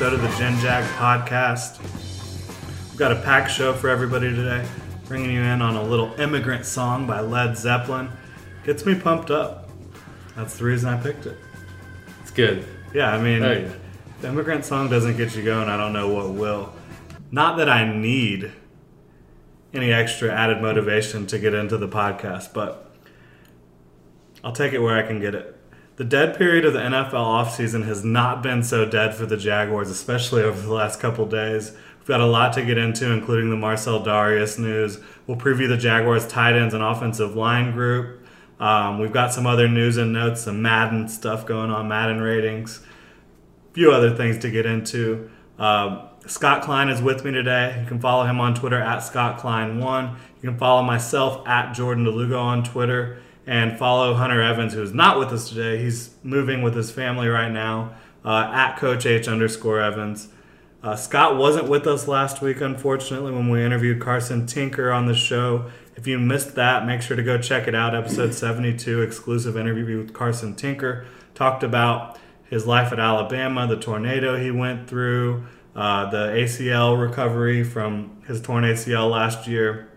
Episode 0.00 0.14
of 0.14 0.22
the 0.22 0.38
Gen 0.38 0.58
Jag 0.60 0.82
podcast. 0.94 1.78
We've 2.88 2.96
got 2.96 3.12
a 3.12 3.16
packed 3.16 3.50
show 3.50 3.74
for 3.74 3.90
everybody 3.90 4.34
today, 4.34 4.66
bringing 5.04 5.30
you 5.30 5.42
in 5.42 5.60
on 5.60 5.76
a 5.76 5.82
little 5.82 6.18
immigrant 6.18 6.64
song 6.64 7.06
by 7.06 7.20
Led 7.20 7.54
Zeppelin. 7.58 8.08
Gets 8.64 8.86
me 8.86 8.94
pumped 8.94 9.30
up. 9.30 9.68
That's 10.36 10.56
the 10.56 10.64
reason 10.64 10.88
I 10.88 10.98
picked 10.98 11.26
it. 11.26 11.36
It's 12.22 12.30
good. 12.30 12.64
Yeah, 12.94 13.12
I 13.12 13.20
mean, 13.20 13.42
yeah. 13.42 13.72
the 14.22 14.28
immigrant 14.28 14.64
song 14.64 14.88
doesn't 14.88 15.18
get 15.18 15.36
you 15.36 15.42
going, 15.42 15.68
I 15.68 15.76
don't 15.76 15.92
know 15.92 16.08
what 16.08 16.30
will. 16.30 16.72
Not 17.30 17.58
that 17.58 17.68
I 17.68 17.84
need 17.84 18.50
any 19.74 19.92
extra 19.92 20.32
added 20.32 20.62
motivation 20.62 21.26
to 21.26 21.38
get 21.38 21.52
into 21.52 21.76
the 21.76 21.88
podcast, 21.88 22.54
but 22.54 22.90
I'll 24.42 24.52
take 24.52 24.72
it 24.72 24.78
where 24.78 24.96
I 24.96 25.06
can 25.06 25.20
get 25.20 25.34
it. 25.34 25.59
The 25.96 26.04
dead 26.04 26.36
period 26.36 26.64
of 26.64 26.72
the 26.72 26.80
NFL 26.80 27.12
offseason 27.12 27.84
has 27.84 28.04
not 28.04 28.42
been 28.42 28.62
so 28.62 28.86
dead 28.86 29.14
for 29.14 29.26
the 29.26 29.36
Jaguars, 29.36 29.90
especially 29.90 30.42
over 30.42 30.60
the 30.60 30.72
last 30.72 30.98
couple 30.98 31.26
days. 31.26 31.72
We've 31.98 32.08
got 32.08 32.20
a 32.20 32.26
lot 32.26 32.54
to 32.54 32.64
get 32.64 32.78
into, 32.78 33.12
including 33.12 33.50
the 33.50 33.56
Marcell 33.56 34.02
Dareus 34.02 34.58
news. 34.58 34.98
We'll 35.26 35.36
preview 35.36 35.68
the 35.68 35.76
Jaguars' 35.76 36.26
tight 36.26 36.56
ends 36.56 36.72
and 36.72 36.82
offensive 36.82 37.36
line 37.36 37.72
group. 37.72 38.24
Um, 38.58 38.98
we've 38.98 39.12
got 39.12 39.32
some 39.32 39.46
other 39.46 39.68
news 39.68 39.96
and 39.98 40.12
notes, 40.12 40.42
some 40.42 40.62
Madden 40.62 41.08
stuff 41.08 41.44
going 41.46 41.70
on, 41.70 41.88
Madden 41.88 42.20
ratings 42.20 42.80
a 43.70 43.74
few 43.74 43.92
other 43.92 44.14
things 44.14 44.38
to 44.38 44.50
get 44.50 44.66
into. 44.66 45.30
Um, 45.58 46.02
Scott 46.26 46.62
Klein 46.62 46.88
is 46.88 47.00
with 47.00 47.24
me 47.24 47.30
today. 47.30 47.78
You 47.80 47.86
can 47.86 48.00
follow 48.00 48.24
him 48.24 48.40
on 48.40 48.54
Twitter 48.54 48.80
at 48.80 49.00
Scott 49.00 49.38
Klein1. 49.38 50.16
You 50.42 50.50
can 50.50 50.58
follow 50.58 50.82
myself 50.82 51.46
at 51.46 51.72
Jordan 51.72 52.04
DeLugo 52.04 52.38
on 52.38 52.64
Twitter 52.64 53.22
and 53.46 53.78
follow 53.78 54.14
Hunter 54.14 54.42
Evans, 54.42 54.74
who 54.74 54.82
is 54.82 54.92
not 54.92 55.18
with 55.18 55.28
us 55.28 55.48
today. 55.48 55.82
He's 55.82 56.14
moving 56.22 56.62
with 56.62 56.74
his 56.74 56.90
family 56.90 57.28
right 57.28 57.50
now 57.50 57.94
uh, 58.24 58.50
at 58.52 58.76
Coach 58.76 59.06
H 59.06 59.28
underscore 59.28 59.80
Evans. 59.80 60.28
Uh, 60.82 60.96
Scott 60.96 61.36
wasn't 61.36 61.68
with 61.68 61.86
us 61.86 62.08
last 62.08 62.40
week, 62.40 62.60
unfortunately, 62.60 63.32
when 63.32 63.50
we 63.50 63.62
interviewed 63.62 64.00
Carson 64.00 64.46
Tinker 64.46 64.90
on 64.90 65.06
the 65.06 65.14
show. 65.14 65.70
If 65.94 66.06
you 66.06 66.18
missed 66.18 66.54
that, 66.54 66.86
make 66.86 67.02
sure 67.02 67.16
to 67.16 67.22
go 67.22 67.36
check 67.36 67.68
it 67.68 67.74
out. 67.74 67.94
Episode 67.94 68.32
72, 68.32 69.02
exclusive 69.02 69.56
interview 69.58 69.98
with 69.98 70.14
Carson 70.14 70.54
Tinker. 70.54 71.06
Talked 71.34 71.62
about 71.62 72.18
his 72.48 72.66
life 72.66 72.92
at 72.92 72.98
Alabama, 72.98 73.66
the 73.66 73.76
tornado 73.76 74.36
he 74.36 74.50
went 74.50 74.88
through, 74.88 75.46
uh, 75.76 76.10
the 76.10 76.28
ACL 76.28 77.00
recovery 77.00 77.62
from 77.62 78.22
his 78.26 78.40
torn 78.40 78.64
ACL 78.64 79.10
last 79.10 79.46
year, 79.46 79.88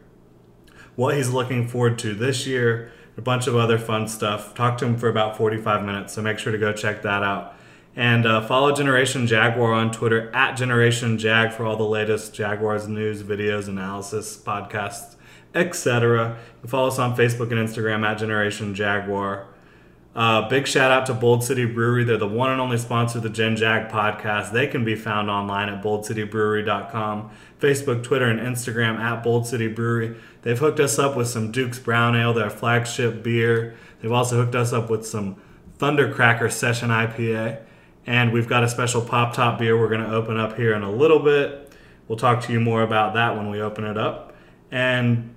what 0.96 1.16
he's 1.16 1.31
looking 1.31 1.68
forward 1.68 1.98
to 2.00 2.14
this 2.14 2.46
year, 2.46 2.92
a 3.18 3.22
bunch 3.22 3.47
of 3.47 3.56
other 3.56 3.78
fun 3.78 4.07
stuff. 4.07 4.53
Talked 4.53 4.79
to 4.79 4.85
him 4.85 4.97
for 4.97 5.09
about 5.09 5.38
45 5.38 5.85
minutes, 5.85 6.13
so 6.13 6.22
make 6.22 6.40
sure 6.40 6.51
to 6.51 6.57
go 6.57 6.74
check 6.74 7.01
that 7.03 7.24
out. 7.24 7.56
And 7.96 8.25
uh, 8.25 8.41
follow 8.41 8.74
Generation 8.74 9.28
Jaguar 9.28 9.74
on 9.74 9.91
Twitter 9.91 10.34
at 10.35 10.56
Generation 10.56 11.18
Jag 11.19 11.53
for 11.53 11.66
all 11.66 11.75
the 11.75 11.84
latest 11.84 12.34
Jaguars 12.34 12.88
news, 12.88 13.22
videos, 13.22 13.68
analysis, 13.68 14.35
podcasts, 14.35 15.16
etc. 15.53 16.38
Follow 16.66 16.88
us 16.88 16.97
on 16.97 17.16
Facebook 17.16 17.51
and 17.51 17.68
Instagram 17.68 18.03
at 18.03 18.18
Generation 18.18 18.74
Jaguar. 18.74 19.47
Uh, 20.16 20.47
big 20.47 20.68
shout 20.68 20.91
out 20.91 21.07
to 21.07 21.13
Bold 21.13 21.44
City 21.44 21.66
Brewery. 21.66 22.03
They're 22.03 22.18
the 22.18 22.28
one 22.28 22.51
and 22.51 22.62
only 22.62 22.78
sponsor 22.78 23.18
of 23.18 23.24
the 23.24 23.30
Gen 23.30 23.56
Jag 23.56 23.90
podcast. 23.90 24.51
They 24.51 24.68
can 24.68 24.85
be 24.85 24.95
found 24.95 25.30
online 25.30 25.69
at 25.69 25.84
boldcitybrewery.com, 25.84 27.31
Facebook, 27.59 28.03
Twitter, 28.03 28.25
and 28.25 28.40
Instagram 28.40 29.00
at 29.00 29.24
Bold 29.24 29.47
City 29.47 29.68
Brewery. 29.68 30.16
They've 30.44 30.59
hooked 30.59 30.80
us 30.80 31.00
up 31.00 31.16
with 31.16 31.28
some 31.28 31.52
Duke's 31.52 31.80
Brown 31.80 32.16
Ale, 32.16 32.34
their 32.34 32.50
flagship 32.50 33.24
beer. 33.24 33.76
They've 34.02 34.12
also 34.12 34.36
hooked 34.38 34.56
us 34.56 34.74
up 34.74 34.90
with 34.90 35.06
some 35.06 35.42
Thundercracker 35.80 36.52
Session 36.52 36.90
IPA. 36.90 37.62
And 38.06 38.34
we've 38.34 38.48
got 38.48 38.64
a 38.64 38.70
special 38.70 39.02
Pop 39.02 39.34
Top 39.34 39.58
beer 39.58 39.80
we're 39.80 39.88
going 39.88 40.04
to 40.04 40.14
open 40.14 40.38
up 40.38 40.58
here 40.58 40.74
in 40.74 40.84
a 40.84 40.92
little 40.92 41.20
bit. 41.20 41.74
We'll 42.08 42.18
talk 42.18 42.42
to 42.44 42.54
you 42.54 42.59
more 42.59 42.84
about 42.84 43.14
that 43.14 43.38
when 43.38 43.50
we 43.50 43.62
open 43.62 43.86
it 43.86 43.98
up. 43.98 44.36
And 44.70 45.34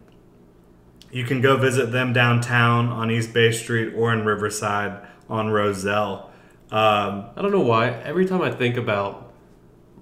you 1.12 1.25
can 1.25 1.41
go 1.41 1.56
visit 1.56 1.93
them 1.93 2.12
downtown 2.12 2.88
on 2.88 3.11
East 3.11 3.33
Bay 3.33 3.53
Street 3.53 3.94
or 3.94 4.12
in 4.12 4.25
Riverside 4.25 5.06
on 5.28 5.50
Rosselle. 5.50 6.31
Um, 6.71 7.27
I 7.37 7.43
don't 7.43 7.53
know 7.53 7.61
why. 7.61 7.91
Every 7.91 8.27
time 8.27 8.43
I 8.43 8.50
think 8.50 8.77
about 8.77 9.33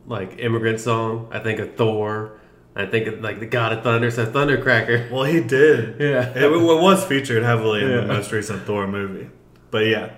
like 0.07 0.39
immigrant 0.39 0.81
song, 0.81 1.29
I 1.31 1.41
think 1.41 1.61
of 1.61 1.77
Thor. 1.77 2.41
I 2.77 2.87
think 2.87 3.23
like 3.23 3.39
the 3.39 3.47
God 3.47 3.73
of 3.73 3.85
Thunder, 3.85 4.11
said 4.11 4.33
Thundercracker. 4.33 5.11
well, 5.11 5.25
he 5.25 5.41
did. 5.41 6.01
Yeah. 6.01 6.31
It, 6.31 6.43
it 6.43 6.51
was 6.51 7.05
featured 7.05 7.43
heavily 7.43 7.83
in 7.83 7.91
the 7.91 8.07
most 8.07 8.33
recent 8.33 8.63
Thor 8.63 8.87
movie. 8.87 9.31
But 9.71 9.87
yeah. 9.87 10.13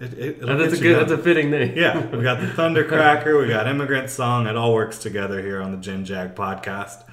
It, 0.00 0.18
it, 0.18 0.40
that's 0.40 0.72
a 0.72 0.80
good. 0.80 0.98
That's 0.98 1.12
a 1.12 1.18
fitting 1.18 1.50
name. 1.50 1.76
Yeah, 1.76 2.06
we 2.06 2.22
got 2.22 2.40
the 2.40 2.46
Thundercracker, 2.56 3.38
we 3.38 3.48
got 3.48 3.68
Immigrant 3.68 4.08
Song. 4.08 4.46
It 4.46 4.56
all 4.56 4.72
works 4.72 4.96
together 4.96 5.42
here 5.42 5.60
on 5.60 5.72
the 5.72 5.76
Gen 5.76 6.06
Jag 6.06 6.34
podcast. 6.34 7.04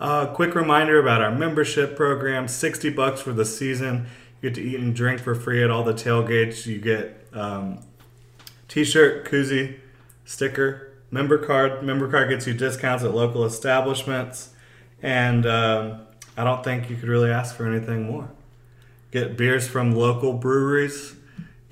Uh, 0.00 0.26
quick 0.26 0.56
reminder 0.56 0.98
about 0.98 1.22
our 1.22 1.30
membership 1.32 1.94
program: 1.96 2.48
sixty 2.48 2.90
bucks 2.90 3.20
for 3.20 3.32
the 3.32 3.44
season. 3.44 4.06
You 4.40 4.50
get 4.50 4.56
to 4.56 4.60
eat 4.60 4.80
and 4.80 4.92
drink 4.92 5.20
for 5.20 5.36
free 5.36 5.62
at 5.62 5.70
all 5.70 5.84
the 5.84 5.94
tailgates. 5.94 6.66
You 6.66 6.80
get 6.80 7.28
um, 7.32 7.78
t-shirt, 8.66 9.24
koozie, 9.24 9.78
sticker, 10.24 10.91
member 11.12 11.38
card. 11.38 11.84
Member 11.84 12.10
card 12.10 12.28
gets 12.28 12.48
you 12.48 12.54
discounts 12.54 13.04
at 13.04 13.14
local 13.14 13.44
establishments, 13.44 14.50
and 15.00 15.46
um, 15.46 16.00
I 16.36 16.42
don't 16.42 16.64
think 16.64 16.90
you 16.90 16.96
could 16.96 17.08
really 17.08 17.30
ask 17.30 17.54
for 17.54 17.66
anything 17.66 18.02
more. 18.10 18.28
Get 19.12 19.36
beers 19.36 19.68
from 19.68 19.92
local 19.92 20.32
breweries 20.32 21.14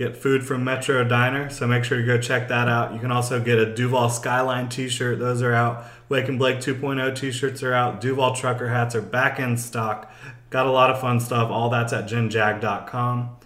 get 0.00 0.16
food 0.16 0.42
from 0.42 0.64
Metro 0.64 1.04
Diner, 1.04 1.50
so 1.50 1.66
make 1.66 1.84
sure 1.84 1.98
to 1.98 2.06
go 2.06 2.16
check 2.18 2.48
that 2.48 2.68
out. 2.68 2.94
You 2.94 2.98
can 3.00 3.12
also 3.12 3.38
get 3.38 3.58
a 3.58 3.74
Duval 3.74 4.08
Skyline 4.08 4.70
t-shirt. 4.70 5.18
Those 5.18 5.42
are 5.42 5.52
out. 5.52 5.84
Wake 6.08 6.26
and 6.26 6.38
Blake 6.38 6.56
2.0 6.56 7.14
t-shirts 7.14 7.62
are 7.62 7.74
out. 7.74 8.00
Duval 8.00 8.34
trucker 8.34 8.68
hats 8.70 8.94
are 8.94 9.02
back 9.02 9.38
in 9.38 9.58
stock. 9.58 10.10
Got 10.48 10.64
a 10.64 10.70
lot 10.70 10.88
of 10.88 10.98
fun 11.02 11.20
stuff. 11.20 11.50
All 11.50 11.68
that's 11.68 11.92
at 11.92 12.08
genjag.com. 12.08 13.36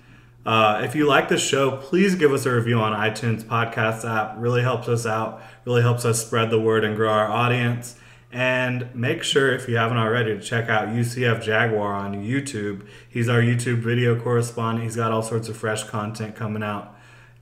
Uh, 0.46 0.82
if 0.84 0.94
you 0.94 1.06
like 1.06 1.28
the 1.28 1.38
show, 1.38 1.76
please 1.78 2.14
give 2.14 2.32
us 2.32 2.44
a 2.44 2.54
review 2.54 2.78
on 2.78 2.92
iTunes 2.92 3.42
podcast 3.42 4.08
app. 4.08 4.34
Really 4.38 4.62
helps 4.62 4.88
us 4.88 5.06
out. 5.06 5.42
Really 5.64 5.82
helps 5.82 6.04
us 6.04 6.24
spread 6.24 6.50
the 6.50 6.60
word 6.60 6.84
and 6.84 6.96
grow 6.96 7.10
our 7.10 7.28
audience. 7.28 7.96
And 8.30 8.92
make 8.94 9.22
sure, 9.22 9.54
if 9.54 9.68
you 9.68 9.76
haven't 9.76 9.96
already, 9.96 10.34
to 10.34 10.40
check 10.40 10.68
out 10.68 10.88
UCF 10.88 11.40
Jaguar 11.40 11.94
on 11.94 12.14
YouTube. 12.14 12.86
He's 13.08 13.28
our 13.28 13.40
YouTube 13.40 13.78
video 13.78 14.20
correspondent. 14.20 14.84
He's 14.84 14.96
got 14.96 15.12
all 15.12 15.22
sorts 15.22 15.48
of 15.48 15.56
fresh 15.56 15.84
content 15.84 16.34
coming 16.34 16.62
out 16.62 16.94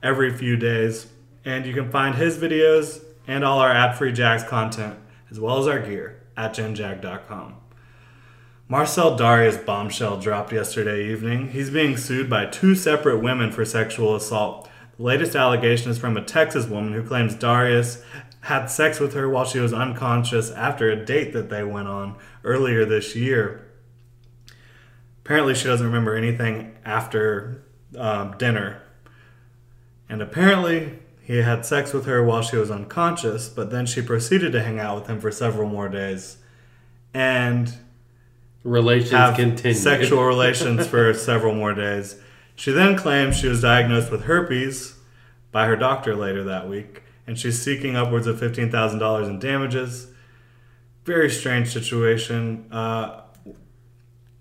every 0.03 0.31
few 0.31 0.55
days. 0.55 1.07
And 1.43 1.65
you 1.65 1.73
can 1.73 1.89
find 1.89 2.15
his 2.15 2.37
videos 2.37 3.03
and 3.27 3.43
all 3.43 3.59
our 3.59 3.71
ad 3.71 3.97
free 3.97 4.13
Jags 4.13 4.43
content, 4.43 4.97
as 5.31 5.39
well 5.39 5.59
as 5.59 5.67
our 5.67 5.79
gear, 5.79 6.21
at 6.37 6.53
genjag.com. 6.53 7.62
Marcell 8.69 9.17
Dareus 9.17 9.63
bombshell 9.65 10.19
dropped 10.19 10.53
yesterday 10.53 11.11
evening. 11.11 11.49
He's 11.49 11.69
being 11.69 11.97
sued 11.97 12.29
by 12.29 12.45
two 12.45 12.75
separate 12.75 13.19
women 13.19 13.51
for 13.51 13.65
sexual 13.65 14.15
assault. 14.15 14.69
The 14.97 15.03
latest 15.03 15.35
allegation 15.35 15.91
is 15.91 15.97
from 15.97 16.15
a 16.15 16.23
Texas 16.23 16.65
woman 16.65 16.93
who 16.93 17.03
claims 17.03 17.35
Dareus 17.35 18.01
had 18.41 18.67
sex 18.67 19.01
with 19.01 19.13
her 19.15 19.29
while 19.29 19.43
she 19.43 19.59
was 19.59 19.73
unconscious 19.73 20.49
after 20.51 20.89
a 20.89 21.05
date 21.05 21.33
that 21.33 21.49
they 21.49 21.63
went 21.63 21.89
on 21.89 22.15
earlier 22.45 22.85
this 22.85 23.15
year. 23.17 23.69
Apparently, 25.25 25.55
she 25.55 25.65
doesn't 25.65 25.85
remember 25.85 26.15
anything 26.15 26.75
after 26.85 27.63
um, 27.97 28.37
dinner. 28.37 28.81
And 30.07 30.21
apparently, 30.21 30.99
he 31.21 31.37
had 31.37 31.65
sex 31.65 31.91
with 31.93 32.05
her 32.05 32.23
while 32.23 32.41
she 32.41 32.57
was 32.57 32.71
unconscious, 32.71 33.49
but 33.49 33.71
then 33.71 33.85
she 33.85 34.01
proceeded 34.01 34.53
to 34.53 34.63
hang 34.63 34.79
out 34.79 34.95
with 34.95 35.07
him 35.07 35.19
for 35.19 35.31
several 35.31 35.67
more 35.67 35.89
days. 35.89 36.37
And 37.13 37.73
Relations 38.63 39.11
have 39.11 39.35
continue. 39.35 39.73
sexual 39.75 40.23
relations 40.25 40.87
for 40.87 41.13
several 41.13 41.53
more 41.53 41.73
days. 41.73 42.15
She 42.55 42.71
then 42.71 42.95
claims 42.95 43.37
she 43.37 43.47
was 43.47 43.61
diagnosed 43.61 44.11
with 44.11 44.23
herpes 44.23 44.95
by 45.51 45.67
her 45.67 45.75
doctor 45.75 46.15
later 46.15 46.43
that 46.45 46.69
week, 46.69 47.03
and 47.27 47.37
she's 47.37 47.61
seeking 47.61 47.95
upwards 47.95 48.25
of 48.27 48.39
fifteen 48.39 48.71
thousand 48.71 48.99
dollars 48.99 49.27
in 49.27 49.39
damages. 49.39 50.07
Very 51.03 51.29
strange 51.29 51.73
situation. 51.73 52.65
Uh, 52.71 53.21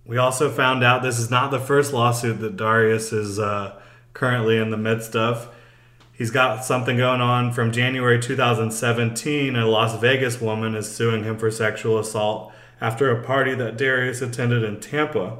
we 0.04 0.16
also 0.18 0.50
found 0.50 0.84
out 0.84 1.02
this 1.02 1.18
is 1.18 1.30
not 1.30 1.50
the 1.50 1.60
first 1.60 1.92
lawsuit 1.92 2.40
that 2.40 2.56
Dareus 2.56 3.12
is 3.12 3.38
uh, 3.38 3.80
currently 4.12 4.58
in 4.58 4.70
the 4.70 4.76
midst 4.76 5.16
of. 5.16 5.52
He's 6.12 6.30
got 6.30 6.64
something 6.64 6.96
going 6.96 7.20
on 7.20 7.52
from 7.52 7.72
January 7.72 8.20
2017. 8.20 9.56
A 9.56 9.66
Las 9.66 9.98
Vegas 10.00 10.40
woman 10.40 10.74
is 10.76 10.94
suing 10.94 11.24
him 11.24 11.38
for 11.38 11.50
sexual 11.50 11.98
assault 11.98 12.52
after 12.82 13.12
a 13.12 13.22
party 13.22 13.54
that 13.54 13.78
Dareus 13.78 14.20
attended 14.20 14.64
in 14.64 14.80
Tampa. 14.80 15.38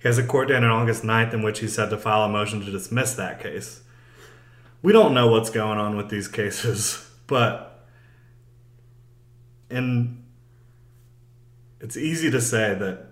He 0.00 0.08
has 0.08 0.18
a 0.18 0.26
court 0.26 0.48
date 0.48 0.56
on 0.56 0.64
August 0.64 1.04
9th 1.04 1.32
in 1.32 1.44
which 1.44 1.60
he 1.60 1.68
said 1.68 1.90
to 1.90 1.96
file 1.96 2.24
a 2.24 2.28
motion 2.28 2.60
to 2.60 2.72
dismiss 2.72 3.14
that 3.14 3.40
case. 3.40 3.82
We 4.82 4.92
don't 4.92 5.14
know 5.14 5.28
what's 5.28 5.48
going 5.48 5.78
on 5.78 5.96
with 5.96 6.10
these 6.10 6.26
cases, 6.26 7.08
but 7.28 7.86
in 9.70 10.24
it's 11.80 11.96
easy 11.96 12.32
to 12.32 12.40
say 12.40 12.74
that 12.74 13.06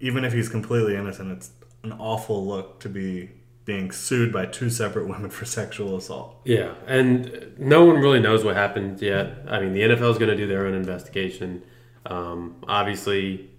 even 0.00 0.24
if 0.24 0.32
he's 0.32 0.48
completely 0.48 0.96
innocent, 0.96 1.30
it's 1.30 1.52
an 1.84 1.92
awful 1.92 2.44
look 2.44 2.80
to 2.80 2.88
be 2.88 3.30
being 3.64 3.92
sued 3.92 4.32
by 4.32 4.46
two 4.46 4.70
separate 4.70 5.06
women 5.08 5.30
for 5.30 5.44
sexual 5.44 5.96
assault. 5.96 6.40
Yeah, 6.44 6.74
and 6.88 7.54
no 7.58 7.84
one 7.84 7.98
really 7.98 8.18
knows 8.18 8.42
what 8.42 8.56
happened 8.56 9.00
yet. 9.00 9.44
I 9.46 9.60
mean, 9.60 9.72
the 9.72 9.82
NFL 9.82 10.10
is 10.10 10.18
going 10.18 10.30
to 10.30 10.36
do 10.36 10.48
their 10.48 10.66
own 10.66 10.74
investigation. 10.74 11.62
Um, 12.08 12.56
obviously, 12.66 13.50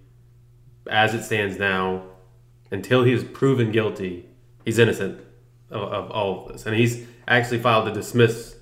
as 0.90 1.14
it 1.14 1.22
stands 1.22 1.58
now, 1.58 2.02
until 2.70 3.04
he 3.04 3.12
is 3.12 3.24
proven 3.24 3.72
guilty, 3.72 4.26
he's 4.64 4.78
innocent 4.78 5.20
of, 5.70 5.82
of 5.82 6.10
all 6.10 6.46
of 6.46 6.52
this, 6.52 6.66
and 6.66 6.76
he's 6.76 7.06
actually 7.26 7.60
filed 7.60 7.86
to 7.86 7.92
dismiss 7.92 8.56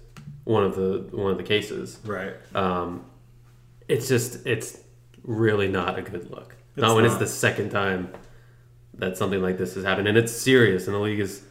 one 0.44 0.64
of 0.64 0.76
the 0.76 1.08
one 1.16 1.32
of 1.32 1.38
the 1.38 1.44
cases. 1.44 1.98
Right. 2.04 2.34
Um, 2.54 3.04
it's 3.88 4.08
just 4.08 4.46
it's 4.46 4.78
really 5.22 5.68
not 5.68 5.98
a 5.98 6.02
good 6.02 6.30
look. 6.30 6.56
It's 6.76 6.82
not 6.82 6.94
when 6.94 7.04
it's 7.04 7.16
the 7.16 7.26
second 7.26 7.70
time 7.70 8.12
that 8.94 9.16
something 9.16 9.42
like 9.42 9.58
this 9.58 9.74
has 9.74 9.84
happened, 9.84 10.08
and 10.08 10.16
it's 10.16 10.32
serious. 10.32 10.86
And 10.86 10.94
the 10.94 11.00
league 11.00 11.20
is 11.20 11.42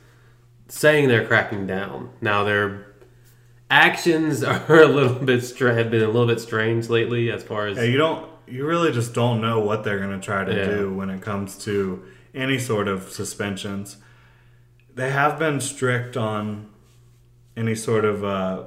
saying 0.68 1.08
they're 1.08 1.26
cracking 1.26 1.68
down. 1.68 2.12
Now 2.22 2.44
their 2.44 2.87
actions 3.70 4.44
are 4.44 4.82
a 4.82 4.86
little 4.88 5.16
bit 5.16 5.44
stra- 5.44 5.74
have 5.76 5.92
been 5.92 6.04
a 6.04 6.08
little 6.08 6.28
bit 6.28 6.40
strange 6.40 6.90
lately, 6.90 7.32
as 7.32 7.44
far 7.44 7.68
as 7.68 7.78
Yeah, 7.78 7.84
you 7.84 7.98
don't. 7.98 8.30
You 8.48 8.66
really 8.66 8.92
just 8.94 9.14
don't 9.14 9.42
know 9.42 9.60
what 9.60 9.84
they're 9.84 10.00
going 10.00 10.18
to 10.18 10.26
try 10.26 10.46
to 10.46 10.56
Yeah. 10.56 10.66
do 10.66 10.94
when 10.94 11.10
it 11.10 11.22
comes 11.22 11.58
to 11.66 12.04
any 12.34 12.58
sort 12.58 12.88
of 12.88 13.10
suspensions. 13.10 13.98
They 14.96 15.12
have 15.12 15.38
been 15.38 15.60
strict 15.60 16.16
on 16.16 16.70
any 17.58 17.76
sort 17.76 18.06
of 18.06 18.24
uh, 18.24 18.64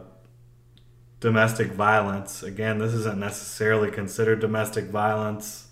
domestic 1.21 1.69
violence. 1.73 2.43
Again, 2.43 2.79
this 2.79 2.93
isn't 2.93 3.19
necessarily 3.19 3.91
considered 3.91 4.41
domestic 4.41 4.87
violence, 4.87 5.69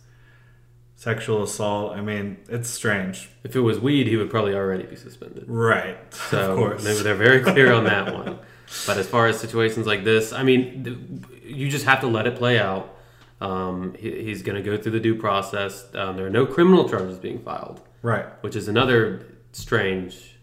sexual 0.97 1.43
assault. 1.43 1.93
I 1.93 2.01
mean, 2.01 2.39
it's 2.49 2.71
strange, 2.71 3.29
if 3.45 3.55
it 3.57 3.61
was 3.61 3.79
weed, 3.79 4.07
he 4.07 4.17
would 4.17 4.31
probably 4.31 4.55
already 4.55 4.85
be 4.85 4.97
suspended. 4.97 5.45
right? 5.49 5.99
So 6.31 6.53
of 6.53 6.57
course, 6.59 6.85
they, 6.85 6.95
they're 7.03 7.15
very 7.15 7.41
clear 7.43 7.73
on 7.73 7.85
that 7.85 8.13
one. 8.15 8.39
But 8.87 8.99
as 8.99 9.07
far 9.09 9.27
as 9.27 9.39
situations 9.39 9.87
like 9.87 10.05
this, 10.05 10.33
I 10.33 10.43
mean, 10.43 10.85
th- 10.85 10.99
you 11.45 11.71
just 11.71 11.85
have 11.87 12.01
to 12.01 12.07
let 12.07 12.27
it 12.27 12.37
play 12.37 12.59
out. 12.59 12.95
Um, 13.41 13.95
he, 13.99 14.25
he's 14.25 14.43
going 14.43 14.57
to 14.57 14.63
go 14.63 14.77
through 14.77 14.93
the 14.93 15.01
due 15.01 15.15
process. 15.15 15.87
Um, 15.95 16.17
there 16.17 16.27
are 16.27 16.31
no 16.31 16.45
criminal 16.45 16.89
charges 16.89 17.19
being 17.19 17.39
filed. 17.39 17.81
right? 18.03 18.27
which 18.43 18.57
is 18.57 18.69
another 18.69 19.27
strange 19.53 20.37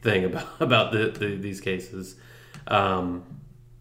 thing 0.00 0.24
about 0.24 0.48
about 0.60 0.92
the, 0.92 1.08
the, 1.08 1.36
these 1.36 1.60
cases. 1.60 2.16
Um, 2.68 3.24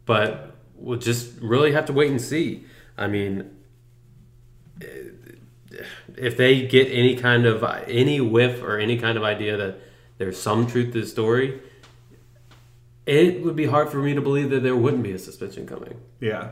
but 0.05 0.55
we'll 0.75 0.99
just 0.99 1.39
really 1.41 1.71
have 1.73 1.85
to 1.85 1.93
wait 1.93 2.09
and 2.11 2.21
see. 2.21 2.65
I 2.97 3.07
mean, 3.07 3.49
if 6.17 6.37
they 6.37 6.67
get 6.67 6.87
any 6.91 7.15
kind 7.15 7.45
of 7.45 7.63
any 7.87 8.21
whiff 8.21 8.61
or 8.61 8.77
any 8.77 8.97
kind 8.97 9.17
of 9.17 9.23
idea 9.23 9.57
that 9.57 9.79
there's 10.17 10.39
some 10.39 10.67
truth 10.67 10.93
to 10.93 11.01
the 11.01 11.07
story, 11.07 11.61
it 13.05 13.43
would 13.43 13.55
be 13.55 13.65
hard 13.65 13.89
for 13.89 13.97
me 13.97 14.13
to 14.13 14.21
believe 14.21 14.49
that 14.51 14.63
there 14.63 14.75
wouldn't 14.75 15.03
be 15.03 15.11
a 15.11 15.19
suspension 15.19 15.65
coming. 15.67 15.99
Yeah, 16.19 16.51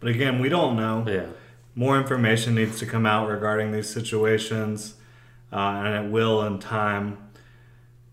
but 0.00 0.08
again, 0.10 0.38
we 0.40 0.48
don't 0.48 0.76
know. 0.76 1.04
Yeah. 1.06 1.26
more 1.74 1.98
information 1.98 2.54
needs 2.54 2.78
to 2.80 2.86
come 2.86 3.06
out 3.06 3.28
regarding 3.28 3.72
these 3.72 3.88
situations, 3.88 4.94
uh, 5.52 5.56
and 5.84 6.06
it 6.06 6.10
will 6.12 6.42
in 6.44 6.58
time. 6.58 7.18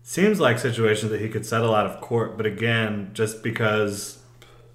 Seems 0.02 0.38
like 0.38 0.58
situations 0.60 1.10
that 1.10 1.20
he 1.20 1.28
could 1.28 1.44
settle 1.44 1.74
out 1.74 1.86
of 1.86 2.00
court, 2.00 2.36
but 2.36 2.46
again, 2.46 3.10
just 3.12 3.42
because 3.42 4.18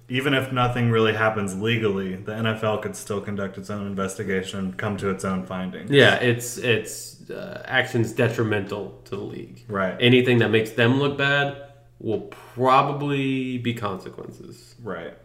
even 0.08 0.34
if 0.34 0.52
nothing 0.52 0.90
really 0.90 1.14
happens 1.14 1.58
legally, 1.58 2.16
the 2.16 2.32
NFL 2.32 2.82
could 2.82 2.94
still 2.94 3.20
conduct 3.22 3.56
its 3.56 3.70
own 3.70 3.86
investigation 3.86 4.58
and 4.58 4.76
come 4.76 4.98
to 4.98 5.08
its 5.08 5.24
own 5.24 5.46
findings. 5.46 5.90
Yeah, 5.90 6.16
it's 6.16 6.58
it's 6.58 7.30
uh, 7.30 7.62
actions 7.66 8.12
detrimental 8.12 9.00
to 9.04 9.16
the 9.16 9.22
league. 9.22 9.64
Right. 9.68 9.96
Anything 10.00 10.36
that 10.38 10.50
makes 10.50 10.72
them 10.72 10.98
look 10.98 11.16
bad 11.16 11.56
will 12.02 12.20
probably 12.20 13.58
be 13.58 13.72
consequences. 13.72 14.74
Right. 14.82 15.16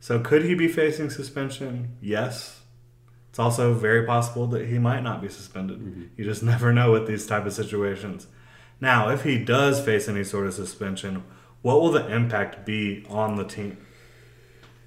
So 0.00 0.20
could 0.20 0.44
he 0.44 0.54
be 0.54 0.68
facing 0.68 1.10
suspension? 1.10 1.96
Yes. 2.00 2.60
It's 3.30 3.38
also 3.38 3.74
very 3.74 4.06
possible 4.06 4.46
that 4.48 4.66
he 4.66 4.78
might 4.78 5.02
not 5.02 5.20
be 5.20 5.28
suspended. 5.28 5.80
Mm-hmm. 5.80 6.02
You 6.16 6.24
just 6.24 6.42
never 6.42 6.72
know 6.72 6.92
with 6.92 7.06
these 7.06 7.26
type 7.26 7.44
of 7.44 7.52
situations. 7.52 8.26
Now, 8.80 9.10
if 9.10 9.22
he 9.24 9.38
does 9.38 9.84
face 9.84 10.08
any 10.08 10.24
sort 10.24 10.46
of 10.46 10.54
suspension, 10.54 11.24
what 11.62 11.80
will 11.80 11.92
the 11.92 12.12
impact 12.12 12.66
be 12.66 13.04
on 13.08 13.36
the 13.36 13.44
team? 13.44 13.78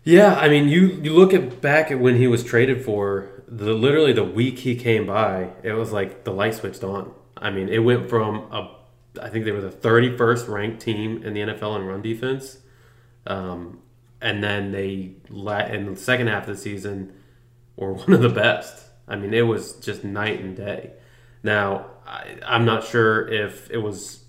Yeah, 0.04 0.36
I 0.36 0.50
mean, 0.50 0.68
you 0.68 1.00
you 1.02 1.14
look 1.14 1.34
at 1.34 1.62
back 1.62 1.90
at 1.90 2.00
when 2.00 2.18
he 2.18 2.28
was 2.28 2.44
traded 2.44 2.86
for 2.86 3.44
the 3.48 3.74
literally 3.74 4.14
the 4.14 4.24
week 4.24 4.60
he 4.60 4.76
came 4.76 5.08
by, 5.08 5.50
it 5.64 5.74
was 5.74 5.92
like 5.92 6.26
the 6.26 6.32
light 6.32 6.54
switched 6.54 6.84
on. 6.84 7.12
I 7.36 7.50
mean, 7.50 7.70
it 7.70 7.80
went 7.80 8.08
from 8.10 8.52
a 8.52 8.70
I 9.22 9.30
think 9.30 9.46
they 9.46 9.52
were 9.52 9.62
the 9.62 9.70
31st 9.70 10.48
ranked 10.48 10.82
team 10.82 11.24
in 11.24 11.34
the 11.34 11.42
NFL 11.42 11.78
in 11.78 11.86
run 11.86 12.02
defense, 12.02 12.58
um, 13.28 13.80
and 14.22 14.44
then 14.44 14.72
they 14.72 15.14
let 15.30 15.74
in 15.74 15.86
the 15.86 15.96
second 15.96 16.28
half 16.28 16.48
of 16.48 16.56
the 16.56 16.62
season 16.62 17.14
were 17.76 17.94
one 17.94 18.14
of 18.14 18.22
the 18.22 18.30
best. 18.30 18.84
I 19.08 19.16
mean, 19.16 19.34
it 19.34 19.44
was 19.44 19.74
just 19.74 20.04
night 20.04 20.40
and 20.40 20.56
day. 20.56 20.94
Now, 21.44 21.86
I, 22.08 22.38
I'm 22.46 22.66
not 22.66 22.84
sure 22.86 23.28
if 23.28 23.70
it 23.70 23.78
was 23.78 24.24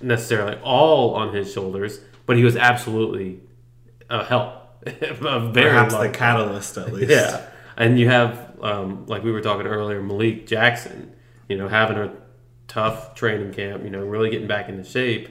necessarily 0.00 0.58
all 0.62 1.14
on 1.14 1.34
his 1.34 1.52
shoulders, 1.52 2.00
but 2.26 2.36
he 2.36 2.44
was 2.44 2.56
absolutely 2.56 3.40
a 4.08 4.24
help. 4.24 4.58
a 4.86 5.50
very 5.50 5.70
Perhaps 5.70 5.94
the 5.94 6.08
catalyst, 6.08 6.76
at 6.76 6.92
least. 6.92 7.10
yeah, 7.10 7.46
and 7.76 8.00
you 8.00 8.08
have 8.08 8.56
um, 8.62 9.06
like 9.06 9.22
we 9.22 9.30
were 9.30 9.40
talking 9.40 9.66
earlier, 9.66 10.02
Malik 10.02 10.46
Jackson. 10.46 11.14
You 11.48 11.58
know, 11.58 11.68
having 11.68 11.98
a 11.98 12.12
tough 12.68 13.14
training 13.14 13.52
camp. 13.52 13.84
You 13.84 13.90
know, 13.90 14.04
really 14.04 14.30
getting 14.30 14.48
back 14.48 14.68
into 14.68 14.84
shape. 14.84 15.28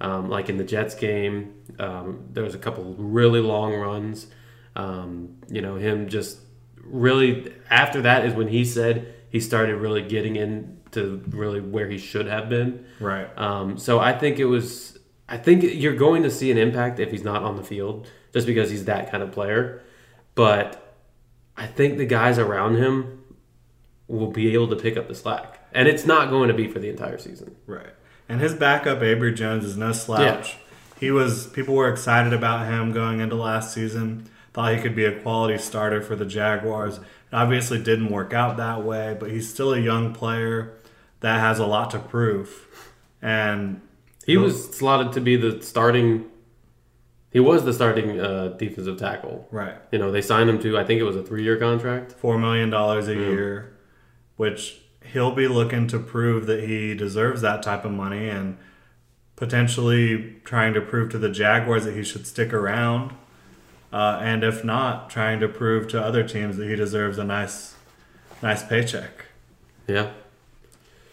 Um, 0.00 0.28
like 0.28 0.48
in 0.48 0.56
the 0.56 0.64
Jets 0.64 0.96
game, 0.96 1.54
um, 1.78 2.24
there 2.32 2.42
was 2.42 2.56
a 2.56 2.58
couple 2.58 2.94
really 2.94 3.40
long 3.40 3.74
runs. 3.74 4.26
Um, 4.74 5.36
you 5.48 5.60
know, 5.60 5.76
him 5.76 6.08
just 6.08 6.38
really 6.76 7.52
after 7.70 8.02
that 8.02 8.24
is 8.24 8.34
when 8.34 8.48
he 8.48 8.64
said 8.64 9.14
he 9.30 9.40
started 9.40 9.76
really 9.76 10.02
getting 10.02 10.36
into 10.36 11.22
really 11.28 11.60
where 11.60 11.88
he 11.88 11.98
should 11.98 12.26
have 12.26 12.48
been. 12.48 12.84
Right. 13.00 13.26
Um, 13.38 13.78
so 13.78 14.00
I 14.00 14.12
think 14.12 14.38
it 14.38 14.46
was. 14.46 14.98
I 15.28 15.38
think 15.38 15.62
you're 15.62 15.96
going 15.96 16.24
to 16.24 16.30
see 16.30 16.50
an 16.50 16.58
impact 16.58 17.00
if 17.00 17.10
he's 17.10 17.24
not 17.24 17.42
on 17.42 17.56
the 17.56 17.62
field, 17.62 18.06
just 18.32 18.46
because 18.46 18.70
he's 18.70 18.84
that 18.84 19.10
kind 19.10 19.22
of 19.22 19.32
player. 19.32 19.82
But 20.34 20.96
I 21.56 21.66
think 21.66 21.96
the 21.96 22.06
guys 22.06 22.38
around 22.38 22.76
him 22.76 23.24
will 24.08 24.30
be 24.30 24.52
able 24.52 24.68
to 24.68 24.76
pick 24.76 24.96
up 24.96 25.08
the 25.08 25.14
slack, 25.14 25.61
and 25.74 25.88
it's 25.88 26.04
not 26.06 26.30
going 26.30 26.48
to 26.48 26.54
be 26.54 26.68
for 26.68 26.78
the 26.78 26.88
entire 26.88 27.18
season. 27.18 27.56
Right. 27.66 27.94
And 28.28 28.40
his 28.40 28.54
backup, 28.54 29.00
Abry 29.00 29.34
Jones, 29.34 29.64
is 29.64 29.76
no 29.76 29.92
slouch. 29.92 30.50
Yeah. 30.50 30.54
He 31.00 31.10
was 31.10 31.46
people 31.48 31.74
were 31.74 31.88
excited 31.90 32.32
about 32.32 32.66
him 32.66 32.92
going 32.92 33.20
into 33.20 33.34
last 33.36 33.74
season, 33.74 34.28
thought 34.52 34.74
he 34.74 34.80
could 34.80 34.94
be 34.94 35.04
a 35.04 35.20
quality 35.20 35.58
starter 35.58 36.00
for 36.00 36.14
the 36.16 36.24
Jaguars. 36.24 36.98
It 36.98 37.04
obviously 37.32 37.82
didn't 37.82 38.10
work 38.10 38.32
out 38.32 38.56
that 38.58 38.82
way, 38.84 39.16
but 39.18 39.30
he's 39.30 39.48
still 39.52 39.72
a 39.74 39.80
young 39.80 40.14
player 40.14 40.72
that 41.20 41.40
has 41.40 41.58
a 41.58 41.66
lot 41.66 41.90
to 41.90 41.98
prove. 41.98 42.68
And 43.20 43.80
He 44.26 44.36
was 44.36 44.74
slotted 44.76 45.12
to 45.14 45.20
be 45.20 45.36
the 45.36 45.60
starting. 45.62 46.26
He 47.30 47.40
was 47.40 47.64
the 47.64 47.72
starting 47.72 48.20
uh, 48.20 48.48
defensive 48.58 48.98
tackle. 48.98 49.48
right, 49.50 49.76
You 49.90 49.98
know, 49.98 50.12
they 50.12 50.20
signed 50.20 50.50
him 50.50 50.58
to 50.60 50.78
I 50.78 50.84
think 50.84 51.00
it 51.00 51.04
was 51.04 51.16
a 51.16 51.22
three-year 51.22 51.56
contract. 51.56 52.12
four 52.12 52.38
million 52.38 52.68
dollars 52.70 53.08
a 53.08 53.14
year, 53.14 53.72
which 54.36 54.81
he'll 55.12 55.34
be 55.34 55.48
looking 55.48 55.86
to 55.88 55.98
prove 55.98 56.46
that 56.46 56.64
he 56.64 56.94
deserves 56.94 57.40
that 57.42 57.62
type 57.62 57.84
of 57.84 57.92
money 57.92 58.28
and 58.28 58.56
potentially 59.36 60.36
trying 60.44 60.74
to 60.74 60.80
prove 60.80 61.10
to 61.10 61.18
the 61.18 61.28
Jaguars 61.28 61.84
that 61.84 61.94
he 61.94 62.02
should 62.02 62.26
stick 62.26 62.52
around. 62.52 63.12
Uh, 63.92 64.18
and 64.22 64.42
if 64.42 64.64
not, 64.64 65.10
trying 65.10 65.38
to 65.40 65.48
prove 65.48 65.86
to 65.88 66.02
other 66.02 66.26
teams 66.26 66.56
that 66.56 66.66
he 66.68 66.74
deserves 66.74 67.18
a 67.18 67.24
nice, 67.24 67.74
nice 68.42 68.62
paycheck. 68.62 69.26
Yeah, 69.86 70.12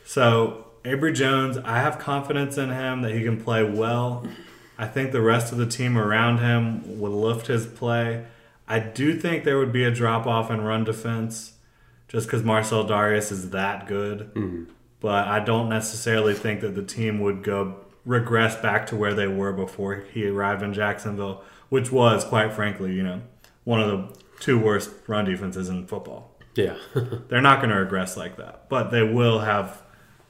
So 0.06 0.66
Abry 0.86 1.14
Jones, 1.14 1.58
I 1.58 1.80
have 1.80 2.00
confidence 2.00 2.58
in 2.58 2.70
him 2.70 3.02
that 3.02 3.14
he 3.14 3.24
can 3.24 3.42
play 3.42 3.64
well. 3.64 4.26
I 4.78 4.88
think 4.88 5.12
the 5.12 5.22
rest 5.22 5.52
of 5.52 5.58
the 5.58 5.66
team 5.66 5.98
around 5.98 6.38
him 6.38 7.00
will 7.00 7.20
lift 7.20 7.48
his 7.48 7.66
play. 7.66 8.26
I 8.68 8.80
do 8.80 9.20
think 9.20 9.44
there 9.44 9.58
would 9.58 9.74
be 9.74 9.84
a 9.84 9.92
drop 9.92 10.26
off 10.26 10.50
in 10.50 10.62
run 10.62 10.84
defense, 10.84 11.54
just 12.10 12.28
because 12.28 12.44
Marcell 12.44 12.84
Dareus 12.86 13.32
is 13.32 13.52
that 13.52 13.88
good. 13.88 14.68
But 15.00 15.28
I 15.30 15.40
don't 15.40 15.70
necessarily 15.70 16.34
think 16.34 16.60
that 16.60 16.76
the 16.76 16.84
team 16.84 17.22
would 17.22 17.42
go 17.44 17.78
regress 18.06 18.58
back 18.58 18.86
to 18.88 18.96
where 18.98 19.14
they 19.14 19.28
were 19.28 19.54
before 19.54 20.04
he 20.14 20.28
arrived 20.28 20.62
in 20.62 20.74
Jacksonville, 20.74 21.42
which 21.70 21.90
was, 21.92 22.26
quite 22.26 22.52
frankly, 22.52 22.94
you 22.94 23.04
know, 23.04 23.22
one 23.64 23.80
of 23.80 23.88
the 23.88 24.20
two 24.42 24.60
worst 24.60 24.90
run 25.08 25.24
defenses 25.26 25.70
in 25.70 25.86
football. 25.88 26.36
yeah. 26.56 26.76
They're 27.30 27.40
not 27.42 27.60
going 27.60 27.70
to 27.70 27.78
regress 27.80 28.18
like 28.18 28.36
that, 28.38 28.68
but 28.68 28.90
they 28.92 29.04
will 29.04 29.40
have 29.40 29.82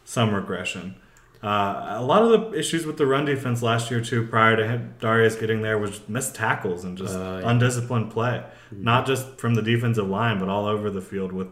some 0.04 0.34
regression. 0.36 0.96
Uh, 1.42 1.86
a 1.98 2.04
lot 2.04 2.22
of 2.22 2.30
the 2.52 2.60
issues 2.60 2.86
with 2.86 2.98
the 2.98 3.06
run 3.08 3.24
defense 3.26 3.62
last 3.64 3.90
year, 3.90 4.02
too, 4.02 4.28
prior 4.28 4.58
to 4.58 4.68
him, 4.68 4.94
Dareus 5.00 5.40
getting 5.40 5.62
there, 5.62 5.78
was 5.78 6.02
missed 6.10 6.36
tackles 6.36 6.84
and 6.84 6.98
just 6.98 7.16
Uh, 7.16 7.40
yeah. 7.42 7.50
undisciplined 7.50 8.12
play. 8.12 8.44
Not 8.72 9.08
just 9.08 9.40
from 9.40 9.56
the 9.56 9.62
defensive 9.62 10.08
line, 10.08 10.38
but 10.38 10.50
all 10.50 10.66
over 10.66 10.90
the 10.92 11.02
field 11.02 11.32
with 11.32 11.48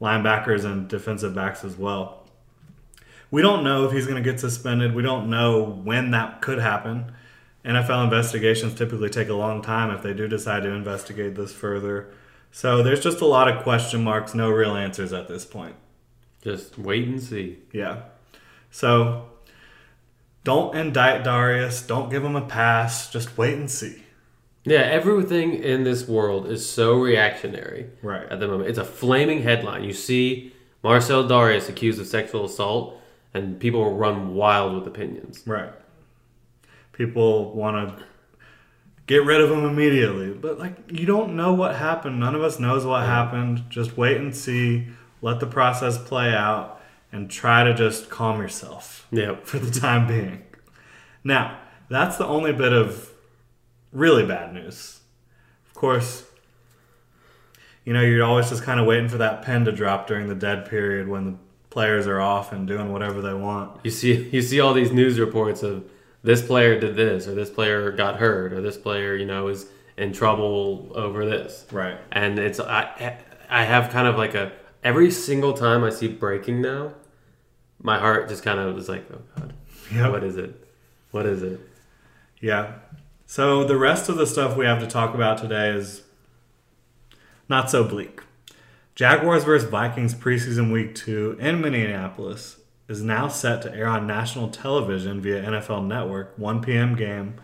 linebackers 0.00 0.64
and 0.64 0.88
defensive 0.88 1.34
backs 1.34 1.64
as 1.64 1.76
well. 1.76 2.26
We 3.30 3.42
don't 3.42 3.64
know 3.64 3.84
if 3.84 3.92
he's 3.92 4.06
going 4.06 4.22
to 4.22 4.30
get 4.30 4.40
suspended. 4.40 4.94
We 4.94 5.02
don't 5.02 5.28
know 5.28 5.62
when 5.62 6.12
that 6.12 6.40
could 6.40 6.58
happen. 6.58 7.12
NFL 7.64 8.04
investigations 8.04 8.74
typically 8.74 9.10
take 9.10 9.28
a 9.28 9.34
long 9.34 9.60
time 9.60 9.90
if 9.90 10.02
they 10.02 10.14
do 10.14 10.28
decide 10.28 10.62
to 10.62 10.70
investigate 10.70 11.34
this 11.34 11.52
further. 11.52 12.08
So 12.52 12.82
there's 12.82 13.02
just 13.02 13.20
a 13.20 13.26
lot 13.26 13.48
of 13.48 13.62
question 13.62 14.04
marks, 14.04 14.34
no 14.34 14.50
real 14.50 14.76
answers 14.76 15.12
at 15.12 15.26
this 15.26 15.44
point. 15.44 15.74
Just 16.42 16.78
wait 16.78 17.08
and 17.08 17.20
see. 17.20 17.58
Yeah. 17.72 18.02
So 18.70 19.28
don't 20.44 20.76
indict 20.76 21.24
Dareus. 21.24 21.84
Don't 21.84 22.08
give 22.08 22.24
him 22.24 22.36
a 22.36 22.46
pass. 22.46 23.10
Just 23.10 23.36
wait 23.36 23.54
and 23.54 23.70
see. 23.70 24.04
Yeah, 24.66 24.80
everything 24.80 25.54
in 25.62 25.84
this 25.84 26.08
world 26.08 26.50
is 26.50 26.68
so 26.68 26.94
reactionary 26.98 27.86
Right. 28.02 28.26
at 28.28 28.40
the 28.40 28.48
moment. 28.48 28.68
It's 28.68 28.78
a 28.78 28.84
flaming 28.84 29.42
headline. 29.42 29.84
You 29.84 29.92
see 29.92 30.52
Marcell 30.82 31.24
Dareus 31.24 31.68
accused 31.68 32.00
of 32.00 32.06
sexual 32.06 32.44
assault, 32.44 33.00
and 33.32 33.60
people 33.60 33.94
run 33.96 34.34
wild 34.34 34.74
with 34.74 34.86
opinions. 34.86 35.42
Right. 35.46 35.70
People 36.92 37.54
want 37.54 37.96
to 37.98 38.04
get 39.06 39.24
rid 39.24 39.40
of 39.40 39.50
him 39.50 39.64
immediately. 39.64 40.30
But, 40.30 40.58
like, 40.58 40.74
you 40.90 41.06
don't 41.06 41.36
know 41.36 41.52
what 41.52 41.76
happened. 41.76 42.18
None 42.18 42.34
of 42.34 42.42
us 42.42 42.58
knows 42.58 42.84
what 42.84 43.04
happened. 43.04 43.64
Just 43.68 43.96
wait 43.96 44.16
and 44.16 44.34
see. 44.34 44.88
Let 45.22 45.40
the 45.40 45.46
process 45.46 45.96
play 45.98 46.34
out 46.34 46.80
and 47.12 47.30
try 47.30 47.62
to 47.64 47.72
just 47.74 48.10
calm 48.10 48.40
yourself. 48.40 49.06
Yeah. 49.12 49.36
for 49.44 49.58
the 49.58 49.70
time 49.70 50.06
being. 50.08 50.42
Now, 51.22 51.58
that's 51.88 52.16
the 52.16 52.26
only 52.26 52.52
bit 52.52 52.72
of 52.72 53.12
really 53.96 54.26
bad 54.26 54.52
news. 54.52 55.00
Of 55.66 55.74
course, 55.74 56.24
you 57.84 57.92
know, 57.92 58.02
you're 58.02 58.24
always 58.24 58.48
just 58.50 58.62
kind 58.62 58.78
of 58.80 58.86
waiting 58.86 59.08
for 59.08 59.18
that 59.18 59.42
pen 59.42 59.64
to 59.64 59.72
drop 59.72 60.06
during 60.06 60.28
the 60.28 60.34
dead 60.34 60.68
period 60.68 61.08
when 61.08 61.24
the 61.24 61.34
players 61.70 62.06
are 62.06 62.20
off 62.20 62.52
and 62.52 62.66
doing 62.66 62.92
whatever 62.92 63.20
they 63.22 63.34
want. 63.34 63.80
You 63.84 63.90
see, 63.90 64.28
you 64.30 64.42
see 64.42 64.60
all 64.60 64.74
these 64.74 64.92
news 64.92 65.18
reports 65.18 65.62
of 65.62 65.84
this 66.22 66.44
player 66.44 66.78
did 66.78 66.96
this, 66.96 67.28
or 67.28 67.34
this 67.34 67.50
player 67.50 67.90
got 67.92 68.16
hurt, 68.16 68.52
or 68.52 68.60
this 68.60 68.76
player, 68.76 69.14
you 69.14 69.26
know, 69.26 69.48
is 69.48 69.66
in 69.96 70.12
trouble 70.12 70.90
over 70.94 71.24
this. 71.24 71.64
Right. 71.70 71.98
And 72.12 72.38
it's 72.38 72.58
I, 72.60 73.18
I 73.48 73.64
have 73.64 73.90
kind 73.90 74.08
of 74.08 74.16
like 74.16 74.34
a 74.34 74.52
every 74.82 75.10
single 75.10 75.52
time 75.52 75.84
I 75.84 75.90
see 75.90 76.08
breaking 76.08 76.60
now, 76.60 76.92
my 77.80 77.98
heart 77.98 78.28
just 78.28 78.42
kind 78.42 78.58
of 78.58 78.76
is 78.78 78.88
like, 78.88 79.04
oh 79.12 79.20
god, 79.36 79.54
Yep. 79.92 80.10
what 80.10 80.24
is 80.24 80.36
it? 80.36 80.68
What 81.12 81.26
is 81.26 81.42
it? 81.42 81.60
Yeah. 82.40 82.72
So 83.28 83.64
the 83.64 83.76
rest 83.76 84.08
of 84.08 84.16
the 84.16 84.26
stuff 84.26 84.56
we 84.56 84.66
have 84.66 84.78
to 84.78 84.86
talk 84.86 85.12
about 85.12 85.38
today 85.38 85.70
is 85.70 86.04
not 87.48 87.68
so 87.68 87.82
bleak. 87.82 88.20
Jaguars 88.94 89.42
vs. 89.42 89.68
Vikings 89.68 90.14
preseason 90.14 90.72
week 90.72 90.94
two 90.94 91.36
in 91.40 91.60
Minneapolis 91.60 92.60
is 92.88 93.02
now 93.02 93.26
set 93.26 93.62
to 93.62 93.74
air 93.74 93.88
on 93.88 94.06
national 94.06 94.48
television 94.48 95.20
via 95.20 95.42
NFL 95.42 95.86
Network, 95.86 96.34
1 96.38 96.62
p.m. 96.62 96.94
game. 96.94 97.34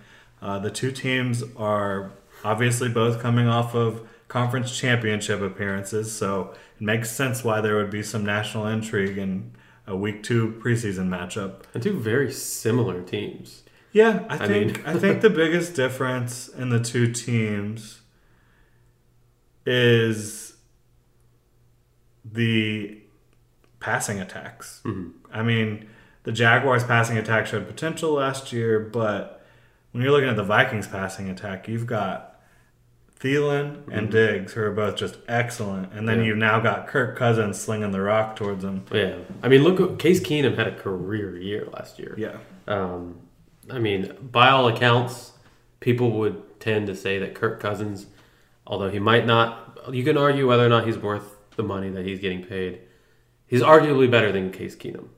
Uh, 0.41 0.61
the 0.61 0.71
two 0.71 0.93
teams 0.93 1.43
are 1.57 2.13
obviously 2.45 2.89
both 2.89 3.21
coming 3.21 3.49
off 3.49 3.75
of 3.75 4.09
conference 4.29 4.77
championship 4.79 5.41
appearances, 5.41 6.17
so 6.17 6.55
it 6.77 6.83
makes 6.83 7.11
sense 7.11 7.43
why 7.43 7.61
there 7.61 7.77
would 7.77 7.91
be 7.91 8.05
some 8.05 8.25
national 8.25 8.69
intrigue 8.69 9.19
in 9.19 9.53
a 9.89 9.97
week 9.97 10.23
two 10.23 10.61
preseason 10.63 11.09
matchup. 11.09 11.65
And 11.75 11.83
two 11.83 11.99
very 11.99 12.33
similar 12.33 13.03
teams. 13.03 13.62
Yeah, 13.93 14.25
I 14.29 14.35
I 14.45 14.47
think 14.47 14.87
I 14.89 14.99
think 14.99 15.21
the 15.21 15.31
biggest 15.43 15.75
difference 15.75 16.49
in 16.49 16.71
the 16.71 16.81
two 16.81 17.13
teams 17.13 18.01
is 19.67 20.55
the 22.25 22.99
passing 23.81 24.21
attacks. 24.21 24.81
Mm-hmm. 24.85 25.11
I 25.33 25.43
mean, 25.43 25.89
the 26.25 26.33
Jaguars' 26.33 26.85
passing 26.85 27.19
attack 27.19 27.47
showed 27.47 27.67
potential 27.67 28.13
last 28.13 28.53
year, 28.53 28.79
but 28.81 29.45
when 29.93 30.03
you're 30.03 30.13
looking 30.13 30.29
at 30.29 30.37
the 30.37 30.45
Vikings' 30.45 30.87
passing 30.87 31.29
attack, 31.29 31.69
you've 31.69 31.87
got 31.87 32.41
Thielen 33.21 33.83
and 33.93 34.11
Diggs, 34.11 34.53
who 34.55 34.63
are 34.63 34.71
both 34.73 34.97
just 34.97 35.19
excellent, 35.29 35.93
and 35.93 36.09
then 36.09 36.17
Mm-hmm. 36.17 36.21
Yeah. 36.23 36.27
you've 36.29 36.39
now 36.39 36.61
got 36.61 36.87
Kirk 36.87 37.17
Cousins 37.17 37.61
slinging 37.61 37.91
the 37.93 38.01
rock 38.01 38.37
towards 38.37 38.63
them. 38.63 38.85
Yeah, 38.93 39.17
I 39.43 39.49
mean, 39.49 39.63
look, 39.63 39.99
Case 39.99 40.21
Keenum 40.21 40.57
had 40.57 40.67
a 40.67 40.75
career 40.75 41.37
year 41.39 41.69
last 41.73 41.99
year. 41.99 42.15
Yeah, 42.19 42.39
Um, 42.67 43.21
I 43.71 43.79
mean, 43.79 44.17
by 44.21 44.51
all 44.51 44.69
accounts, 44.69 45.33
people 45.81 46.11
would 46.13 46.61
tend 46.61 46.87
to 46.87 46.97
say 46.97 47.19
that 47.19 47.35
Kirk 47.35 47.61
Cousins, 47.61 48.07
although 48.67 48.91
he 48.91 48.99
might 48.99 49.27
not, 49.27 49.79
you 49.93 50.05
can 50.05 50.17
argue 50.17 50.49
whether 50.49 50.65
or 50.65 50.69
not 50.69 50.87
he's 50.87 50.99
worth 50.99 51.37
the 51.57 51.63
money 51.63 51.91
that 51.91 52.05
he's 52.05 52.19
getting 52.19 52.45
paid. 52.45 52.81
He's 53.47 53.63
arguably 53.63 54.11
better 54.11 54.33
than 54.33 54.51
Case 54.51 54.75
Keenum, 54.75 55.09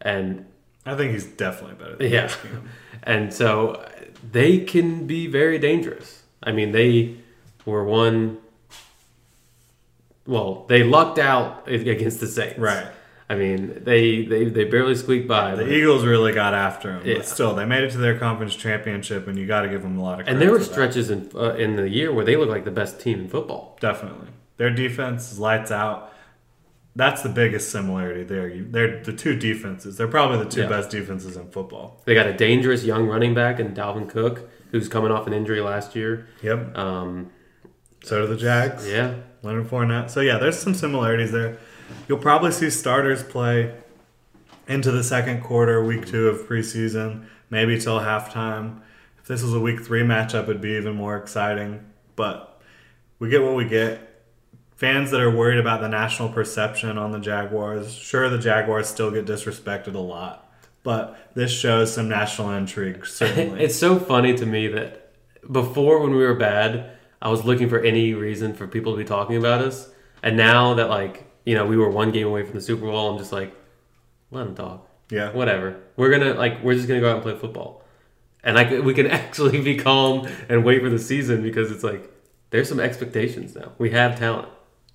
and 0.00 0.46
I 0.84 0.96
think 0.96 1.12
he's 1.12 1.24
definitely 1.26 1.76
better. 1.76 1.96
Than 1.96 2.10
Yeah. 2.10 2.26
Case 2.26 2.36
Keenum. 2.36 2.62
and 3.02 3.32
so 3.32 3.88
they 4.28 4.58
can 4.58 5.06
be 5.06 5.26
very 5.26 5.58
dangerous. 5.58 6.22
I 6.42 6.52
mean, 6.52 6.72
they 6.72 7.16
were 7.64 7.84
one. 7.84 8.38
Well, 10.26 10.64
they 10.68 10.82
lucked 10.82 11.18
out 11.18 11.68
against 11.68 12.20
the 12.20 12.26
Saints. 12.26 12.58
Right. 12.58 12.86
I 13.30 13.36
mean, 13.36 13.84
they 13.84 14.24
they, 14.26 14.44
they 14.46 14.64
barely 14.64 14.94
squeaked 14.96 15.28
by. 15.28 15.54
The 15.54 15.70
Eagles 15.72 16.04
really 16.04 16.32
got 16.32 16.52
after 16.52 16.92
them, 16.92 17.02
Yeah. 17.06 17.18
but 17.18 17.26
still, 17.26 17.54
they 17.54 17.64
made 17.64 17.84
it 17.84 17.92
to 17.92 17.98
their 17.98 18.18
conference 18.18 18.56
championship, 18.56 19.28
and 19.28 19.38
you 19.38 19.46
got 19.46 19.60
to 19.62 19.68
give 19.68 19.82
them 19.82 19.96
a 19.98 20.02
lot 20.02 20.18
of 20.20 20.26
credit. 20.26 20.32
and 20.32 20.42
there 20.42 20.50
were 20.50 20.60
stretches 20.64 21.10
in 21.10 21.30
uh, 21.34 21.54
in 21.54 21.76
the 21.76 21.88
year 21.88 22.12
where 22.12 22.24
they 22.24 22.36
looked 22.36 22.50
like 22.50 22.64
the 22.64 22.70
best 22.82 23.00
team 23.00 23.20
in 23.20 23.28
football. 23.28 23.78
definitely. 23.80 24.28
Their 24.56 24.70
defense 24.70 25.30
is 25.32 25.38
lights 25.38 25.70
out. 25.70 26.12
That's 26.96 27.22
the 27.22 27.28
biggest 27.28 27.70
similarity 27.70 28.24
there. 28.24 28.52
They're 28.64 29.00
the 29.02 29.12
two 29.12 29.36
defenses. 29.36 29.96
They're 29.96 30.08
probably 30.08 30.38
the 30.44 30.50
two 30.50 30.62
Yeah. 30.62 30.68
best 30.68 30.90
defenses 30.90 31.36
in 31.36 31.48
football. 31.50 32.02
They 32.04 32.14
got 32.14 32.26
a 32.26 32.32
dangerous 32.34 32.84
young 32.84 33.06
running 33.06 33.32
back 33.32 33.60
in 33.60 33.74
Dalvin 33.74 34.08
Cook, 34.08 34.50
who's 34.72 34.88
coming 34.88 35.12
off 35.12 35.26
an 35.28 35.32
injury 35.32 35.60
last 35.60 35.94
year. 35.94 36.26
Yep. 36.42 36.76
Um, 36.76 37.30
So 38.02 38.20
do 38.22 38.26
the 38.26 38.36
Jags. 38.36 38.88
yeah, 38.90 39.14
Leonard 39.42 39.68
Fournette. 39.68 40.10
So 40.10 40.20
yeah, 40.20 40.38
there's 40.38 40.58
some 40.58 40.74
similarities 40.74 41.30
there. 41.30 41.58
You'll 42.08 42.18
probably 42.18 42.52
see 42.52 42.70
starters 42.70 43.22
play 43.22 43.74
into 44.66 44.90
the 44.90 45.02
second 45.02 45.42
quarter, 45.42 45.84
week 45.84 46.06
two 46.06 46.28
of 46.28 46.46
preseason, 46.48 47.26
maybe 47.50 47.78
till 47.78 48.00
halftime. 48.00 48.80
If 49.18 49.26
this 49.26 49.42
was 49.42 49.52
a 49.52 49.60
week 49.60 49.80
three 49.82 50.02
matchup, 50.02 50.44
it'd 50.44 50.60
be 50.60 50.70
even 50.70 50.94
more 50.94 51.16
exciting. 51.16 51.84
But 52.16 52.60
we 53.18 53.28
get 53.28 53.42
what 53.42 53.54
we 53.54 53.64
get. 53.64 54.06
Fans 54.76 55.10
that 55.10 55.20
are 55.20 55.30
worried 55.30 55.58
about 55.58 55.82
the 55.82 55.88
national 55.88 56.30
perception 56.30 56.96
on 56.96 57.12
the 57.12 57.18
Jaguars, 57.18 57.92
sure, 57.92 58.30
the 58.30 58.38
Jaguars 58.38 58.88
still 58.88 59.10
get 59.10 59.26
disrespected 59.26 59.94
a 59.94 59.98
lot, 59.98 60.50
but 60.82 61.18
this 61.34 61.52
shows 61.52 61.92
some 61.92 62.08
national 62.08 62.50
intrigue, 62.52 63.04
certainly. 63.06 63.62
it's 63.62 63.76
so 63.76 63.98
funny 63.98 64.34
to 64.38 64.46
me 64.46 64.68
that 64.68 65.12
before 65.52 66.00
when 66.00 66.12
we 66.12 66.24
were 66.24 66.34
bad, 66.34 66.92
I 67.20 67.28
was 67.28 67.44
looking 67.44 67.68
for 67.68 67.80
any 67.80 68.14
reason 68.14 68.54
for 68.54 68.66
people 68.66 68.92
to 68.92 68.98
be 68.98 69.04
talking 69.04 69.36
about 69.36 69.60
us. 69.60 69.90
And 70.22 70.36
now 70.36 70.74
that 70.74 70.88
like 70.88 71.29
you 71.44 71.54
know 71.54 71.66
we 71.66 71.76
were 71.76 71.90
one 71.90 72.10
game 72.12 72.26
away 72.26 72.42
from 72.44 72.54
the 72.54 72.60
Super 72.60 72.86
Bowl, 72.86 73.10
I'm 73.10 73.18
just 73.18 73.32
like, 73.32 73.54
let 74.30 74.44
them 74.44 74.54
talk. 74.54 74.86
Yeah. 75.10 75.32
Whatever. 75.32 75.80
We're 75.96 76.10
gonna 76.10 76.34
like 76.34 76.62
we're 76.62 76.74
just 76.74 76.88
gonna 76.88 77.00
go 77.00 77.08
out 77.10 77.14
and 77.16 77.22
play 77.22 77.36
football, 77.36 77.82
and 78.44 78.54
like 78.56 78.70
we 78.84 78.94
can 78.94 79.06
actually 79.10 79.60
be 79.60 79.76
calm 79.76 80.28
and 80.48 80.64
wait 80.64 80.82
for 80.82 80.90
the 80.90 80.98
season 80.98 81.42
because 81.42 81.70
it's 81.70 81.82
like 81.84 82.10
there's 82.50 82.68
some 82.68 82.80
expectations 82.80 83.54
now. 83.54 83.72
We 83.78 83.90
have 83.90 84.18
talent, 84.18 84.48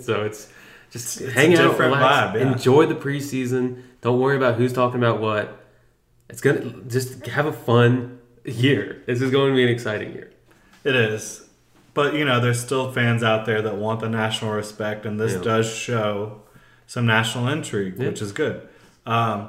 so 0.00 0.22
it's 0.24 0.52
just 0.90 1.20
It's 1.20 1.32
hang 1.32 1.56
out, 1.56 1.78
relax, 1.78 2.36
vibe, 2.36 2.40
yeah. 2.40 2.52
enjoy 2.52 2.86
the 2.86 2.94
preseason. 2.94 3.82
Don't 4.02 4.20
worry 4.20 4.36
about 4.36 4.54
who's 4.56 4.72
talking 4.72 4.98
about 4.98 5.20
what. 5.20 5.62
It's 6.28 6.40
gonna 6.40 6.82
just 6.88 7.24
have 7.26 7.46
a 7.46 7.52
fun 7.52 8.18
year. 8.44 9.02
This 9.06 9.20
is 9.20 9.30
going 9.30 9.50
to 9.50 9.56
be 9.56 9.62
an 9.64 9.68
exciting 9.68 10.12
year. 10.12 10.30
It 10.84 10.94
is. 10.94 11.45
But, 11.96 12.14
you 12.14 12.26
know, 12.26 12.38
there's 12.40 12.60
still 12.60 12.92
fans 12.92 13.22
out 13.24 13.46
there 13.46 13.62
that 13.62 13.76
want 13.76 14.00
the 14.00 14.08
national 14.10 14.52
respect, 14.52 15.06
and 15.06 15.18
this 15.18 15.32
Yeah. 15.34 15.40
does 15.40 15.66
show 15.74 16.42
some 16.86 17.06
national 17.06 17.48
intrigue, 17.48 17.94
Yeah. 17.98 18.08
which 18.08 18.20
is 18.20 18.32
good. 18.32 18.60
Um, 19.06 19.48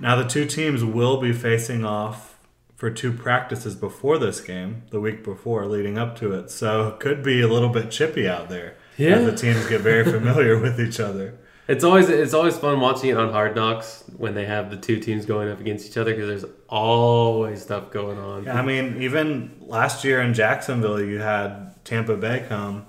now, 0.00 0.16
the 0.16 0.24
two 0.24 0.46
teams 0.46 0.82
will 0.82 1.20
be 1.20 1.32
facing 1.32 1.84
off 1.84 2.36
for 2.74 2.88
two 2.90 3.12
practices 3.12 3.74
before 3.74 4.16
this 4.16 4.40
game, 4.40 4.82
the 4.90 4.98
week 5.00 5.22
before, 5.22 5.66
leading 5.66 5.98
up 5.98 6.16
to 6.20 6.32
it. 6.32 6.50
So 6.50 6.88
it 6.88 7.00
could 7.00 7.22
be 7.22 7.42
a 7.42 7.48
little 7.48 7.68
bit 7.68 7.90
chippy 7.90 8.26
out 8.26 8.48
there 8.48 8.74
Yeah. 8.96 9.16
as 9.16 9.26
the 9.26 9.32
teams 9.36 9.66
get 9.66 9.82
very 9.82 10.04
familiar 10.04 10.58
with 10.64 10.80
each 10.80 10.98
other. 10.98 11.34
It's 11.68 11.84
always 11.84 12.08
it's 12.08 12.32
always 12.32 12.56
fun 12.56 12.80
watching 12.80 13.10
it 13.10 13.16
on 13.18 13.30
Hard 13.30 13.54
Knocks 13.54 14.02
when 14.16 14.34
they 14.34 14.46
have 14.46 14.70
the 14.70 14.76
two 14.78 14.98
teams 15.00 15.26
going 15.26 15.50
up 15.50 15.60
against 15.60 15.86
each 15.86 15.96
other 15.98 16.12
because 16.14 16.28
there's 16.42 16.52
always 16.68 17.62
stuff 17.62 17.90
going 17.90 18.18
on. 18.18 18.48
I 18.48 18.62
mean, 18.62 19.02
even 19.02 19.56
last 19.60 20.02
year 20.04 20.20
in 20.22 20.32
Jacksonville, 20.34 21.00
you 21.00 21.18
had 21.18 21.74
Tampa 21.84 22.16
Bay 22.16 22.44
come, 22.48 22.86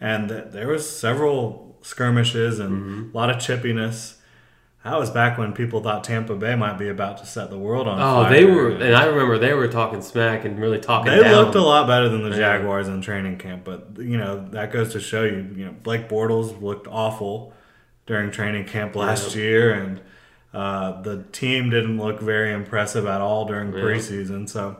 and 0.00 0.28
th- 0.30 0.44
there 0.52 0.68
was 0.68 0.88
several 0.88 1.76
skirmishes 1.82 2.58
and 2.60 2.72
Mm-hmm. 2.82 3.14
a 3.14 3.18
lot 3.18 3.30
of 3.30 3.36
chippiness. 3.36 4.16
That 4.84 4.98
was 4.98 5.08
back 5.08 5.38
when 5.38 5.54
people 5.54 5.82
thought 5.82 6.04
Tampa 6.04 6.34
Bay 6.36 6.56
might 6.56 6.76
be 6.78 6.88
about 6.90 7.16
to 7.18 7.24
set 7.26 7.48
the 7.48 7.56
world 7.58 7.88
on 7.88 7.98
Oh, 7.98 8.24
fire. 8.24 8.30
they 8.34 8.44
were, 8.44 8.68
and 8.70 8.94
I 8.94 9.06
remember 9.06 9.38
they 9.38 9.54
were 9.54 9.66
talking 9.68 10.02
smack 10.02 10.44
and 10.44 10.58
really 10.60 10.78
talking. 10.78 11.10
They 11.10 11.20
down. 11.22 11.34
looked 11.44 11.54
a 11.54 11.62
lot 11.62 11.86
better 11.86 12.10
than 12.10 12.22
the 12.22 12.36
Jaguars 12.36 12.86
in 12.88 13.00
training 13.00 13.38
camp, 13.38 13.64
but 13.64 13.88
you 13.98 14.18
know 14.18 14.46
that 14.50 14.72
goes 14.72 14.92
to 14.92 15.00
show 15.00 15.24
you. 15.24 15.46
You 15.56 15.64
know, 15.66 15.74
Blake 15.82 16.06
Bortles 16.08 16.60
looked 16.60 16.86
awful 16.86 17.53
during 18.06 18.30
training 18.30 18.64
camp 18.66 18.94
last 18.96 19.34
year, 19.34 19.72
and 19.72 20.00
uh, 20.52 21.00
the 21.02 21.22
team 21.32 21.70
didn't 21.70 21.98
look 21.98 22.20
very 22.20 22.52
impressive 22.52 23.06
at 23.06 23.20
all 23.20 23.44
during 23.46 23.72
Yeah. 23.72 23.80
preseason. 23.80 24.48
So 24.48 24.76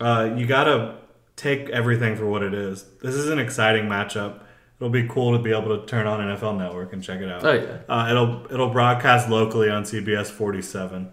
uh, 0.00 0.32
you 0.36 0.46
got 0.46 0.64
to 0.64 0.94
take 1.36 1.68
everything 1.70 2.16
for 2.16 2.26
what 2.26 2.42
it 2.42 2.54
is. 2.54 2.84
This 3.02 3.14
is 3.14 3.28
an 3.28 3.38
exciting 3.38 3.84
matchup. 3.86 4.40
It'll 4.78 4.88
be 4.90 5.06
cool 5.08 5.36
to 5.36 5.42
be 5.42 5.52
able 5.52 5.78
to 5.78 5.86
turn 5.86 6.06
on 6.06 6.20
NFL 6.20 6.56
Network 6.58 6.92
and 6.94 7.02
check 7.02 7.20
it 7.20 7.30
out. 7.30 7.44
Oh 7.44 7.52
yeah, 7.52 7.78
Uh, 7.88 8.08
it'll 8.10 8.46
it'll 8.52 8.70
broadcast 8.70 9.28
locally 9.28 9.68
on 9.68 9.84
CBS 9.84 10.28
47, 10.30 11.10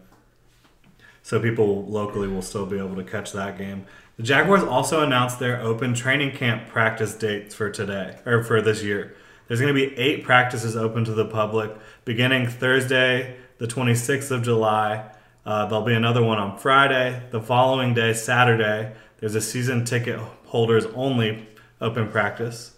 so 1.21 1.39
people 1.41 1.83
locally 1.85 2.29
will 2.29 2.41
still 2.41 2.65
be 2.65 2.77
able 2.77 2.95
to 2.95 3.03
catch 3.03 3.33
that 3.33 3.57
game. 3.57 3.85
The 4.15 4.23
Jaguars 4.23 4.63
also 4.63 5.03
announced 5.03 5.39
their 5.39 5.59
open 5.61 5.93
training 5.93 6.31
camp 6.37 6.69
practice 6.69 7.13
dates 7.13 7.53
for 7.53 7.69
today 7.69 8.17
or 8.25 8.41
for 8.41 8.61
this 8.61 8.83
year. 8.83 9.15
There's 9.47 9.61
going 9.61 9.73
to 9.73 9.87
be 9.87 9.97
eight 9.97 10.23
practices 10.23 10.75
open 10.75 11.05
to 11.05 11.13
the 11.13 11.25
public 11.25 11.71
beginning 12.03 12.47
Thursday, 12.47 13.37
the 13.59 13.67
26th 13.67 14.29
of 14.31 14.43
July. 14.43 15.09
Uh, 15.45 15.65
there'll 15.65 15.85
be 15.85 15.93
another 15.93 16.21
one 16.21 16.37
on 16.37 16.57
Friday. 16.57 17.23
The 17.31 17.41
following 17.41 17.93
day, 17.93 18.13
Saturday, 18.13 18.93
there's 19.19 19.35
a 19.35 19.41
season 19.41 19.85
ticket 19.85 20.19
holders 20.47 20.85
only 20.87 21.47
open 21.79 22.09
practice. 22.09 22.75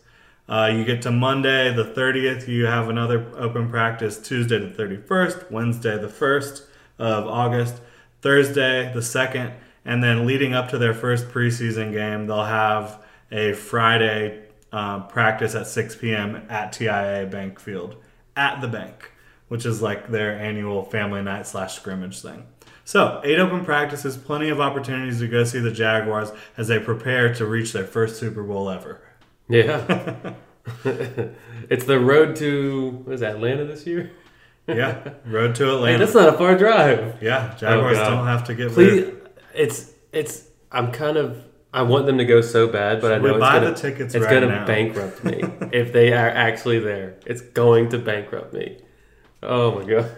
Uh, 0.47 0.71
you 0.71 0.85
get 0.85 1.01
to 1.03 1.11
Monday 1.11 1.73
the 1.73 1.85
30th, 1.85 2.47
you 2.47 2.65
have 2.65 2.89
another 2.89 3.31
open 3.35 3.69
practice. 3.69 4.19
Tuesday 4.19 4.59
the 4.59 4.67
31st, 4.67 5.51
Wednesday 5.51 5.97
the 5.97 6.07
1st 6.07 6.63
of 6.99 7.27
August, 7.27 7.81
Thursday 8.21 8.91
the 8.93 8.99
2nd, 8.99 9.53
and 9.85 10.03
then 10.03 10.27
leading 10.27 10.53
up 10.53 10.69
to 10.69 10.77
their 10.77 10.93
first 10.93 11.29
preseason 11.29 11.91
game, 11.91 12.27
they'll 12.27 12.43
have 12.43 13.03
a 13.31 13.53
Friday 13.53 14.48
uh, 14.71 15.01
practice 15.07 15.55
at 15.55 15.67
6 15.67 15.95
p.m. 15.97 16.45
at 16.49 16.71
TIAA 16.73 17.29
Bank 17.31 17.59
Field 17.59 17.95
at 18.35 18.61
the 18.61 18.67
bank, 18.67 19.11
which 19.47 19.65
is 19.65 19.81
like 19.81 20.09
their 20.09 20.33
annual 20.37 20.83
family 20.83 21.21
night 21.21 21.47
slash 21.47 21.75
scrimmage 21.75 22.21
thing. 22.21 22.45
So, 22.85 23.21
eight 23.23 23.37
open 23.39 23.65
practices, 23.65 24.17
plenty 24.17 24.49
of 24.49 24.59
opportunities 24.59 25.19
to 25.19 25.27
go 25.27 25.43
see 25.43 25.59
the 25.59 25.71
Jaguars 25.71 26.31
as 26.57 26.67
they 26.67 26.79
prepare 26.79 27.33
to 27.35 27.45
reach 27.45 27.71
their 27.73 27.85
first 27.85 28.17
Super 28.19 28.41
Bowl 28.43 28.69
ever. 28.69 29.01
yeah. 29.47 30.33
it's 31.69 31.85
the 31.85 31.99
road 31.99 32.35
to 32.35 32.91
what 33.05 33.13
is 33.13 33.19
that, 33.21 33.35
Atlanta 33.35 33.65
this 33.65 33.87
year? 33.87 34.11
Yeah, 34.67 35.13
road 35.25 35.55
to 35.55 35.63
Hey, 35.65 35.73
Atlanta. 35.73 35.97
that's 36.05 36.13
not 36.15 36.29
a 36.33 36.37
far 36.37 36.55
drive. 36.57 37.21
yeah, 37.23 37.55
Jaguars 37.57 37.97
Oh, 37.97 38.03
don't 38.11 38.27
have 38.27 38.43
to 38.45 38.53
get 38.55 38.71
Please, 38.71 39.05
rid. 39.05 39.29
it's 39.55 39.91
it's. 40.11 40.43
I'm 40.71 40.91
kind 40.91 41.17
of. 41.17 41.43
I 41.71 41.83
want 41.83 42.07
them 42.07 42.17
to 42.17 42.25
go 42.25 42.41
so 42.41 42.67
bad, 42.67 42.99
but 42.99 43.11
I 43.11 43.17
know 43.19 43.35
it's 43.35 43.39
buy 43.39 43.59
gonna, 43.59 43.71
the 43.71 43.77
tickets 43.77 44.15
it's 44.15 44.25
right 44.25 44.33
gonna 44.41 44.47
now? 44.47 44.65
bankrupt 44.65 45.23
me 45.23 45.43
if 45.71 45.93
they 45.93 46.13
are 46.13 46.29
actually 46.29 46.79
there. 46.79 47.15
It's 47.27 47.41
going 47.41 47.89
to 47.89 47.99
bankrupt 47.99 48.53
me. 48.53 48.79
Oh 49.43 49.79
my 49.79 49.85
god. 49.85 50.11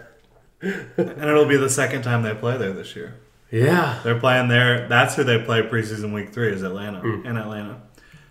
And 0.62 1.22
it'll 1.24 1.44
be 1.46 1.56
the 1.56 1.68
second 1.68 2.02
time 2.02 2.22
they 2.22 2.34
play 2.34 2.56
there 2.56 2.72
this 2.72 2.96
year. 2.96 3.16
Yeah. 3.50 4.00
They're 4.02 4.18
playing 4.18 4.48
there. 4.48 4.88
That's 4.88 5.14
who 5.14 5.24
they 5.24 5.42
play 5.42 5.60
preseason 5.62 6.14
week 6.14 6.32
three 6.32 6.52
is 6.52 6.62
Atlanta 6.62 7.00
Hmm. 7.00 7.26
in 7.26 7.36
Atlanta. 7.36 7.82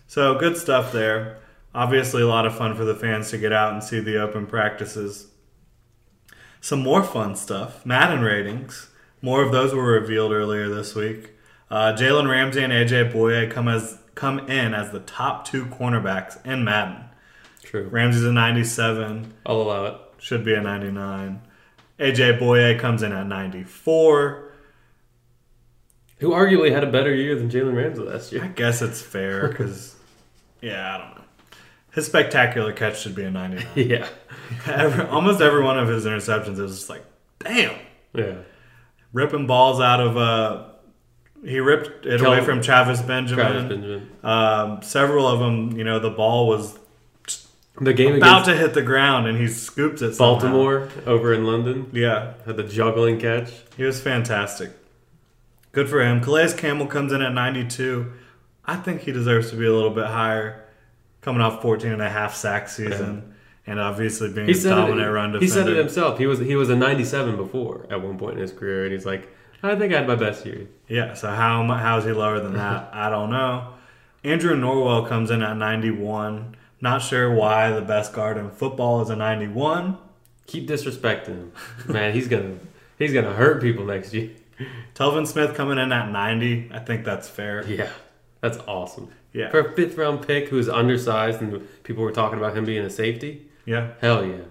So 0.08 0.40
good 0.40 0.58
stuff 0.58 0.92
there. 0.92 1.38
Obviously, 1.76 2.22
a 2.22 2.28
lot 2.28 2.46
of 2.46 2.58
fun 2.58 2.76
for 2.76 2.84
the 2.86 2.96
fans 2.96 3.30
to 3.32 3.38
get 3.38 3.54
out 3.54 3.72
and 3.74 3.84
see 3.84 4.00
the 4.00 4.18
open 4.22 4.46
practices. 4.48 5.28
Some 6.60 6.82
more 6.82 7.04
fun 7.04 7.36
stuff. 7.36 7.86
Madden 7.86 8.22
ratings. 8.22 8.90
More 9.22 9.44
of 9.44 9.52
those 9.52 9.74
were 9.74 9.86
revealed 9.92 10.32
earlier 10.32 10.68
this 10.70 10.96
week. 10.96 11.32
Uh, 11.72 11.94
Jalen 11.94 12.30
Ramsey 12.30 12.62
and 12.62 12.74
AJ 12.74 13.14
Bouye 13.14 13.50
come 13.50 13.70
as 13.70 13.98
come 14.14 14.40
in 14.40 14.74
as 14.74 14.92
the 14.92 15.00
top 15.00 15.46
two 15.48 15.66
cornerbacks 15.68 16.46
in 16.46 16.66
Madden. 16.66 17.06
True. 17.64 17.88
Ramsey's 17.88 18.26
a 18.26 18.34
97. 18.34 19.34
I'll 19.46 19.62
allow 19.62 19.86
it. 19.86 19.96
should 20.18 20.44
be 20.44 20.54
a 20.54 20.60
99. 20.60 21.42
AJ 21.98 22.40
Bouye 22.40 22.78
comes 22.78 23.04
in 23.04 23.14
at 23.14 23.26
94. 23.26 24.52
Who 26.18 26.32
arguably 26.32 26.74
had 26.74 26.84
a 26.84 26.92
better 26.92 27.16
year 27.16 27.36
than 27.36 27.50
Jalen 27.50 27.74
Ramsey 27.74 28.02
last 28.02 28.34
year. 28.34 28.44
I 28.44 28.48
guess 28.48 28.82
it's 28.82 29.02
fair 29.02 29.48
because, 29.48 29.96
yeah, 30.62 30.94
I 30.94 30.98
don't 30.98 31.16
know. 31.16 31.24
His 31.94 32.06
spectacular 32.06 32.74
catch 32.74 33.00
should 33.00 33.16
be 33.16 33.24
a 33.24 33.32
99. 33.32 33.66
Yeah. 33.76 34.10
every, 34.66 35.06
almost 35.06 35.40
every 35.40 35.64
one 35.64 35.80
of 35.80 35.88
his 35.88 36.06
interceptions 36.06 36.60
is 36.60 36.76
just 36.80 36.90
like, 36.90 37.06
damn. 37.40 37.80
Yeah. 38.14 38.36
Ripping 39.14 39.48
balls 39.48 39.80
out 39.80 40.02
of, 40.02 40.18
uh, 40.18 40.66
he 41.44 41.60
ripped 41.60 42.06
it 42.06 42.22
away 42.22 42.44
from 42.44 42.62
Travis 42.62 43.02
Benjamin. 43.02 43.46
Travis 43.46 43.64
Benjamin. 43.70 44.10
Um, 44.24 44.82
several 44.84 45.28
of 45.28 45.40
them, 45.40 45.78
you 45.78 45.84
know, 45.84 46.00
the 46.00 46.10
ball 46.10 46.48
was 46.48 46.78
The 47.80 47.94
game 47.94 48.16
about 48.16 48.46
to 48.46 48.56
hit 48.56 48.74
the 48.74 48.82
ground 48.82 49.28
and 49.28 49.38
he 49.38 49.48
scoops 49.48 50.02
it 50.02 50.14
somehow. 50.14 50.40
Baltimore 50.40 50.90
over 51.06 51.34
in 51.34 51.46
London 51.46 51.90
Yeah, 51.94 52.34
had 52.46 52.58
the 52.58 52.64
juggling 52.64 53.20
catch. 53.20 53.52
He 53.76 53.84
was 53.84 54.00
fantastic. 54.00 54.72
Good 55.72 55.90
for 55.90 56.02
him. 56.04 56.22
Calais 56.22 56.54
Campbell 56.54 56.88
comes 56.88 57.14
in 57.14 57.22
at 57.22 57.34
92. 57.34 58.12
I 58.66 58.76
think 58.76 59.02
he 59.02 59.12
deserves 59.12 59.50
to 59.52 59.56
be 59.56 59.66
a 59.66 59.74
little 59.74 59.90
bit 59.90 60.06
higher, 60.06 60.66
coming 61.22 61.42
off 61.42 61.62
14 61.62 61.92
and 61.92 62.02
a 62.02 62.10
half 62.10 62.36
sack 62.36 62.70
season, 62.70 63.34
and 63.66 63.80
obviously 63.80 64.32
being 64.32 64.48
He 64.48 64.54
a 64.54 64.64
dominant 64.64 65.08
it, 65.08 65.12
run 65.12 65.40
He 65.40 65.48
said 65.48 65.68
it 65.68 65.78
himself. 65.78 66.20
He 66.20 66.28
was 66.28 66.40
he 66.40 66.56
was 66.56 66.70
a 66.70 66.76
97 66.76 67.38
before 67.38 67.88
at 67.90 68.02
one 68.02 68.18
point 68.18 68.34
in 68.34 68.40
his 68.42 68.52
career, 68.52 68.84
and 68.84 68.94
he's 68.94 69.06
like, 69.06 69.30
I 69.64 69.76
think 69.76 69.94
I 69.94 69.98
had 69.98 70.08
my 70.08 70.16
best 70.16 70.46
year. 70.46 70.68
Yeah, 70.88 71.14
so 71.14 71.30
how 71.30 71.64
how 71.68 71.98
is 72.00 72.06
he 72.06 72.12
lower 72.12 72.40
than 72.40 72.54
that? 72.54 72.90
I 72.94 73.10
don't 73.10 73.30
know. 73.30 73.74
Andrew 74.24 74.56
Norwell 74.56 75.08
comes 75.08 75.32
in 75.32 75.42
at 75.42 75.58
91. 75.58 76.56
Not 76.80 77.02
sure 77.02 77.32
why 77.34 77.72
the 77.72 77.82
best 77.82 78.14
guard 78.14 78.38
in 78.38 78.50
football 78.52 79.02
is 79.02 79.10
a 79.10 79.16
91. 79.16 79.98
Keep 80.48 80.68
disrespecting 80.68 81.28
him, 81.28 81.52
man. 81.88 82.14
He's 82.14 82.28
gonna 82.28 82.58
he's 82.98 83.14
gonna 83.14 83.34
hurt 83.34 83.62
people 83.62 83.86
next 83.86 84.14
year. 84.14 84.32
Telvin 84.96 85.26
Smith 85.28 85.56
coming 85.56 85.78
in 85.78 85.92
at 85.92 86.12
90. 86.12 86.72
I 86.74 86.80
think 86.80 87.06
that's 87.06 87.30
fair. 87.30 87.66
Yeah, 87.66 87.90
that's 88.42 88.58
awesome. 88.68 89.10
Yeah. 89.34 89.50
For 89.50 89.60
a 89.60 89.74
fifth 89.76 89.96
round 89.98 90.26
pick 90.28 90.50
who's 90.50 90.68
undersized 90.68 91.42
and 91.42 91.66
people 91.84 92.04
were 92.04 92.12
talking 92.12 92.38
about 92.38 92.56
him 92.58 92.66
being 92.66 92.84
a 92.84 92.90
safety, 92.90 93.48
Yeah. 93.66 93.92
hell 94.02 94.26
yeah. 94.26 94.42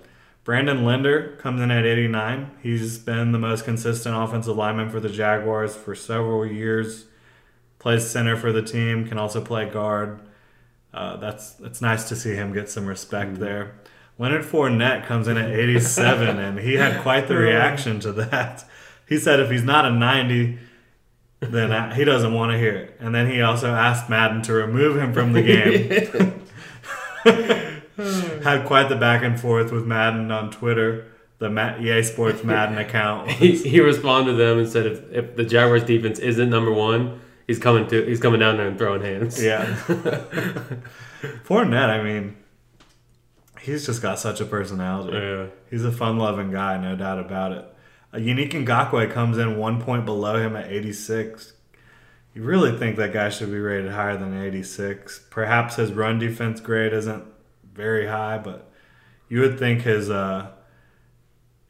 Brandon 0.50 0.84
Linder 0.84 1.36
comes 1.38 1.60
in 1.60 1.70
at 1.70 1.86
89. 1.86 2.50
He's 2.60 2.98
been 2.98 3.30
the 3.30 3.38
most 3.38 3.64
consistent 3.64 4.16
offensive 4.16 4.56
lineman 4.56 4.90
for 4.90 4.98
the 4.98 5.08
Jaguars 5.08 5.76
for 5.76 5.94
several 5.94 6.44
years. 6.44 7.04
Plays 7.78 8.10
center 8.10 8.36
for 8.36 8.50
the 8.50 8.60
team, 8.60 9.06
can 9.06 9.16
also 9.16 9.40
play 9.40 9.70
guard. 9.70 10.18
Uh, 10.92 11.18
that's 11.18 11.54
it's 11.60 11.80
nice 11.80 12.08
to 12.08 12.16
see 12.16 12.34
him 12.34 12.52
get 12.52 12.68
some 12.68 12.86
respect 12.86 13.38
there. 13.38 13.76
Leonard 14.18 14.42
Fournette 14.42 15.06
comes 15.06 15.28
in 15.28 15.36
at 15.36 15.50
87, 15.50 16.40
and 16.40 16.58
he 16.58 16.74
had 16.74 17.00
quite 17.02 17.28
the 17.28 17.36
reaction 17.36 18.00
to 18.00 18.10
that. 18.14 18.64
He 19.08 19.18
said 19.18 19.38
if 19.38 19.52
he's 19.52 19.62
not 19.62 19.84
a 19.84 19.90
90, 19.92 20.58
then 21.38 21.70
uh, 21.70 21.94
he 21.94 22.02
doesn't 22.02 22.34
want 22.34 22.50
to 22.50 22.58
hear 22.58 22.74
it. 22.74 22.96
And 22.98 23.14
then 23.14 23.30
he 23.30 23.40
also 23.40 23.72
asked 23.72 24.10
Madden 24.10 24.42
to 24.42 24.52
remove 24.52 24.98
him 24.98 25.12
from 25.12 25.32
the 25.32 25.42
game. 27.22 27.66
Hmm. 28.00 28.42
Had 28.42 28.66
quite 28.66 28.88
the 28.88 28.96
back 28.96 29.22
and 29.22 29.38
forth 29.38 29.72
with 29.72 29.86
Madden 29.86 30.30
on 30.30 30.50
Twitter, 30.50 31.06
the 31.38 31.76
EA 31.80 32.02
Sports 32.02 32.44
Madden 32.44 32.78
account. 32.86 33.30
he, 33.30 33.56
he 33.56 33.80
responded 33.80 34.32
to 34.32 34.36
them 34.36 34.58
and 34.58 34.68
said 34.68 34.86
if, 34.86 35.12
if 35.12 35.36
the 35.36 35.44
Jaguars 35.44 35.84
defense 35.84 36.18
isn't 36.18 36.48
number 36.50 36.72
one, 36.72 37.20
he's 37.46 37.58
coming 37.58 37.86
to 37.88 38.04
he's 38.06 38.20
coming 38.20 38.40
down 38.40 38.56
there 38.56 38.68
and 38.68 38.78
throwing 38.78 39.02
hands. 39.02 39.42
Yeah. 39.42 39.64
Fournette, 41.44 41.88
I 41.90 42.02
mean, 42.02 42.36
he's 43.60 43.86
just 43.86 44.00
got 44.00 44.18
such 44.18 44.40
a 44.40 44.44
personality. 44.44 45.16
Yeah. 45.16 45.46
He's 45.70 45.84
a 45.84 45.92
fun-loving 45.92 46.50
guy, 46.50 46.78
no 46.78 46.96
doubt 46.96 47.18
about 47.18 47.52
it. 47.52 47.58
Uh, 47.58 47.66
a 48.12 48.20
unique 48.20 48.52
Ngakwe 48.52 49.10
comes 49.12 49.38
in 49.38 49.56
one 49.56 49.80
point 49.80 50.04
below 50.04 50.36
him 50.36 50.56
at 50.56 50.70
86. 50.70 51.52
You 52.34 52.42
really 52.42 52.76
think 52.76 52.96
that 52.96 53.12
guy 53.12 53.28
should 53.28 53.50
be 53.50 53.58
rated 53.58 53.92
higher 53.92 54.16
than 54.16 54.40
86? 54.40 55.26
Perhaps 55.30 55.76
his 55.76 55.92
run 55.92 56.18
defense 56.18 56.60
grade 56.60 56.92
isn't 56.92 57.24
very 57.80 58.06
high, 58.06 58.36
but 58.38 58.70
you 59.30 59.40
would 59.40 59.58
think 59.58 59.82
his 59.82 60.10
uh, 60.10 60.48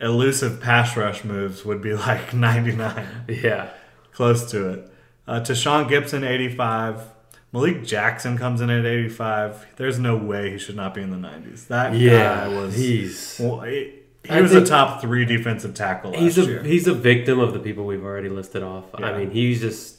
elusive 0.00 0.60
pass 0.60 0.96
rush 0.96 1.24
moves 1.24 1.64
would 1.64 1.80
be 1.80 1.94
like 2.08 2.34
99 2.34 3.06
Yeah. 3.28 3.70
close 4.12 4.50
to 4.50 4.68
it. 4.70 4.92
Uh, 5.26 5.40
Tashaun 5.40 5.88
Gipson, 5.88 6.26
85. 6.28 7.02
Malik 7.52 7.84
Jackson 7.84 8.38
comes 8.38 8.60
in 8.60 8.70
at 8.70 8.84
85. 8.86 9.66
There's 9.76 9.98
no 9.98 10.16
way 10.16 10.50
he 10.52 10.58
should 10.58 10.76
not 10.76 10.94
be 10.94 11.02
in 11.02 11.10
the 11.10 11.16
90s. 11.28 11.66
That 11.68 11.94
Yeah. 11.94 12.46
guy 12.46 12.48
was. 12.48 12.74
he's 12.76 13.36
well, 13.40 13.60
he, 13.60 13.94
he 14.24 14.30
I 14.30 14.40
was 14.40 14.52
a 14.52 14.64
top 14.64 15.00
three 15.00 15.24
defensive 15.24 15.74
tackle 15.74 16.10
last 16.12 16.20
he's 16.22 16.38
a 16.38 16.44
year. 16.44 16.62
he's 16.62 16.86
a 16.86 16.94
victim 16.94 17.38
of 17.40 17.52
the 17.52 17.58
people 17.60 17.86
we've 17.86 18.04
already 18.04 18.28
listed 18.28 18.62
off. 18.62 18.84
I 18.94 19.16
mean, 19.16 19.30
he 19.30 19.54
just 19.56 19.98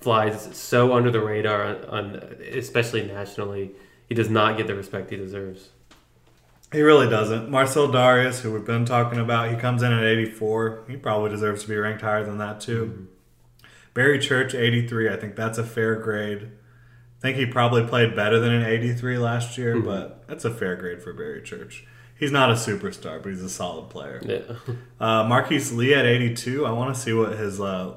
flies 0.00 0.50
so 0.56 0.92
under 0.92 1.10
the 1.10 1.20
radar, 1.20 1.64
on, 1.64 1.84
on 1.86 2.14
especially 2.52 3.04
nationally. 3.06 3.72
He 4.08 4.14
does 4.14 4.30
not 4.30 4.56
get 4.56 4.66
the 4.66 4.74
respect 4.74 5.10
he 5.10 5.16
deserves. 5.16 5.70
He 6.72 6.82
really 6.82 7.08
doesn't. 7.08 7.50
Marcell 7.50 7.88
Dareus, 7.88 8.40
who 8.40 8.52
we've 8.52 8.64
been 8.64 8.84
talking 8.84 9.20
about, 9.20 9.50
he 9.50 9.56
comes 9.56 9.82
in 9.82 9.92
at 9.92 10.02
84. 10.02 10.84
He 10.88 10.96
probably 10.96 11.30
deserves 11.30 11.62
to 11.62 11.68
be 11.68 11.76
ranked 11.76 12.02
higher 12.02 12.24
than 12.24 12.38
that, 12.38 12.60
too. 12.60 13.06
Barry 13.94 14.18
Church, 14.18 14.54
83. 14.54 15.08
I 15.08 15.16
think 15.16 15.36
that's 15.36 15.56
a 15.56 15.64
fair 15.64 15.94
grade. 15.96 16.50
I 17.18 17.20
think 17.20 17.36
he 17.36 17.46
probably 17.46 17.86
played 17.86 18.16
better 18.16 18.40
than 18.40 18.52
an 18.52 18.66
83 18.66 19.18
last 19.18 19.56
year, 19.56 19.80
but 19.80 20.26
that's 20.26 20.44
a 20.44 20.50
fair 20.50 20.74
grade 20.74 21.00
for 21.00 21.12
Barry 21.12 21.42
Church. 21.42 21.86
He's 22.18 22.32
not 22.32 22.50
a 22.50 22.54
superstar, 22.54 23.22
but 23.22 23.30
he's 23.30 23.42
a 23.42 23.48
solid 23.48 23.88
player. 23.90 24.20
Yeah. 24.24 24.56
Uh, 25.00 25.22
Marquise 25.22 25.70
Lee 25.70 25.92
at 25.92 26.06
82. 26.06 26.64
I 26.64 26.70
want 26.70 26.94
to 26.94 26.98
see 26.98 27.12
what 27.12 27.32
his 27.32 27.60
uh, 27.60 27.94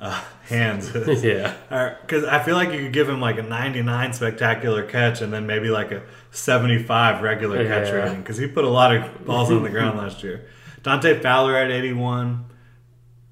uh, 0.00 0.22
hands 0.48 0.90
yeah. 1.22 1.54
Because 2.00 2.24
I 2.24 2.42
feel 2.42 2.54
like 2.56 2.72
you 2.72 2.78
could 2.84 2.92
give 2.92 3.08
him 3.08 3.20
like 3.20 3.38
a 3.38 3.42
99 3.42 4.12
spectacular 4.14 4.82
catch 4.84 5.20
and 5.20 5.32
then 5.32 5.46
maybe 5.46 5.68
like 5.68 5.92
a 5.92 6.02
75 6.30 7.22
regular 7.22 7.64
catch 7.66 7.88
Yeah. 7.88 7.92
rating 7.94 8.20
because 8.20 8.38
he 8.38 8.46
put 8.46 8.64
a 8.64 8.68
lot 8.68 8.94
of 8.96 9.24
balls 9.26 9.50
on 9.50 9.62
the 9.62 9.68
ground 9.70 9.98
last 9.98 10.22
year. 10.22 10.46
Dante 10.82 11.20
Fowler 11.20 11.54
at 11.56 11.70
81. 11.70 12.46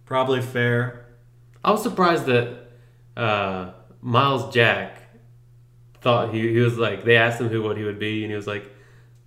Probably 0.04 0.40
fair. 0.42 1.06
I 1.64 1.70
was 1.70 1.82
surprised 1.82 2.26
that 2.26 2.68
uh, 3.16 3.72
Myles 4.00 4.52
Jack 4.54 5.02
thought 6.00 6.32
he, 6.32 6.52
he 6.52 6.60
was 6.60 6.78
like 6.78 7.04
they 7.04 7.16
asked 7.16 7.40
him 7.40 7.48
who 7.48 7.62
what 7.62 7.76
he 7.76 7.84
would 7.84 7.98
be 7.98 8.22
and 8.22 8.30
he 8.30 8.36
was 8.36 8.46
like, 8.46 8.70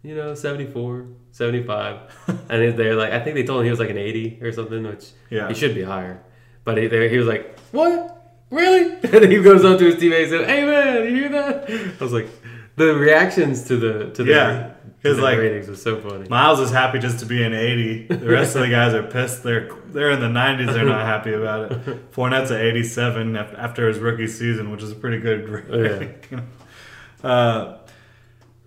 you 0.04 0.16
know, 0.16 0.34
74, 0.34 1.08
75. 1.32 2.00
and 2.50 2.78
they're 2.78 2.96
like 2.96 3.12
I 3.14 3.20
think 3.20 3.36
they 3.36 3.44
told 3.44 3.60
him 3.62 3.66
he 3.66 3.72
was 3.72 3.80
like 3.80 3.90
an 3.90 3.98
80 3.98 4.40
or 4.42 4.52
something, 4.52 4.84
which 4.84 5.10
Yeah. 5.30 5.48
he 5.48 5.54
should 5.54 5.76
be 5.76 5.84
higher. 5.84 6.22
But 6.63 6.78
he, 6.78 6.88
they- 6.88 7.10
he 7.10 7.17
was 7.17 7.28
like, 7.28 7.58
"What? 7.71 8.17
Really?" 8.50 8.97
And 9.04 9.32
he 9.32 9.41
goes 9.41 9.63
up 9.65 9.80
to 9.80 9.86
his 9.86 9.97
teammates 9.97 10.32
and 10.32 10.45
"Hey 10.45 10.65
man, 10.65 11.04
you 11.06 11.15
hear 11.15 11.30
that?" 11.30 11.69
I 12.00 12.04
was 12.04 12.13
like, 12.13 12.28
the 12.76 12.93
reactions 12.95 13.63
to 13.67 13.78
the 13.78 14.12
to 14.12 14.24
the, 14.24 14.32
Yeah. 14.32 14.67
His, 15.04 15.17
like, 15.17 15.39
ratings 15.39 15.67
was 15.67 15.82
so 15.82 16.00
funny. 16.00 16.30
Myles 16.30 16.60
is 16.60 16.69
happy 16.69 17.00
just 17.00 17.17
to 17.21 17.26
be 17.26 17.41
an 17.43 17.54
80. 17.56 18.06
The 18.06 18.30
rest 18.30 18.56
of 18.56 18.62
the 18.62 18.69
guys 18.69 18.93
are 18.93 19.02
pissed. 19.02 19.41
They're 19.41 19.67
they're 19.88 20.12
in 20.12 20.19
the 20.19 20.28
90s. 20.28 20.71
They're 20.74 20.86
not 20.86 21.08
happy 21.08 21.34
about 21.34 21.71
it. 21.71 22.12
Fournette's 22.13 22.52
at 22.52 22.62
87 22.62 23.36
after 23.36 23.88
his 23.88 23.97
rookie 23.97 24.28
season, 24.28 24.69
which 24.69 24.84
is 24.84 24.91
a 24.91 24.95
pretty 24.95 25.17
good 25.19 25.47
grade. 25.47 26.13
uh, 27.24 27.78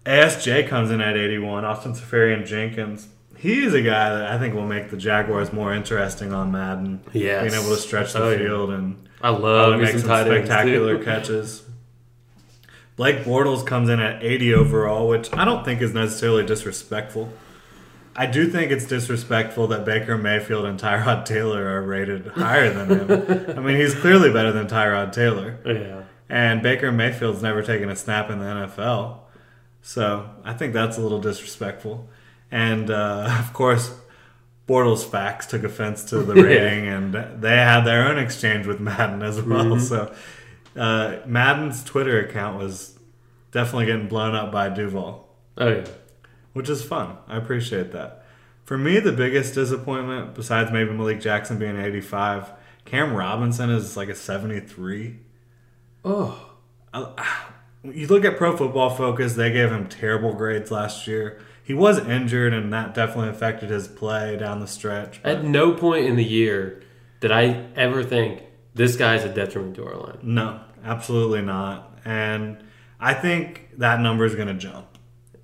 ASJ 0.05 0.67
comes 0.69 0.91
in 0.91 1.01
at 1.01 1.17
81. 1.17 1.65
Austin 1.65 1.93
Seferian 1.95 2.45
Jenkins. 2.45 3.07
He's 3.39 3.75
a 3.75 3.83
guy 3.83 4.11
that 4.15 4.27
I 4.31 4.39
think 4.39 4.55
will 4.55 4.67
make 4.67 4.91
the 4.91 4.97
Jaguars 4.97 5.53
more 5.53 5.75
interesting 5.75 6.33
on 6.33 6.53
Madden. 6.53 7.01
Yeah, 7.13 7.43
Being 7.43 7.55
able 7.55 7.71
to 7.75 7.77
stretch 7.77 8.13
the 8.13 8.23
Oh, 8.23 8.37
field 8.37 8.71
and 8.71 9.09
I 9.21 9.31
love 9.31 9.75
oh, 9.75 9.77
me 9.77 9.85
make 9.85 9.93
some 9.93 10.01
spectacular 10.01 11.03
catches. 11.05 11.63
Blake 12.97 13.25
Bortles 13.25 13.67
comes 13.67 13.89
in 13.89 13.99
at 14.01 14.23
80 14.23 14.55
overall, 14.55 15.09
which 15.09 15.33
I 15.33 15.45
don't 15.45 15.65
think 15.65 15.83
is 15.83 15.93
necessarily 15.93 16.47
disrespectful. 16.47 17.33
I 18.17 18.27
do 18.27 18.49
think 18.49 18.71
it's 18.71 18.87
disrespectful 18.87 19.67
that 19.69 19.85
Baker 19.85 20.17
Mayfield 20.17 20.65
and 20.67 20.79
Tyrod 20.79 21.25
Taylor 21.25 21.67
are 21.67 21.83
rated 21.83 22.29
higher 22.29 22.73
than 22.73 22.89
him. 23.09 23.51
I 23.59 23.61
mean, 23.61 23.77
he's 23.77 23.95
clearly 23.95 24.33
better 24.33 24.53
than 24.53 24.69
Tyrod 24.69 25.13
Taylor. 25.13 25.59
Yeah. 25.67 26.03
And 26.29 26.63
Baker 26.63 26.93
Mayfield's 26.93 27.43
never 27.43 27.63
taken 27.63 27.91
a 27.91 27.97
snap 27.97 28.31
in 28.31 28.39
the 28.39 28.45
NFL. 28.45 29.19
So 29.83 30.31
I 30.45 30.53
think 30.55 30.73
that's 30.73 30.97
a 30.97 31.01
little 31.01 31.21
disrespectful. 31.21 32.09
And 32.55 32.89
uh, 32.91 33.37
of 33.41 33.53
course, 33.53 33.93
Bortles 34.69 35.05
facts 35.05 35.47
took 35.47 35.65
offense 35.65 36.05
to 36.05 36.19
the 36.29 36.35
Yeah. 36.37 36.43
rating, 36.43 36.87
and 36.89 37.15
they 37.43 37.57
had 37.57 37.83
their 37.83 38.07
own 38.09 38.17
exchange 38.19 38.67
with 38.67 38.79
Madden 38.89 39.23
as 39.23 39.43
well. 39.43 39.65
Mm-hmm. 39.65 39.81
So 39.81 40.15
uh, 40.77 41.17
Madden's 41.27 41.83
Twitter 41.83 42.21
account 42.25 42.59
was 42.59 42.97
definitely 43.51 43.87
getting 43.87 44.07
blown 44.09 44.35
up 44.37 44.51
by 44.53 44.69
Duval, 44.69 45.29
Oh 45.59 45.69
yeah. 45.69 45.85
which 46.53 46.69
is 46.69 46.83
fun. 46.85 47.17
I 47.29 47.37
appreciate 47.37 47.91
that. 47.93 48.25
For 48.65 48.79
me, 48.79 48.99
the 49.01 49.13
biggest 49.13 49.55
disappointment, 49.55 50.35
besides 50.35 50.71
maybe 50.73 50.91
Malik 50.93 51.21
Jackson 51.21 51.59
being 51.59 51.77
85, 51.77 52.51
Cam 52.87 53.15
Robinson 53.15 53.69
is 53.71 53.97
like 53.97 54.09
a 54.09 54.15
73. 54.15 55.17
Oh. 56.05 56.51
You 57.85 58.07
look 58.07 58.25
at 58.25 58.39
Pro 58.39 58.57
Football 58.57 58.89
Focus, 58.97 59.35
they 59.35 59.53
gave 59.53 59.71
him 59.71 59.87
terrible 59.91 60.33
grades 60.33 60.71
last 60.71 61.07
year. 61.07 61.39
He 61.65 61.75
was 61.75 61.99
injured, 61.99 62.53
and 62.53 62.73
that 62.73 62.95
definitely 62.95 63.31
affected 63.31 63.71
his 63.71 63.89
play 63.89 64.37
down 64.37 64.61
the 64.61 64.67
stretch. 64.67 65.21
but- 65.23 65.39
At 65.39 65.45
no 65.45 65.73
point 65.73 66.07
in 66.07 66.17
the 66.17 66.25
year 66.25 66.81
did 67.21 67.33
I 67.33 67.65
ever 67.75 68.03
think 68.05 68.43
this 68.75 68.97
guy's 68.97 69.25
a 69.25 69.29
detriment 69.33 69.75
to 69.77 69.87
our 69.87 69.97
line. 69.97 70.19
no, 70.23 70.61
absolutely 70.85 71.41
not. 71.43 71.99
And 72.05 72.59
I 73.01 73.15
think 73.15 73.71
that 73.79 74.01
number 74.01 74.25
is 74.27 74.35
going 74.35 74.49
to 74.49 74.55
jump 74.55 74.87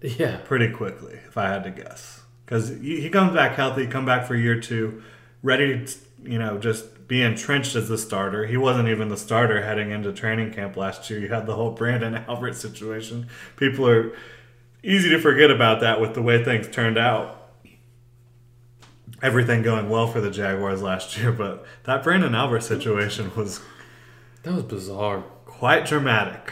Yeah. 0.02 0.36
pretty 0.44 0.68
quickly, 0.68 1.18
if 1.26 1.38
I 1.38 1.48
had 1.48 1.64
to 1.64 1.70
guess. 1.70 2.20
Because 2.44 2.68
he 2.82 3.08
comes 3.08 3.32
back 3.34 3.54
healthy, 3.54 3.86
come 3.86 4.04
back 4.04 4.26
for 4.26 4.34
year 4.34 4.60
two, 4.60 5.02
ready 5.42 5.84
to, 5.86 5.98
you 6.24 6.38
know, 6.38 6.58
just 6.58 7.06
be 7.08 7.22
entrenched 7.22 7.74
as 7.76 7.88
the 7.88 7.96
starter. 7.96 8.44
He 8.46 8.56
wasn't 8.58 8.88
even 8.88 9.08
the 9.08 9.16
starter 9.16 9.62
heading 9.62 9.90
into 9.90 10.12
training 10.12 10.52
camp 10.52 10.76
last 10.76 11.08
year. 11.08 11.18
You 11.20 11.28
had 11.28 11.46
the 11.46 11.54
whole 11.54 11.74
Branden 11.76 12.22
Albert 12.28 12.56
situation. 12.56 13.26
People 13.56 13.88
are 13.88 14.12
easy 14.82 15.08
to 15.10 15.18
forget 15.20 15.50
about 15.50 15.80
that 15.80 16.00
with 16.00 16.14
the 16.14 16.22
way 16.22 16.42
things 16.44 16.68
turned 16.68 16.98
out. 16.98 17.36
Everything 19.22 19.62
going 19.62 19.90
well 19.90 20.06
for 20.06 20.20
the 20.20 20.30
Jaguars 20.30 20.80
last 20.80 21.16
year, 21.18 21.30
but 21.30 21.64
that 21.84 22.02
Branden 22.02 22.34
Albert 22.34 22.62
situation 22.62 23.30
was 23.36 23.60
That 24.44 24.54
was 24.54 24.62
bizarre. 24.64 25.22
quite 25.44 25.84
dramatic. 25.86 26.50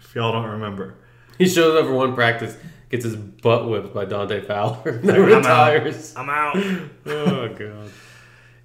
If 0.00 0.14
y'all 0.14 0.32
don't 0.32 0.50
remember. 0.50 0.94
He 1.38 1.48
shows 1.48 1.74
up 1.78 1.86
for 1.86 1.92
one 1.94 2.14
practice, 2.14 2.56
gets 2.90 3.04
his 3.04 3.16
butt 3.16 3.68
whipped 3.68 3.94
by 3.94 4.04
Dante 4.04 4.42
Fowler, 4.42 4.80
and 4.90 5.04
then 5.08 5.16
I'm 5.32 5.44
out. 5.46 5.72
retires. 5.72 6.14
I'm 6.16 6.28
out. 6.30 6.56
Oh 7.06 7.48
god. 7.48 7.90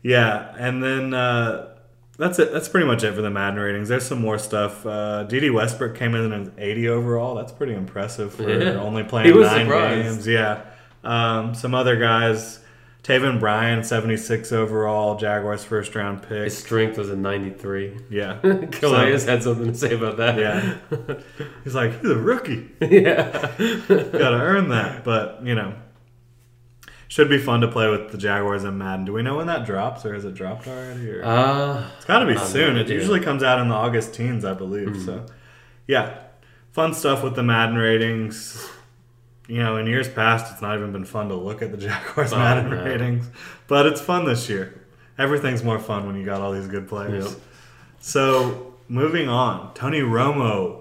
Yeah, 0.03 0.53
and 0.57 0.83
then 0.83 1.13
uh, 1.13 1.70
that's 2.17 2.37
it. 2.39 2.51
That's 2.51 2.69
pretty 2.69 2.85
much 2.85 3.03
it 3.03 3.13
for 3.13 3.21
the 3.21 3.29
Madden 3.29 3.59
ratings. 3.59 3.89
There's 3.89 4.05
some 4.05 4.21
more 4.21 4.37
stuff. 4.37 4.85
Uh, 4.85 5.23
Dede 5.23 5.51
Westbrook 5.51 5.95
came 5.95 6.13
in 6.15 6.31
at 6.31 6.49
80 6.57 6.89
overall. 6.89 7.35
That's 7.35 7.51
pretty 7.51 7.73
impressive 7.73 8.33
for 8.33 8.49
Yeah. 8.49 8.73
only 8.79 9.03
playing 9.03 9.39
nine 9.39 9.65
surprised. 9.65 10.03
games. 10.03 10.27
Yeah. 10.27 10.61
Um, 11.03 11.55
some 11.55 11.73
other 11.73 11.95
guys. 11.97 12.59
Taven 13.03 13.39
Bryan, 13.39 13.83
76 13.83 14.51
overall, 14.51 15.17
Jaguars 15.17 15.63
first 15.63 15.95
round 15.95 16.21
pick. 16.21 16.43
His 16.43 16.55
strength 16.55 16.99
was 16.99 17.09
a 17.09 17.15
93. 17.15 17.97
Yeah. 18.11 18.37
Calais 18.71 19.19
had 19.23 19.41
something 19.41 19.71
to 19.71 19.73
say 19.73 19.95
about 19.95 20.17
that. 20.17 20.37
yeah. 20.37 20.75
He's 21.63 21.73
like, 21.73 21.99
he's 21.99 22.11
a 22.11 22.15
rookie. 22.15 22.69
yeah. 22.79 23.25
Gotta 23.87 24.39
earn 24.39 24.69
that. 24.69 25.03
But, 25.03 25.39
you 25.43 25.55
know, 25.55 25.73
should 27.11 27.27
be 27.27 27.37
fun 27.37 27.59
to 27.59 27.67
play 27.67 27.89
with 27.89 28.09
the 28.13 28.17
Jaguars 28.17 28.63
and 28.63 28.79
Madden. 28.79 29.03
Do 29.03 29.11
we 29.11 29.21
know 29.21 29.35
when 29.35 29.47
that 29.47 29.65
drops, 29.65 30.05
or 30.05 30.13
has 30.13 30.23
it 30.23 30.33
dropped 30.33 30.65
already? 30.65 31.11
Or? 31.11 31.25
Uh, 31.25 31.83
It's 31.97 32.05
got 32.05 32.19
to 32.19 32.25
be 32.25 32.37
soon. 32.37 32.77
It 32.77 32.87
usually 32.87 33.19
comes 33.19 33.43
out 33.43 33.59
in 33.59 33.67
the 33.67 33.75
August 33.75 34.13
teens, 34.15 34.45
I 34.45 34.53
believe. 34.53 34.95
So, 35.03 35.25
yeah, 35.87 36.19
fun 36.71 36.93
stuff 36.93 37.21
with 37.21 37.35
the 37.35 37.43
Madden 37.43 37.75
ratings. 37.75 38.65
You 39.49 39.57
know, 39.57 39.75
in 39.75 39.87
years 39.87 40.07
past, 40.07 40.53
it's 40.53 40.61
not 40.61 40.77
even 40.77 40.93
been 40.93 41.03
fun 41.03 41.27
to 41.27 41.35
look 41.35 41.61
at 41.61 41.71
the 41.71 41.77
Jaguars 41.85 42.31
Oh, 42.31 42.37
Madden 42.37 42.71
ratings, 42.71 43.29
but 43.67 43.85
it's 43.87 43.99
fun 43.99 44.23
this 44.23 44.47
year. 44.47 44.81
Everything's 45.17 45.65
more 45.65 45.79
fun 45.79 46.07
when 46.07 46.15
you 46.15 46.23
got 46.23 46.39
all 46.39 46.53
these 46.53 46.67
good 46.69 46.87
players. 46.87 47.25
Yep. 47.33 47.41
So, 47.99 48.73
moving 48.87 49.27
on, 49.27 49.73
Tony 49.73 49.99
Romo 49.99 50.80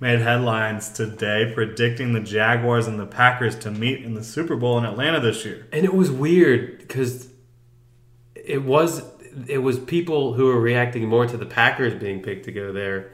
made 0.00 0.20
headlines 0.20 0.88
today 0.88 1.52
predicting 1.54 2.14
the 2.14 2.20
Jaguars 2.20 2.86
and 2.86 2.98
the 2.98 3.06
Packers 3.06 3.54
to 3.60 3.70
meet 3.70 4.02
in 4.02 4.14
the 4.14 4.24
Super 4.24 4.56
Bowl 4.56 4.78
in 4.78 4.84
Atlanta 4.84 5.20
this 5.20 5.44
year. 5.44 5.66
And 5.72 5.84
it 5.84 5.94
was 5.94 6.10
weird 6.10 6.78
because 6.78 7.28
it 8.34 8.64
was 8.64 9.02
it 9.46 9.58
was 9.58 9.78
people 9.78 10.32
who 10.34 10.46
were 10.46 10.60
reacting 10.60 11.06
more 11.06 11.26
to 11.26 11.36
the 11.36 11.46
Packers 11.46 11.94
being 11.94 12.22
picked 12.22 12.46
to 12.46 12.52
go 12.52 12.72
there 12.72 13.12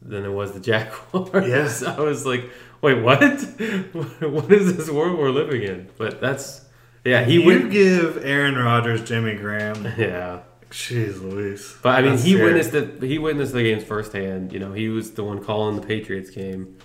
than 0.00 0.24
it 0.24 0.30
was 0.30 0.52
the 0.52 0.60
Jaguars. 0.70 1.46
Yes. 1.46 1.82
I 1.82 2.00
was 2.00 2.26
like, 2.26 2.50
wait, 2.80 3.00
what? 3.02 3.20
what 4.22 4.50
is 4.50 4.76
this 4.76 4.90
world 4.90 5.18
we're 5.18 5.30
living 5.30 5.62
in? 5.62 5.88
But 5.98 6.20
that's 6.20 6.64
yeah, 7.04 7.24
he 7.24 7.40
you 7.40 7.46
went. 7.46 7.70
give 7.70 8.24
Aaron 8.24 8.56
Rodgers, 8.56 9.02
Jimmy 9.02 9.34
Graham. 9.36 9.86
Yeah, 9.98 10.40
Jeez 10.72 11.20
Louise. 11.20 11.76
but 11.82 11.90
I 11.90 12.02
mean, 12.02 12.12
That's 12.12 12.24
he 12.24 12.32
scary. 12.32 12.44
witnessed 12.54 12.72
the 13.00 13.06
he 13.06 13.18
witnessed 13.18 13.52
the 13.52 13.62
games 13.62 13.84
firsthand. 13.84 14.52
You 14.52 14.58
know, 14.58 14.72
he 14.72 14.88
was 14.88 15.12
the 15.12 15.22
one 15.22 15.44
calling 15.44 15.76
the 15.76 15.86
Patriots 15.86 16.30
game. 16.30 16.76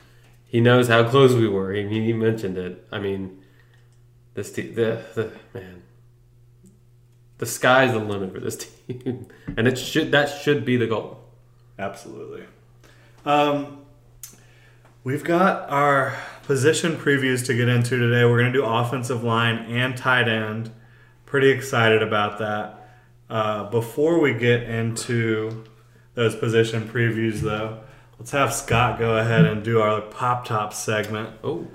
He 0.45 0.59
knows 0.61 0.87
how 0.87 1.07
close 1.09 1.33
we 1.33 1.47
were. 1.47 1.73
I 1.75 1.83
mean, 1.83 2.03
he 2.03 2.13
mentioned 2.13 2.57
it. 2.57 2.85
I 2.91 2.99
mean, 2.99 3.41
this 4.33 4.51
team, 4.51 4.75
the, 4.75 5.01
the 5.15 5.31
man, 5.53 5.83
the 7.37 7.45
sky's 7.45 7.91
the 7.93 7.99
limit 7.99 8.33
for 8.33 8.39
this 8.41 8.57
team, 8.87 9.27
and 9.55 9.67
it 9.67 9.77
should 9.77 10.11
that 10.11 10.27
should 10.29 10.65
be 10.65 10.75
the 10.77 10.87
goal. 10.87 11.23
Absolutely. 11.79 12.43
Um, 13.25 13.85
we've 15.03 15.23
got 15.23 15.69
our 15.69 16.17
position 16.43 16.95
previews 16.97 17.45
to 17.45 17.53
get 17.53 17.67
into 17.69 17.97
today. 17.97 18.25
We're 18.25 18.39
going 18.39 18.51
to 18.51 18.59
do 18.59 18.65
offensive 18.65 19.23
line 19.23 19.57
and 19.69 19.95
tight 19.95 20.27
end. 20.27 20.71
Pretty 21.25 21.49
excited 21.49 22.01
about 22.01 22.39
that. 22.39 22.76
Uh, 23.29 23.69
before 23.69 24.19
we 24.19 24.33
get 24.33 24.63
into 24.63 25.63
those 26.13 26.35
position 26.35 26.87
previews, 26.87 27.41
though, 27.41 27.79
let's 28.17 28.31
have 28.31 28.53
Scott 28.53 28.97
go 28.99 29.17
ahead 29.17 29.45
and 29.45 29.63
do 29.63 29.81
our 29.81 30.01
pop 30.01 30.45
top 30.45 30.73
segment. 30.73 31.29
Oh, 31.43 31.67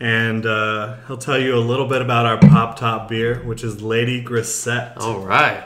And 0.00 0.44
uh, 0.44 0.96
he'll 1.06 1.16
tell 1.18 1.38
you 1.38 1.54
a 1.56 1.60
little 1.60 1.86
bit 1.86 2.02
about 2.02 2.26
our 2.26 2.38
pop 2.38 2.78
top 2.78 3.08
beer, 3.08 3.42
which 3.44 3.62
is 3.64 3.80
Lady 3.82 4.20
Grisette. 4.22 4.96
all 4.98 5.20
right, 5.20 5.64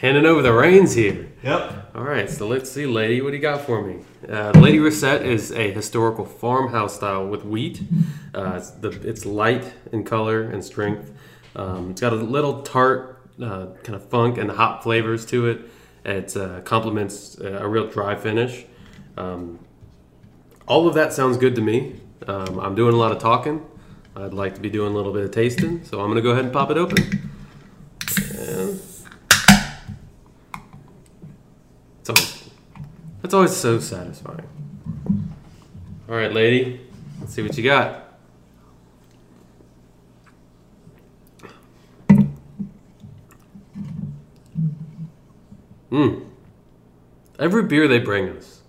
handing 0.00 0.26
over 0.26 0.42
the 0.42 0.52
reins 0.52 0.94
here. 0.94 1.28
Yep. 1.42 1.92
All 1.94 2.02
right, 2.02 2.28
so 2.28 2.46
let's 2.48 2.70
see, 2.70 2.86
lady, 2.86 3.20
what 3.22 3.30
do 3.30 3.36
you 3.36 3.42
got 3.42 3.62
for 3.62 3.82
me? 3.86 4.00
Uh, 4.28 4.50
lady 4.56 4.78
Grisette 4.78 5.24
is 5.24 5.52
a 5.52 5.70
historical 5.70 6.24
farmhouse 6.24 6.96
style 6.96 7.26
with 7.26 7.44
wheat. 7.44 7.80
Uh, 8.34 8.54
it's, 8.56 8.70
the, 8.70 8.88
it's 9.08 9.24
light 9.24 9.72
in 9.92 10.02
color 10.04 10.42
and 10.42 10.62
strength. 10.64 11.12
Um, 11.56 11.90
it's 11.90 12.02
got 12.02 12.12
a 12.12 12.16
little 12.16 12.62
tart 12.62 13.28
uh, 13.42 13.66
kind 13.82 13.96
of 13.96 14.08
funk 14.08 14.38
and 14.38 14.50
hop 14.50 14.82
flavors 14.82 15.26
to 15.26 15.46
it. 15.46 15.62
It 16.04 16.36
uh, 16.36 16.60
complements 16.60 17.38
uh, 17.40 17.58
a 17.62 17.66
real 17.66 17.88
dry 17.88 18.14
finish. 18.14 18.64
Um, 19.16 19.58
all 20.68 20.86
of 20.86 20.94
that 20.94 21.12
sounds 21.12 21.36
good 21.36 21.54
to 21.56 21.62
me. 21.62 22.00
Um, 22.26 22.60
I'm 22.60 22.74
doing 22.74 22.94
a 22.94 22.98
lot 22.98 23.10
of 23.12 23.18
talking. 23.18 23.64
I'd 24.14 24.34
like 24.34 24.54
to 24.54 24.60
be 24.60 24.70
doing 24.70 24.92
a 24.92 24.96
little 24.96 25.12
bit 25.12 25.24
of 25.24 25.30
tasting, 25.30 25.84
so 25.84 26.00
I'm 26.00 26.06
going 26.06 26.16
to 26.16 26.22
go 26.22 26.30
ahead 26.30 26.44
and 26.44 26.52
pop 26.52 26.70
it 26.70 26.76
open. 26.76 27.30
And 28.38 28.80
it's 32.00 32.08
always, 32.08 32.50
that's 33.22 33.34
always 33.34 33.56
so 33.56 33.78
satisfying. 33.78 34.48
All 36.08 36.14
right, 36.14 36.32
lady, 36.32 36.80
let's 37.20 37.34
see 37.34 37.42
what 37.42 37.56
you 37.56 37.64
got. 37.64 38.05
Mm. 45.90 46.26
Every 47.38 47.62
beer 47.62 47.86
they 47.86 47.98
bring 47.98 48.30
us, 48.30 48.62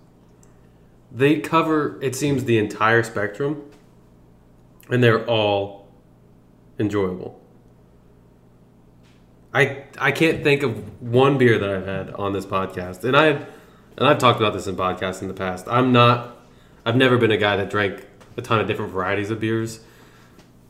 they 1.11 1.39
cover, 1.39 2.01
it 2.01 2.15
seems, 2.15 2.43
the 2.43 2.57
entire 2.57 3.03
spectrum, 3.03 3.63
and 4.89 5.03
they're 5.03 5.25
all 5.25 5.87
enjoyable. 6.79 7.41
I 9.53 9.85
I 9.97 10.11
can't 10.11 10.43
think 10.43 10.63
of 10.63 11.01
one 11.01 11.37
beer 11.37 11.57
that 11.57 11.69
I've 11.69 11.85
had 11.85 12.11
on 12.11 12.33
this 12.33 12.45
podcast, 12.45 13.03
and 13.03 13.15
I've 13.15 13.47
and 13.97 14.07
I've 14.07 14.19
talked 14.19 14.39
about 14.39 14.53
this 14.53 14.67
in 14.67 14.75
podcasts 14.75 15.21
in 15.21 15.27
the 15.27 15.33
past. 15.33 15.65
I'm 15.67 15.91
not, 15.91 16.37
I've 16.85 16.95
never 16.95 17.17
been 17.17 17.31
a 17.31 17.37
guy 17.37 17.55
that 17.55 17.69
drank 17.69 18.05
a 18.35 18.41
ton 18.41 18.59
of 18.59 18.67
different 18.67 18.91
varieties 18.91 19.31
of 19.31 19.39
beers, 19.39 19.79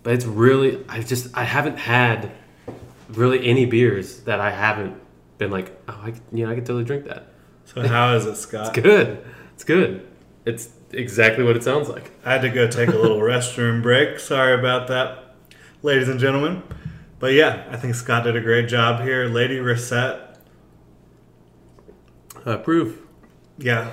but 0.04 0.14
it's 0.14 0.26
really 0.26 0.86
I 0.88 1.02
just 1.02 1.36
I 1.36 1.44
haven't 1.44 1.78
had 1.78 2.32
really 3.10 3.46
any 3.46 3.66
beers 3.66 4.22
that 4.22 4.40
I 4.40 4.52
haven't 4.52 5.02
been 5.38 5.52
like 5.52 5.78
oh 5.88 6.00
I 6.04 6.14
you 6.32 6.46
know 6.46 6.52
I 6.52 6.56
could 6.56 6.66
totally 6.66 6.84
drink 6.86 7.06
that. 7.06 7.28
So, 7.66 7.86
how 7.88 8.16
is 8.16 8.26
it, 8.26 8.36
Scott? 8.38 8.68
It's 8.78 8.84
good, 8.86 9.26
it's 9.54 9.64
good. 9.64 10.08
It's 10.46 10.70
exactly 10.92 11.44
what 11.44 11.58
it 11.58 11.64
sounds 11.64 11.90
like. 11.90 12.12
I 12.24 12.32
had 12.34 12.42
to 12.44 12.50
go 12.50 12.68
take 12.68 12.90
a 12.90 12.98
little 12.98 13.20
restroom 13.34 13.82
break. 13.84 14.20
Sorry 14.20 14.58
about 14.58 14.88
that, 14.88 15.36
ladies 15.84 16.08
and 16.08 16.20
gentlemen. 16.20 16.64
But 17.20 17.34
yeah, 17.34 17.66
I 17.70 17.76
think 17.78 17.96
Scott 17.96 18.24
did 18.24 18.36
a 18.38 18.42
great 18.42 18.68
job 18.70 19.02
here. 19.04 19.26
Lady 19.26 19.60
Grisette, 19.60 20.38
Uh, 22.46 22.58
proof. 22.58 23.00
yeah, 23.58 23.92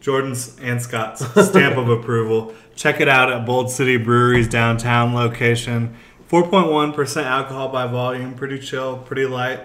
Jordan's 0.00 0.58
and 0.60 0.82
Scott's 0.82 1.24
stamp 1.48 1.76
of 1.78 1.88
approval. 1.98 2.52
Check 2.74 3.00
it 3.00 3.08
out 3.08 3.32
at 3.32 3.46
Bold 3.46 3.70
City 3.70 3.96
Brewery's 3.96 4.48
downtown 4.48 5.14
location. 5.14 5.96
4.1% 6.28 7.24
alcohol 7.24 7.68
by 7.68 7.86
volume, 7.86 8.34
pretty 8.34 8.58
chill, 8.58 8.98
pretty 8.98 9.26
light. 9.26 9.60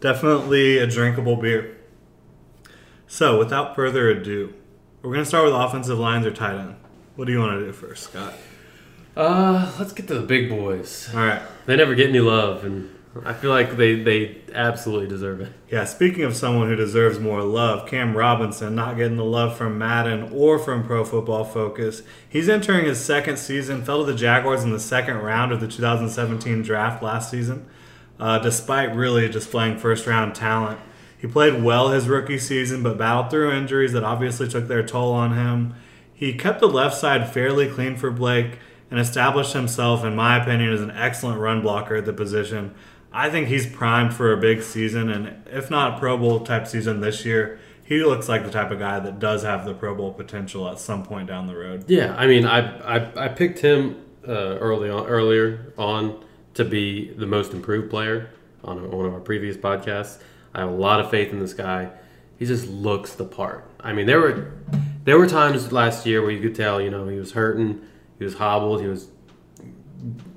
Definitely 0.00 0.78
a 0.78 0.86
drinkable 0.86 1.36
beer. 1.36 1.76
So, 3.06 3.38
without 3.38 3.74
further 3.74 4.08
ado, 4.10 4.54
we're 5.02 5.12
going 5.12 5.22
to 5.22 5.28
start 5.28 5.44
with 5.44 5.54
offensive 5.54 5.98
lines 5.98 6.26
or 6.26 6.30
tight 6.30 6.56
end. 6.58 6.76
What 7.16 7.26
do 7.26 7.32
you 7.32 7.38
want 7.38 7.58
to 7.60 7.66
do 7.66 7.72
first, 7.72 8.04
Scott? 8.04 8.34
Uh, 9.16 9.72
let's 9.78 9.92
get 9.92 10.08
to 10.08 10.14
the 10.14 10.26
big 10.26 10.48
boys. 10.48 11.10
All 11.14 11.20
right. 11.20 11.42
They 11.66 11.76
never 11.76 11.94
get 11.94 12.08
any 12.08 12.20
love, 12.20 12.64
and 12.64 12.90
I 13.24 13.32
feel 13.32 13.50
like 13.50 13.76
they 13.76 14.02
they 14.02 14.38
absolutely 14.52 15.06
deserve 15.08 15.40
it. 15.40 15.52
Yeah, 15.70 15.84
speaking 15.84 16.24
of 16.24 16.34
someone 16.34 16.68
who 16.68 16.76
deserves 16.76 17.18
more 17.18 17.42
love, 17.42 17.88
Cam 17.88 18.16
Robinson 18.16 18.74
not 18.74 18.96
getting 18.96 19.16
the 19.16 19.24
love 19.24 19.56
from 19.56 19.78
Madden 19.78 20.30
or 20.32 20.58
from 20.58 20.84
Pro 20.84 21.04
Football 21.04 21.44
Focus. 21.44 22.02
He's 22.28 22.48
entering 22.48 22.86
his 22.86 23.04
second 23.04 23.38
season, 23.38 23.84
fell 23.84 24.04
to 24.04 24.10
the 24.10 24.18
Jaguars 24.18 24.64
in 24.64 24.72
the 24.72 24.80
second 24.80 25.18
round 25.18 25.52
of 25.52 25.60
the 25.60 25.68
2017 25.68 26.62
draft 26.62 27.02
last 27.02 27.30
season, 27.30 27.68
uh, 28.18 28.38
despite 28.38 28.94
really 28.94 29.28
displaying 29.28 29.78
first 29.78 30.06
round 30.06 30.34
talent. 30.34 30.80
He 31.16 31.26
played 31.26 31.62
well 31.62 31.90
his 31.90 32.08
rookie 32.08 32.38
season, 32.38 32.82
but 32.82 32.98
battled 32.98 33.30
through 33.30 33.52
injuries 33.52 33.92
that 33.92 34.04
obviously 34.04 34.48
took 34.48 34.68
their 34.68 34.82
toll 34.82 35.12
on 35.12 35.34
him. 35.34 35.74
He 36.12 36.34
kept 36.34 36.60
the 36.60 36.68
left 36.68 36.96
side 36.96 37.32
fairly 37.32 37.68
clean 37.68 37.96
for 37.96 38.10
Blake 38.10 38.58
and 38.90 39.00
established 39.00 39.54
himself, 39.54 40.04
in 40.04 40.14
my 40.14 40.40
opinion, 40.40 40.72
as 40.72 40.80
an 40.80 40.90
excellent 40.90 41.40
run 41.40 41.62
blocker 41.62 41.96
at 41.96 42.04
the 42.04 42.12
position. 42.12 42.74
I 43.14 43.30
think 43.30 43.46
he's 43.46 43.64
primed 43.64 44.12
for 44.12 44.32
a 44.32 44.36
big 44.36 44.62
season, 44.62 45.08
and 45.08 45.46
if 45.46 45.70
not 45.70 45.94
a 45.94 45.98
Pro 46.00 46.18
Bowl 46.18 46.40
type 46.40 46.66
season 46.66 47.00
this 47.00 47.24
year, 47.24 47.60
he 47.84 48.02
looks 48.02 48.28
like 48.28 48.44
the 48.44 48.50
type 48.50 48.72
of 48.72 48.80
guy 48.80 48.98
that 48.98 49.20
does 49.20 49.44
have 49.44 49.64
the 49.64 49.72
Pro 49.72 49.94
Bowl 49.94 50.12
potential 50.12 50.68
at 50.68 50.80
some 50.80 51.04
point 51.04 51.28
down 51.28 51.46
the 51.46 51.56
road. 51.56 51.84
Yeah, 51.86 52.12
I 52.18 52.26
mean, 52.26 52.44
I 52.44 52.78
I, 52.80 53.26
I 53.26 53.28
picked 53.28 53.60
him 53.60 54.02
uh, 54.26 54.58
early 54.58 54.90
on 54.90 55.06
earlier 55.06 55.72
on 55.78 56.24
to 56.54 56.64
be 56.64 57.12
the 57.12 57.26
most 57.26 57.52
improved 57.52 57.88
player 57.88 58.30
on 58.64 58.90
one 58.90 59.06
of 59.06 59.14
our 59.14 59.20
previous 59.20 59.56
podcasts. 59.56 60.20
I 60.52 60.60
have 60.60 60.70
a 60.70 60.74
lot 60.74 60.98
of 60.98 61.08
faith 61.08 61.32
in 61.32 61.38
this 61.38 61.54
guy. 61.54 61.90
He 62.36 62.46
just 62.46 62.66
looks 62.66 63.14
the 63.14 63.24
part. 63.24 63.64
I 63.78 63.92
mean, 63.92 64.06
there 64.06 64.20
were 64.20 64.54
there 65.04 65.18
were 65.18 65.28
times 65.28 65.70
last 65.70 66.04
year 66.04 66.20
where 66.20 66.32
you 66.32 66.40
could 66.40 66.56
tell, 66.56 66.80
you 66.80 66.90
know, 66.90 67.06
he 67.06 67.18
was 67.18 67.32
hurting, 67.32 67.80
he 68.18 68.24
was 68.24 68.34
hobbled, 68.34 68.80
he 68.80 68.88
was 68.88 69.06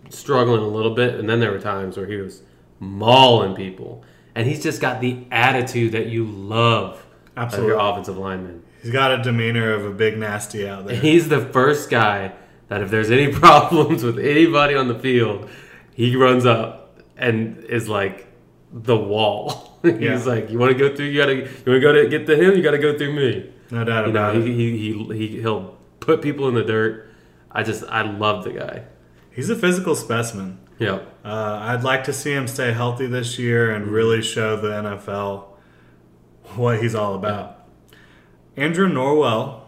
struggling 0.09 0.61
a 0.61 0.67
little 0.67 0.93
bit, 0.93 1.15
and 1.15 1.27
then 1.27 1.39
there 1.39 1.51
were 1.51 1.59
times 1.59 1.97
where 1.97 2.05
he 2.05 2.17
was 2.17 2.43
mauling 2.79 3.55
people, 3.55 4.03
and 4.35 4.47
he's 4.47 4.61
just 4.63 4.81
got 4.81 5.01
the 5.01 5.25
attitude 5.31 5.91
that 5.93 6.07
you 6.07 6.25
love 6.25 7.03
Absolutely. 7.35 7.71
of 7.73 7.77
your 7.79 7.89
offensive 7.89 8.17
lineman. 8.17 8.63
He's 8.81 8.91
got 8.91 9.11
a 9.19 9.21
demeanor 9.23 9.73
of 9.73 9.85
a 9.85 9.91
big 9.91 10.17
nasty 10.17 10.67
out 10.67 10.85
there. 10.87 10.95
He's 10.95 11.29
the 11.29 11.41
first 11.41 11.89
guy 11.89 12.33
that 12.69 12.81
if 12.81 12.89
there's 12.91 13.11
any 13.11 13.31
problems 13.39 14.03
with 14.03 14.19
anybody 14.19 14.75
on 14.75 14.87
the 14.87 14.97
field, 14.99 15.49
he 15.95 16.15
runs 16.15 16.45
up 16.45 17.01
and 17.17 17.63
is 17.65 17.89
like 17.89 18.27
the 18.71 18.95
wall. 18.95 19.79
He's 19.83 19.99
Yeah. 19.99 20.17
like, 20.25 20.49
you 20.51 20.59
want 20.59 20.71
to 20.71 20.77
go 20.77 20.95
through? 20.95 21.05
You 21.07 21.19
gotta. 21.21 21.35
You 21.35 21.41
want 21.43 21.65
to 21.65 21.79
go 21.79 21.93
to 21.93 22.07
get 22.09 22.25
to 22.27 22.35
him? 22.35 22.55
You 22.55 22.61
got 22.63 22.71
to 22.71 22.77
go 22.77 22.97
through 22.97 23.13
me. 23.13 23.51
No 23.71 23.83
doubt 23.83 24.05
You 24.05 24.11
about 24.11 24.35
he, 24.35 24.41
it. 24.41 24.45
he 24.47 24.77
he 24.77 25.03
he 25.27 25.41
he'll 25.41 25.77
put 25.99 26.21
people 26.21 26.47
in 26.47 26.53
the 26.53 26.63
dirt. 26.63 27.09
I 27.51 27.63
just 27.63 27.83
I 27.85 28.01
love 28.03 28.43
the 28.43 28.51
guy. 28.51 28.83
He's 29.31 29.49
a 29.49 29.55
physical 29.55 29.95
specimen. 29.95 30.59
Yep. 30.79 31.19
Uh, 31.25 31.59
I'd 31.61 31.83
like 31.83 32.03
to 32.05 32.13
see 32.13 32.31
him 32.31 32.47
stay 32.47 32.71
healthy 32.71 33.07
this 33.07 33.39
year 33.39 33.71
and 33.71 33.87
really 33.87 34.21
show 34.21 34.55
the 34.55 34.69
NFL 34.69 35.45
what 36.55 36.81
he's 36.81 36.95
all 36.95 37.15
about. 37.15 37.67
Andrew 38.55 38.87
Norwell, 38.87 39.61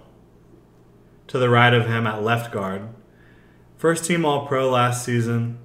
to 1.27 1.37
the 1.37 1.49
right 1.49 1.73
of 1.73 1.87
him 1.87 2.07
at 2.07 2.23
left 2.23 2.51
guard, 2.51 2.89
first 3.77 4.05
team 4.05 4.25
All 4.25 4.47
Pro 4.47 4.69
last 4.69 5.03
season. 5.03 5.59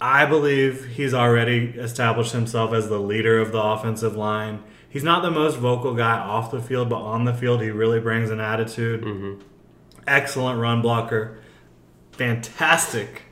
I 0.00 0.26
believe 0.26 0.86
he's 0.96 1.14
already 1.14 1.74
established 1.76 2.32
himself 2.32 2.72
as 2.72 2.88
the 2.88 2.98
leader 2.98 3.38
of 3.38 3.52
the 3.52 3.62
offensive 3.62 4.16
line. 4.16 4.62
He's 4.88 5.04
not 5.04 5.22
the 5.22 5.30
most 5.30 5.56
vocal 5.56 5.94
guy 5.94 6.18
off 6.18 6.50
the 6.50 6.60
field, 6.60 6.88
but 6.88 7.00
on 7.00 7.24
the 7.24 7.32
field, 7.32 7.62
he 7.62 7.70
really 7.70 8.00
brings 8.00 8.30
an 8.30 8.38
attitude. 8.38 9.42
Excellent 10.06 10.60
run 10.60 10.82
blocker, 10.82 11.38
fantastic 12.12 13.22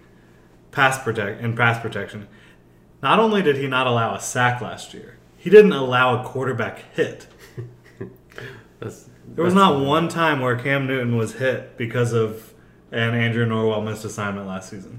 pass 0.72 1.00
protect 1.02 1.40
and 1.40 1.56
pass 1.56 1.80
protection. 1.80 2.26
Not 3.02 3.18
only 3.18 3.42
did 3.42 3.56
he 3.56 3.66
not 3.68 3.86
allow 3.86 4.14
a 4.14 4.20
sack 4.20 4.60
last 4.60 4.92
year, 4.92 5.18
he 5.36 5.50
didn't 5.50 5.72
allow 5.72 6.20
a 6.20 6.24
quarterback 6.24 6.94
hit. 6.94 7.26
That's, 8.80 9.08
There 9.26 9.44
was 9.44 9.54
not 9.54 9.84
one 9.84 10.08
time 10.08 10.40
where 10.40 10.56
Cam 10.56 10.86
Newton 10.86 11.16
was 11.16 11.34
hit 11.34 11.76
because 11.76 12.12
of 12.12 12.52
an 12.90 13.14
Andrew 13.14 13.46
Norwell 13.46 13.84
missed 13.84 14.04
assignment 14.04 14.46
last 14.46 14.70
season. 14.70 14.98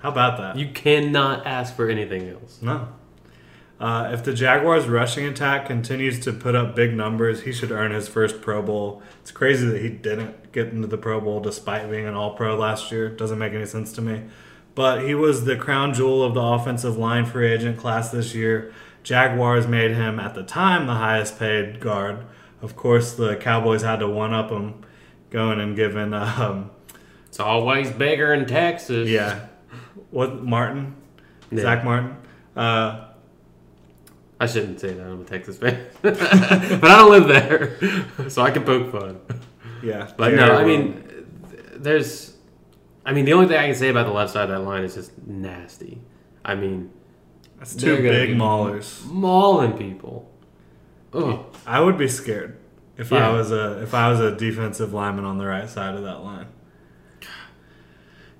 How 0.00 0.10
about 0.10 0.38
that? 0.38 0.58
You 0.58 0.68
cannot 0.68 1.46
ask 1.46 1.74
for 1.74 1.88
anything 1.88 2.28
else. 2.28 2.60
No. 2.60 2.88
Uh, 3.80 4.10
if 4.12 4.22
the 4.22 4.32
Jaguars' 4.32 4.86
rushing 4.86 5.26
attack 5.26 5.66
continues 5.66 6.20
to 6.20 6.32
put 6.32 6.54
up 6.54 6.76
big 6.76 6.94
numbers, 6.94 7.42
he 7.42 7.52
should 7.52 7.72
earn 7.72 7.90
his 7.90 8.06
first 8.06 8.40
Pro 8.40 8.62
Bowl. 8.62 9.02
It's 9.20 9.32
crazy 9.32 9.66
that 9.66 9.82
he 9.82 9.88
didn't 9.88 10.52
get 10.52 10.68
into 10.68 10.86
the 10.86 10.96
Pro 10.96 11.20
Bowl 11.20 11.40
despite 11.40 11.90
being 11.90 12.06
an 12.06 12.14
All 12.14 12.34
Pro 12.34 12.56
last 12.56 12.92
year. 12.92 13.08
Doesn't 13.08 13.38
make 13.38 13.52
any 13.52 13.66
sense 13.66 13.92
to 13.94 14.02
me. 14.02 14.22
But 14.74 15.04
he 15.06 15.14
was 15.14 15.44
the 15.44 15.56
crown 15.56 15.94
jewel 15.94 16.22
of 16.22 16.34
the 16.34 16.42
offensive 16.42 16.96
line 16.96 17.26
free 17.26 17.52
agent 17.52 17.78
class 17.78 18.10
this 18.10 18.34
year. 18.34 18.72
Jaguars 19.04 19.66
made 19.68 19.92
him, 19.92 20.18
at 20.18 20.34
the 20.34 20.42
time, 20.42 20.86
the 20.86 20.94
highest 20.94 21.38
paid 21.38 21.78
guard. 21.78 22.24
Of 22.62 22.74
course, 22.74 23.12
the 23.12 23.36
Cowboys 23.36 23.82
had 23.82 24.00
to 24.00 24.08
one 24.08 24.32
up 24.32 24.50
him, 24.50 24.82
going 25.30 25.60
and 25.60 25.76
giving, 25.76 26.12
um, 26.14 26.70
It's 27.28 27.38
always 27.38 27.90
bigger 27.90 28.32
in 28.32 28.46
Texas. 28.46 29.08
yeah, 29.08 29.46
what, 30.10 30.42
Martin? 30.42 30.96
Yeah. 31.50 31.60
Zack 31.62 31.84
Martin? 31.84 32.16
Uh, 32.56 33.04
I 34.40 34.46
shouldn't 34.46 34.80
say 34.80 34.92
that. 34.94 35.06
I'm 35.06 35.20
a 35.20 35.24
Texas 35.24 35.58
fan, 35.58 35.86
but 36.02 36.20
I 36.20 36.78
don't 36.96 37.10
live 37.10 37.28
there, 37.28 38.28
so 38.30 38.42
I 38.42 38.50
can 38.50 38.64
poke 38.64 38.90
fun. 38.90 39.20
yeah. 39.82 40.10
But 40.16 40.34
no, 40.34 40.54
I 40.56 40.64
mean, 40.64 41.04
there's, 41.76 42.33
I 43.04 43.12
mean, 43.12 43.24
the 43.24 43.32
only 43.34 43.46
thing 43.48 43.58
I 43.58 43.66
can 43.66 43.74
say 43.74 43.88
about 43.90 44.06
the 44.06 44.12
left 44.12 44.32
side 44.32 44.44
of 44.44 44.48
that 44.50 44.60
line 44.60 44.82
is 44.84 44.94
just 44.94 45.12
nasty. 45.26 46.00
I 46.44 46.54
mean, 46.54 46.90
That's 47.58 47.74
two 47.74 47.96
big 47.98 48.30
maulers. 48.30 49.04
mauling 49.06 49.72
people. 49.76 50.30
Oh, 51.12 51.46
I 51.66 51.80
would 51.80 51.96
be 51.98 52.08
scared 52.08 52.56
if 52.96 53.10
Yeah. 53.10 53.28
I 53.28 53.32
was 53.32 53.52
a 53.52 53.82
if 53.82 53.94
I 53.94 54.08
was 54.10 54.20
a 54.20 54.34
defensive 54.34 54.92
lineman 54.94 55.24
on 55.24 55.38
the 55.38 55.46
right 55.46 55.68
side 55.68 55.94
of 55.94 56.02
that 56.02 56.22
line. 56.24 56.46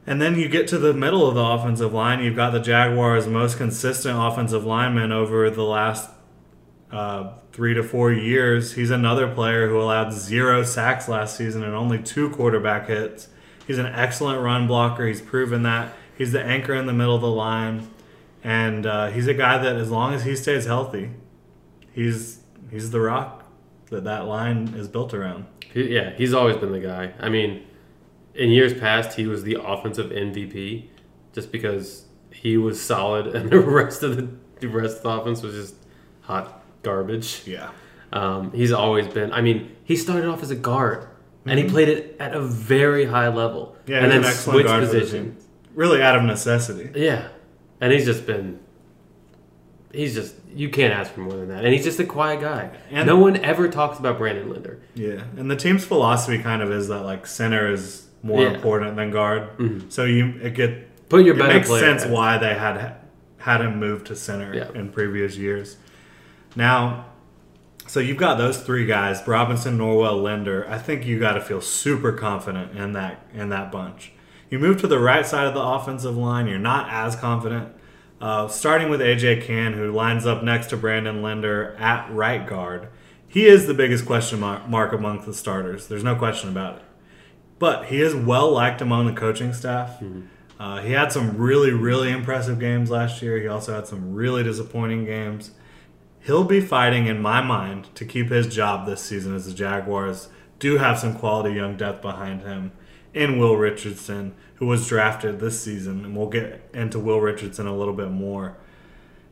And 0.07 0.21
then 0.21 0.39
you 0.39 0.49
get 0.49 0.69
to 0.69 0.79
the 0.79 0.93
middle 0.93 1.27
of 1.27 1.35
the 1.35 1.43
offensive 1.43 1.95
line. 1.95 2.23
You've 2.23 2.37
got 2.37 2.51
the 2.51 2.61
Jaguars' 2.61 3.27
most 3.27 3.57
consistent 3.57 4.19
offensive 4.21 4.65
lineman 4.65 5.13
over 5.13 5.49
the 5.49 5.63
last 5.63 6.11
uh, 6.93 7.33
three 7.53 7.73
to 7.73 7.83
four 7.83 8.13
years. 8.13 8.75
He's 8.75 8.91
another 8.91 9.27
player 9.35 9.67
who 9.69 9.81
allowed 9.81 10.13
zero 10.13 10.63
sacks 10.63 11.09
last 11.09 11.37
season 11.39 11.63
and 11.63 11.75
only 11.75 12.03
two 12.03 12.29
quarterback 12.31 12.89
hits. 12.89 13.29
He's 13.67 13.79
an 13.79 13.87
excellent 13.87 14.43
run 14.43 14.67
blocker. 14.67 15.07
He's 15.07 15.21
proven 15.21 15.63
that. 15.63 15.95
He's 16.17 16.33
the 16.33 16.43
anchor 16.43 16.75
in 16.75 16.87
the 16.87 16.93
middle 16.93 17.15
of 17.15 17.23
the 17.23 17.31
line, 17.31 17.89
and 18.43 18.87
uh, 18.87 19.09
he's 19.09 19.27
a 19.27 19.35
guy 19.35 19.59
that, 19.59 19.77
as 19.77 19.91
long 19.91 20.15
as 20.15 20.25
he 20.25 20.37
stays 20.37 20.67
healthy, 20.67 21.11
he's 21.93 22.41
he's 22.71 22.91
the 22.91 23.01
rock 23.01 23.45
that 23.91 24.05
that 24.05 24.27
line 24.27 24.69
is 24.77 24.89
built 24.89 25.13
around. 25.13 25.47
he, 25.73 25.95
yeah, 25.95 26.11
he's 26.13 26.33
always 26.33 26.57
been 26.57 26.73
the 26.73 26.81
guy. 26.81 27.13
I 27.19 27.29
mean, 27.29 27.65
in 28.35 28.51
years 28.51 28.75
past, 28.75 29.17
he 29.17 29.27
was 29.27 29.43
the 29.43 29.59
offensive 29.63 30.11
MVP, 30.11 30.87
just 31.33 31.51
because 31.51 32.05
he 32.33 32.57
was 32.57 32.81
solid, 32.81 33.27
and 33.35 33.51
the 33.51 33.61
rest 33.61 34.03
of 34.03 34.17
the, 34.17 34.29
the 34.61 34.69
rest 34.69 34.99
of 34.99 35.03
the 35.03 35.11
offense 35.11 35.43
was 35.43 35.55
just 35.55 35.75
hot 36.23 36.63
garbage. 36.83 37.43
Yeah. 37.47 37.71
Um, 38.13 38.53
he's 38.53 38.73
always 38.73 39.09
been. 39.09 39.33
I 39.33 39.41
mean, 39.41 39.75
he 39.83 39.97
started 39.97 40.27
off 40.29 40.43
as 40.43 40.51
a 40.51 40.57
guard, 40.57 41.09
and 41.47 41.59
he 41.59 41.65
Mhm. 41.67 41.71
played 41.71 41.89
it 41.89 42.17
at 42.19 42.35
a 42.35 42.41
very 42.41 43.05
high 43.07 43.29
level, 43.29 43.77
Yeah, 43.87 43.99
and 43.99 44.11
then 44.11 44.25
an 44.25 44.31
switched 44.33 44.67
guard 44.69 44.83
position. 44.85 45.37
Really 45.75 46.03
out 46.03 46.17
of 46.17 46.23
necessity. 46.23 46.91
Yeah, 46.95 47.29
and 47.81 47.93
he's 47.93 48.05
just 48.05 48.27
been. 48.27 48.59
He's 49.93 50.15
just 50.15 50.35
you 50.55 50.69
can't 50.69 50.93
ask 50.95 51.13
for 51.13 51.21
more 51.21 51.35
than 51.35 51.49
that, 51.49 51.65
and 51.65 51.73
he's 51.75 51.85
just 51.85 51.99
a 52.01 52.05
quiet 52.05 52.41
guy. 52.41 52.71
And- 52.91 53.07
no 53.07 53.17
one 53.17 53.37
ever 53.39 53.69
talks 53.69 53.99
about 53.99 54.19
Brandon 54.19 54.49
Linder. 54.49 54.79
Yeah. 54.95 55.23
And 55.37 55.51
the 55.51 55.57
team's 55.57 55.85
philosophy 55.85 56.39
kind 56.39 56.63
of 56.63 56.71
is 56.71 56.89
that 56.89 57.01
like 57.03 57.27
center 57.27 57.69
is 57.73 58.07
more 58.23 58.43
Yeah. 58.43 58.51
important 58.55 58.97
than 58.97 59.11
guard. 59.11 59.57
Mhm. 59.59 59.91
So 59.93 60.05
you 60.05 60.35
it 60.43 60.55
get 60.55 61.09
Put 61.09 61.25
your 61.25 61.35
it 61.35 61.39
better 61.39 61.55
makes 61.55 61.69
player 61.69 61.81
sense 61.99 62.07
why 62.07 62.39
they 62.39 62.55
had 62.55 62.95
had 63.39 63.61
him 63.61 63.79
move 63.79 64.05
to 64.05 64.17
center 64.17 64.55
Yeah. 64.55 64.69
in 64.75 64.89
previous 64.89 65.37
years. 65.37 65.77
Now, 66.57 67.07
so 67.95 68.01
you've 68.01 68.17
got 68.17 68.39
those 68.39 68.61
three 68.61 68.87
guys: 68.87 69.25
Robinson, 69.25 69.79
Norwell, 69.79 70.21
Linder. 70.21 70.69
I 70.69 70.79
think 70.79 71.07
you 71.07 71.21
got 71.21 71.35
to 71.35 71.41
feel 71.41 71.61
super 71.61 72.11
confident 72.11 72.77
in 72.77 72.93
that 72.95 73.25
in 73.33 73.51
that 73.51 73.71
bunch. 73.71 74.11
You 74.51 74.59
move 74.59 74.81
to 74.81 74.89
the 74.89 74.99
right 74.99 75.25
side 75.25 75.47
of 75.47 75.55
the 75.55 75.63
offensive 75.63 76.17
line. 76.17 76.49
You're 76.49 76.59
not 76.59 76.89
as 76.91 77.15
confident. 77.15 77.73
Uh, 78.21 78.49
starting 78.49 78.91
with 78.91 78.99
AJ 79.01 79.45
Cann, 79.45 79.75
who 79.75 79.93
lines 79.93 80.27
up 80.27 80.43
next 80.43 80.71
to 80.71 80.77
Brandon 80.77 81.23
Linder 81.23 81.77
at 81.79 82.13
right 82.13 82.45
guard. 82.45 82.89
He 83.29 83.47
is 83.47 83.69
the 83.69 83.75
biggest 83.75 84.07
question 84.07 84.41
mark 84.41 84.93
among 84.93 85.25
the 85.25 85.33
starters. 85.33 85.87
There's 85.87 86.03
no 86.03 86.17
question 86.17 86.49
about 86.49 86.79
it. 86.79 86.83
But 87.61 87.85
he 87.85 88.03
is 88.03 88.13
well 88.13 88.51
liked 88.51 88.81
among 88.81 89.07
the 89.07 89.13
coaching 89.13 89.53
staff. 89.53 90.03
Uh, 90.59 90.81
he 90.81 90.91
had 90.91 91.13
some 91.13 91.37
really, 91.37 91.71
really 91.71 92.11
impressive 92.11 92.59
games 92.59 92.91
last 92.91 93.23
year. 93.23 93.39
He 93.39 93.47
also 93.47 93.73
had 93.73 93.87
some 93.87 94.15
really 94.15 94.43
disappointing 94.43 95.05
games. 95.05 95.53
He'll 96.25 96.45
be 96.45 96.61
fighting, 96.61 97.07
in 97.07 97.21
my 97.21 97.43
mind, 97.43 97.95
to 97.97 98.05
keep 98.07 98.31
his 98.31 98.47
job 98.47 98.87
this 98.87 99.03
season 99.03 99.35
as 99.35 99.45
the 99.45 99.53
Jaguars 99.53 100.29
do 100.59 100.79
have 100.79 100.99
some 100.99 101.15
quality 101.15 101.55
young 101.55 101.77
depth 101.77 102.01
behind 102.01 102.41
him 102.41 102.73
in 103.13 103.39
Will 103.39 103.57
Richardson, 103.57 104.35
who 104.55 104.67
was 104.67 104.89
drafted 104.89 105.39
this 105.39 105.61
season. 105.61 106.03
And 106.03 106.17
we'll 106.17 106.31
get 106.31 106.67
into 106.73 106.99
Will 106.99 107.21
Richardson 107.21 107.67
a 107.67 107.77
little 107.77 107.93
bit 107.93 108.11
more. 108.11 108.57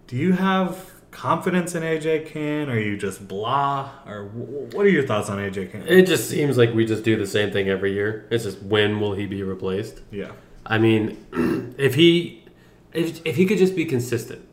Do 0.06 0.16
you 0.16 0.32
have 0.32 0.90
confidence 1.10 1.74
in 1.74 1.82
AJ 1.82 2.26
Cann? 2.26 2.68
Or 2.68 2.74
are 2.74 2.78
you 2.78 2.98
just 2.98 3.26
blah? 3.26 3.90
Or 4.06 4.26
what 4.26 4.84
are 4.84 4.90
your 4.90 5.06
thoughts 5.06 5.30
on 5.30 5.38
AJ 5.38 5.72
Cann? 5.72 5.86
It 5.88 6.06
just 6.06 6.28
seems 6.28 6.58
like 6.58 6.74
we 6.74 6.84
just 6.84 7.04
do 7.04 7.16
the 7.16 7.26
same 7.26 7.50
thing 7.50 7.70
every 7.70 7.94
year. 7.94 8.26
It's 8.30 8.44
just 8.44 8.62
when 8.62 9.00
will 9.00 9.14
he 9.14 9.24
be 9.24 9.42
replaced? 9.42 10.02
yeah. 10.10 10.32
I 10.64 10.78
mean, 10.78 11.74
if 11.78 11.94
he 11.94 12.44
if, 12.92 13.24
if 13.24 13.36
he 13.36 13.46
could 13.46 13.58
just 13.58 13.74
be 13.74 13.84
consistent 13.84 14.46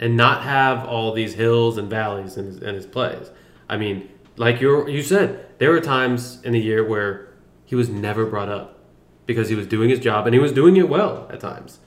and 0.00 0.16
not 0.16 0.42
have 0.42 0.84
all 0.86 1.12
these 1.12 1.34
hills 1.34 1.76
and 1.78 1.88
valleys 1.90 2.36
in 2.36 2.46
his, 2.46 2.58
in 2.58 2.74
his 2.74 2.86
plays. 2.86 3.30
I 3.68 3.76
mean, 3.76 4.08
like 4.36 4.60
you 4.60 4.88
you 4.88 5.02
said, 5.02 5.46
there 5.58 5.70
were 5.70 5.80
times 5.80 6.42
in 6.44 6.52
the 6.52 6.60
year 6.60 6.86
where 6.86 7.28
he 7.64 7.74
was 7.74 7.88
never 7.88 8.24
brought 8.26 8.48
up 8.48 8.78
because 9.26 9.48
he 9.48 9.54
was 9.54 9.66
doing 9.66 9.90
his 9.90 9.98
job 9.98 10.26
and 10.26 10.34
he 10.34 10.40
was 10.40 10.52
doing 10.52 10.76
it 10.76 10.88
well 10.88 11.28
at 11.30 11.40
times. 11.40 11.80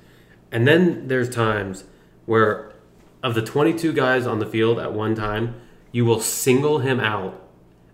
And 0.52 0.67
then 0.67 1.08
there's 1.08 1.30
times 1.30 1.86
where 2.26 2.74
of 3.24 3.34
the 3.36 3.41
22 3.41 3.93
guys 3.93 4.28
on 4.28 4.39
the 4.39 4.45
field 4.45 4.78
at 4.80 4.93
one 4.93 5.15
time, 5.15 5.56
you 5.91 6.04
will 6.06 6.19
single 6.19 6.80
him 6.80 7.00
out 7.00 7.41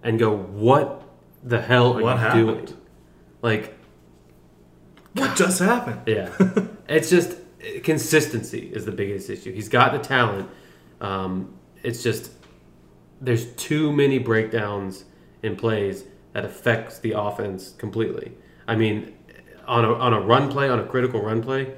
and 0.04 0.18
go, 0.20 0.36
"What 0.36 1.04
the 1.44 1.62
hell 1.62 1.98
are 1.98 2.02
What 2.02 2.12
you 2.14 2.18
happened? 2.18 2.46
doing?" 2.68 2.78
Like 3.42 3.78
What 5.14 5.36
just 5.38 5.60
happened? 5.60 6.02
yeah, 6.08 6.30
it's 6.90 7.10
just 7.10 7.38
consistency 7.84 8.72
is 8.74 8.86
the 8.86 8.92
biggest 8.92 9.30
issue. 9.30 9.52
He's 9.52 9.70
got 9.70 9.92
the 9.92 10.00
talent. 10.00 10.50
Um, 11.02 11.58
it's 11.84 12.04
just 12.04 12.32
there's 13.22 13.52
too 13.54 13.92
many 13.92 14.20
breakdowns 14.20 15.06
in 15.44 15.56
plays 15.56 16.06
that 16.34 16.46
affects 16.46 17.00
the 17.00 17.14
offense 17.20 17.74
completely. 17.78 18.34
I 18.68 18.76
mean, 18.76 19.16
on 19.68 19.86
a 19.86 19.94
on 19.94 20.14
a 20.14 20.22
run 20.22 20.50
play, 20.50 20.70
on 20.70 20.80
a 20.80 20.86
critical 20.86 21.22
run 21.22 21.42
play, 21.42 21.74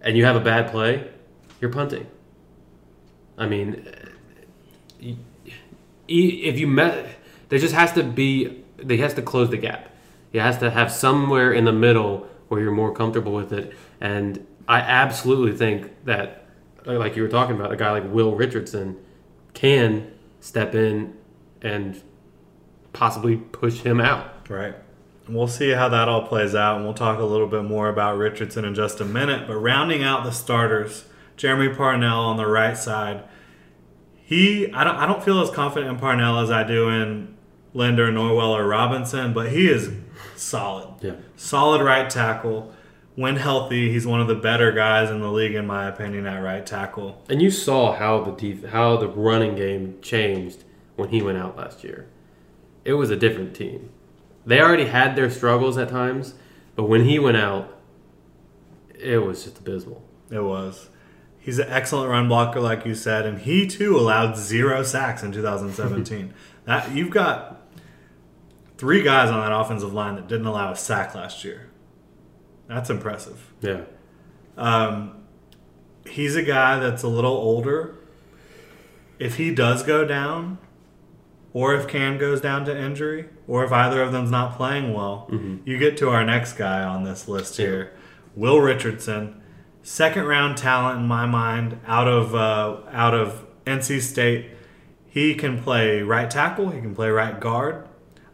and 0.00 0.16
you 0.16 0.24
have 0.24 0.36
a 0.36 0.40
bad 0.40 0.70
play, 0.70 1.08
you're 1.60 1.72
punting. 1.72 2.06
I 3.38 3.46
mean, 3.46 3.86
if 6.08 6.58
you 6.58 6.66
met, 6.66 7.06
there 7.48 7.58
just 7.58 7.74
has 7.74 7.92
to 7.92 8.02
be. 8.02 8.62
They 8.76 8.98
has 8.98 9.14
to 9.14 9.22
close 9.22 9.50
the 9.50 9.56
gap. 9.56 9.90
He 10.32 10.38
has 10.38 10.58
to 10.58 10.70
have 10.70 10.92
somewhere 10.92 11.52
in 11.52 11.64
the 11.64 11.72
middle 11.72 12.28
where 12.48 12.60
you're 12.60 12.72
more 12.72 12.92
comfortable 12.92 13.32
with 13.32 13.52
it. 13.52 13.72
And 14.00 14.46
I 14.68 14.80
absolutely 14.80 15.56
think 15.56 16.04
that, 16.04 16.46
like 16.84 17.16
you 17.16 17.22
were 17.22 17.28
talking 17.28 17.54
about, 17.54 17.72
a 17.72 17.76
guy 17.76 17.90
like 17.92 18.12
Will 18.12 18.34
Richardson 18.34 18.96
can 19.54 20.12
step 20.40 20.74
in 20.74 21.14
and 21.62 22.00
possibly 22.92 23.36
push 23.36 23.80
him 23.80 24.00
out. 24.00 24.48
Right. 24.50 24.74
We'll 25.28 25.48
see 25.48 25.70
how 25.70 25.88
that 25.88 26.08
all 26.08 26.26
plays 26.26 26.54
out, 26.54 26.76
and 26.76 26.84
we'll 26.84 26.94
talk 26.94 27.18
a 27.18 27.24
little 27.24 27.48
bit 27.48 27.64
more 27.64 27.88
about 27.88 28.16
Richardson 28.16 28.64
in 28.64 28.74
just 28.74 29.00
a 29.00 29.04
minute. 29.04 29.48
But 29.48 29.56
rounding 29.56 30.02
out 30.04 30.22
the 30.22 30.30
starters, 30.30 31.04
Jeremy 31.36 31.74
Parnell 31.74 32.20
on 32.20 32.36
the 32.36 32.46
right 32.46 32.76
side. 32.76 33.24
He, 34.14 34.72
I 34.72 34.84
don't, 34.84 34.96
I 34.96 35.06
don't 35.06 35.22
feel 35.22 35.40
as 35.40 35.50
confident 35.50 35.90
in 35.90 35.98
Parnell 35.98 36.38
as 36.38 36.50
I 36.50 36.64
do 36.64 36.88
in 36.88 37.36
Linder, 37.74 38.10
Norwell, 38.10 38.50
or 38.50 38.66
Robinson, 38.66 39.32
but 39.32 39.50
he 39.50 39.68
is 39.68 39.92
solid. 40.36 40.94
Yeah. 41.00 41.14
Solid 41.36 41.82
right 41.82 42.08
tackle. 42.08 42.72
When 43.16 43.36
healthy, 43.36 43.90
he's 43.90 44.06
one 44.06 44.20
of 44.20 44.28
the 44.28 44.34
better 44.34 44.70
guys 44.72 45.10
in 45.10 45.20
the 45.20 45.32
league, 45.32 45.54
in 45.54 45.66
my 45.66 45.86
opinion, 45.86 46.26
at 46.26 46.38
right 46.38 46.64
tackle. 46.64 47.22
And 47.28 47.42
you 47.42 47.50
saw 47.50 47.94
how 47.96 48.22
the 48.22 48.32
def- 48.32 48.70
how 48.70 48.98
the 48.98 49.08
running 49.08 49.56
game 49.56 49.98
changed 50.02 50.64
when 50.94 51.08
he 51.08 51.22
went 51.22 51.38
out 51.38 51.56
last 51.56 51.82
year. 51.82 52.06
It 52.84 52.92
was 52.92 53.10
a 53.10 53.16
different 53.16 53.56
team. 53.56 53.88
They 54.44 54.60
already 54.60 54.86
had 54.86 55.16
their 55.16 55.30
struggles 55.30 55.76
at 55.76 55.88
times, 55.88 56.34
but 56.76 56.84
when 56.84 57.04
he 57.04 57.18
went 57.18 57.38
out, 57.38 57.76
it 58.94 59.18
was 59.18 59.44
just 59.44 59.58
abysmal. 59.58 60.04
It 60.30 60.44
was. 60.44 60.90
He's 61.38 61.58
an 61.58 61.68
excellent 61.68 62.10
run 62.10 62.28
blocker, 62.28 62.60
like 62.60 62.84
you 62.84 62.94
said, 62.94 63.24
and 63.24 63.38
he 63.38 63.66
too 63.66 63.96
allowed 63.96 64.36
zero 64.36 64.82
sacks 64.82 65.22
in 65.22 65.32
2017. 65.32 66.34
that 66.64 66.92
you've 66.92 67.10
got 67.10 67.66
three 68.76 69.02
guys 69.02 69.30
on 69.30 69.40
that 69.40 69.56
offensive 69.56 69.94
line 69.94 70.16
that 70.16 70.28
didn't 70.28 70.46
allow 70.46 70.72
a 70.72 70.76
sack 70.76 71.14
last 71.14 71.44
year. 71.44 71.65
That's 72.68 72.90
impressive. 72.90 73.52
Yeah. 73.60 73.82
Um, 74.56 75.24
he's 76.06 76.36
a 76.36 76.42
guy 76.42 76.78
that's 76.78 77.02
a 77.02 77.08
little 77.08 77.32
older. 77.36 77.94
If 79.18 79.36
he 79.36 79.54
does 79.54 79.82
go 79.82 80.04
down, 80.04 80.58
or 81.52 81.74
if 81.74 81.88
Cam 81.88 82.18
goes 82.18 82.40
down 82.40 82.64
to 82.66 82.76
injury, 82.78 83.28
or 83.48 83.64
if 83.64 83.72
either 83.72 84.02
of 84.02 84.12
them's 84.12 84.30
not 84.30 84.56
playing 84.56 84.92
well, 84.92 85.28
you 85.64 85.78
get 85.78 85.96
to 85.98 86.10
our 86.10 86.24
next 86.24 86.54
guy 86.54 86.82
on 86.82 87.04
this 87.04 87.28
list 87.28 87.56
here, 87.56 87.92
Will 88.34 88.60
Richardson, 88.60 89.40
second 89.82 90.24
round 90.24 90.58
talent 90.58 91.00
in 91.00 91.06
my 91.06 91.24
mind, 91.24 91.80
out 91.86 92.08
of 92.08 92.34
uh, 92.34 92.80
out 92.92 93.14
of 93.14 93.46
NC 93.64 94.02
State. 94.02 94.50
He 95.08 95.34
can 95.34 95.62
play 95.62 96.02
right 96.02 96.30
tackle. 96.30 96.68
He 96.70 96.80
can 96.82 96.94
play 96.94 97.08
right 97.08 97.40
guard. 97.40 97.88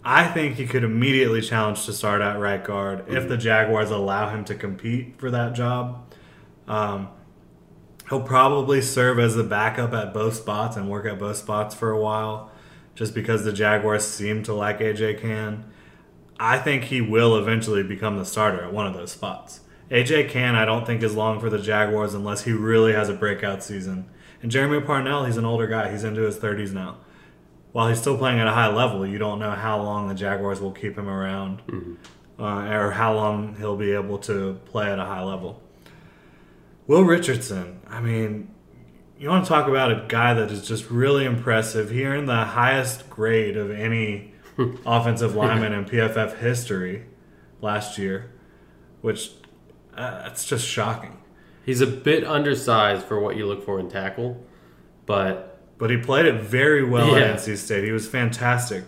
I 0.05 0.27
think 0.27 0.57
he 0.57 0.67
could 0.67 0.83
immediately 0.83 1.41
challenge 1.41 1.85
to 1.87 1.93
start 1.93 2.23
at 2.23 2.39
right 2.39 2.63
guard 2.63 3.05
if 3.09 3.29
the 3.29 3.37
Jaguars 3.37 3.91
allow 3.91 4.31
him 4.31 4.45
to 4.47 4.55
compete 4.55 5.15
for 5.19 5.31
that 5.31 5.55
job. 5.55 6.13
Um, 6.67 7.09
he'll 8.09 8.23
probably 8.23 8.81
serve 8.81 9.21
as 9.21 9.37
the 9.37 9.45
backup 9.45 9.93
at 9.93 10.13
both 10.13 10.35
spots 10.35 10.77
and 10.77 10.91
work 10.91 11.07
at 11.07 11.21
both 11.21 11.37
spots 11.37 11.75
for 11.75 11.91
a 11.91 12.01
while, 12.01 12.51
just 12.97 13.15
because 13.15 13.45
the 13.45 13.53
Jaguars 13.53 14.05
seem 14.05 14.43
to 14.43 14.53
like 14.53 14.81
AJ 14.81 15.21
Cann. 15.21 15.71
I 16.39 16.59
think 16.59 16.85
he 16.85 17.01
will 17.01 17.37
eventually 17.37 17.85
become 17.85 18.17
the 18.19 18.25
starter 18.25 18.65
at 18.65 18.73
one 18.73 18.89
of 18.89 18.95
those 18.95 19.13
spots. 19.13 19.61
AJ 19.91 20.31
Cann, 20.31 20.57
I 20.57 20.65
don't 20.65 20.85
think 20.85 21.03
is 21.03 21.15
long 21.15 21.39
for 21.39 21.49
the 21.49 21.59
Jaguars 21.59 22.15
unless 22.15 22.43
he 22.43 22.53
really 22.53 22.93
has 22.93 23.09
a 23.09 23.15
breakout 23.15 23.63
season. 23.63 24.09
And 24.43 24.51
Jeremy 24.51 24.85
Parnell, 24.85 25.27
he's 25.27 25.37
an 25.37 25.45
older 25.45 25.69
guy. 25.69 25.93
He's 25.93 26.03
into 26.03 26.23
his 26.23 26.39
30s 26.39 26.73
now. 26.73 26.97
While 27.73 27.89
he's 27.89 27.99
still 27.99 28.19
playing 28.19 28.39
at 28.39 28.47
a 28.47 28.53
high 28.53 28.69
level, 28.69 29.07
you 29.07 29.19
don't 29.19 29.39
know 29.39 29.53
how 29.53 29.81
long 29.81 30.09
the 30.09 30.15
Jaguars 30.15 30.61
will 30.61 30.73
keep 30.73 30.97
him 30.97 31.09
around 31.09 31.63
uh, 32.39 32.69
or 32.71 32.91
how 32.91 33.15
long 33.15 33.57
he'll 33.57 33.77
be 33.77 33.93
able 33.93 34.19
to 34.19 34.61
play 34.67 34.91
at 34.93 34.99
a 34.99 35.05
high 35.05 35.23
level. 35.23 35.63
Will 36.87 37.03
Richardson, 37.03 37.81
I 37.89 38.01
mean, 38.01 38.53
you 39.19 39.29
want 39.29 39.45
to 39.45 39.49
talk 39.49 39.69
about 39.69 39.91
a 39.93 40.05
guy 40.09 40.35
that 40.35 40.51
is 40.51 40.67
just 40.67 40.91
really 40.91 41.25
impressive. 41.25 41.91
He 41.91 42.05
earned 42.05 42.29
the 42.29 42.45
highest 42.45 43.09
grade 43.09 43.57
of 43.57 43.71
any 43.71 44.35
offensive 44.85 45.35
lineman 45.35 45.73
in 45.73 45.85
PFF 45.85 46.39
history 46.39 47.07
last 47.61 47.97
year, 47.99 48.33
which 49.01 49.31
uh, 49.95 50.25
that's 50.25 50.45
just 50.45 50.67
shocking. 50.67 51.19
He's 51.65 51.81
a 51.81 51.87
bit 51.87 52.25
undersized 52.25 53.07
for 53.07 53.21
what 53.21 53.37
you 53.37 53.47
look 53.47 53.65
for 53.65 53.79
in 53.79 53.89
tackle, 53.89 54.45
but 55.07 55.52
But 55.83 55.91
he 55.91 55.97
played 55.97 56.27
it 56.27 56.41
very 56.41 56.85
well 56.85 57.09
Yeah. 57.09 57.25
at 57.25 57.39
NC 57.41 57.57
State. 57.57 57.83
He 57.83 57.91
was 57.91 58.07
fantastic, 58.07 58.85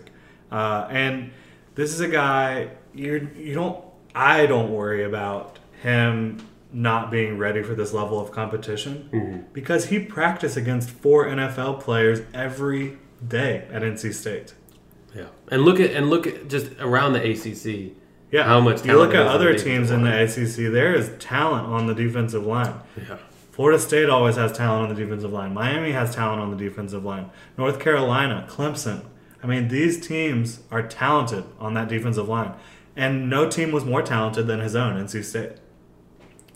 uh, 0.49 0.87
and 0.89 1.31
this 1.75 1.93
is 1.93 1.99
a 1.99 2.07
guy 2.07 2.69
you 2.93 3.27
you 3.37 3.53
don't. 3.53 3.83
I 4.15 4.45
don't 4.45 4.71
worry 4.71 5.03
about 5.03 5.59
him 5.83 6.37
not 6.71 7.11
being 7.11 7.37
ready 7.37 7.61
for 7.61 7.75
this 7.75 7.91
level 7.91 8.17
of 8.17 8.31
competition 8.31 9.43
because 9.51 9.87
he 9.87 9.99
practiced 9.99 10.55
against 10.55 10.89
four 10.89 11.25
NFL 11.27 11.81
players 11.81 12.21
every 12.33 12.97
day 13.27 13.65
at 13.73 13.81
NC 13.83 14.13
State. 14.13 14.53
yeah. 15.13 15.25
And 15.51 15.63
look 15.63 15.81
at 15.81 15.91
and 15.91 16.09
look 16.09 16.25
at 16.25 16.47
just 16.47 16.67
around 16.79 17.11
the 17.11 17.19
ACC. 17.29 17.91
Yeah, 18.31 18.43
How 18.43 18.61
much 18.61 18.83
do 18.83 18.87
you 18.87 18.97
look 18.97 19.13
at 19.13 19.27
other 19.27 19.51
the 19.51 19.59
teams 19.59 19.91
in 19.91 20.05
the 20.05 20.23
ACC. 20.23 20.71
There 20.71 20.95
is 20.95 21.11
talent 21.19 21.67
on 21.67 21.87
the 21.87 21.93
defensive 21.93 22.45
line. 22.45 22.75
Yeah. 22.97 23.17
Florida 23.55 23.79
State 23.79 24.09
always 24.09 24.35
has 24.35 24.51
talent 24.51 24.83
on 24.83 24.93
the 24.93 25.01
defensive 25.01 25.31
line. 25.31 25.53
Miami 25.53 25.93
has 25.93 26.13
talent 26.13 26.41
on 26.41 26.51
the 26.51 26.57
defensive 26.57 27.05
line. 27.05 27.29
North 27.57 27.79
Carolina, 27.79 28.45
Clemson. 28.49 29.05
I 29.41 29.47
mean, 29.47 29.69
these 29.69 30.05
teams 30.05 30.59
are 30.71 30.85
talented 30.85 31.45
on 31.57 31.73
that 31.75 31.87
defensive 31.87 32.27
line. 32.27 32.53
And 32.97 33.29
no 33.29 33.49
team 33.49 33.71
was 33.71 33.85
more 33.85 34.01
talented 34.01 34.47
than 34.47 34.59
his 34.59 34.75
own, 34.75 35.01
NC 35.01 35.23
State. 35.23 35.53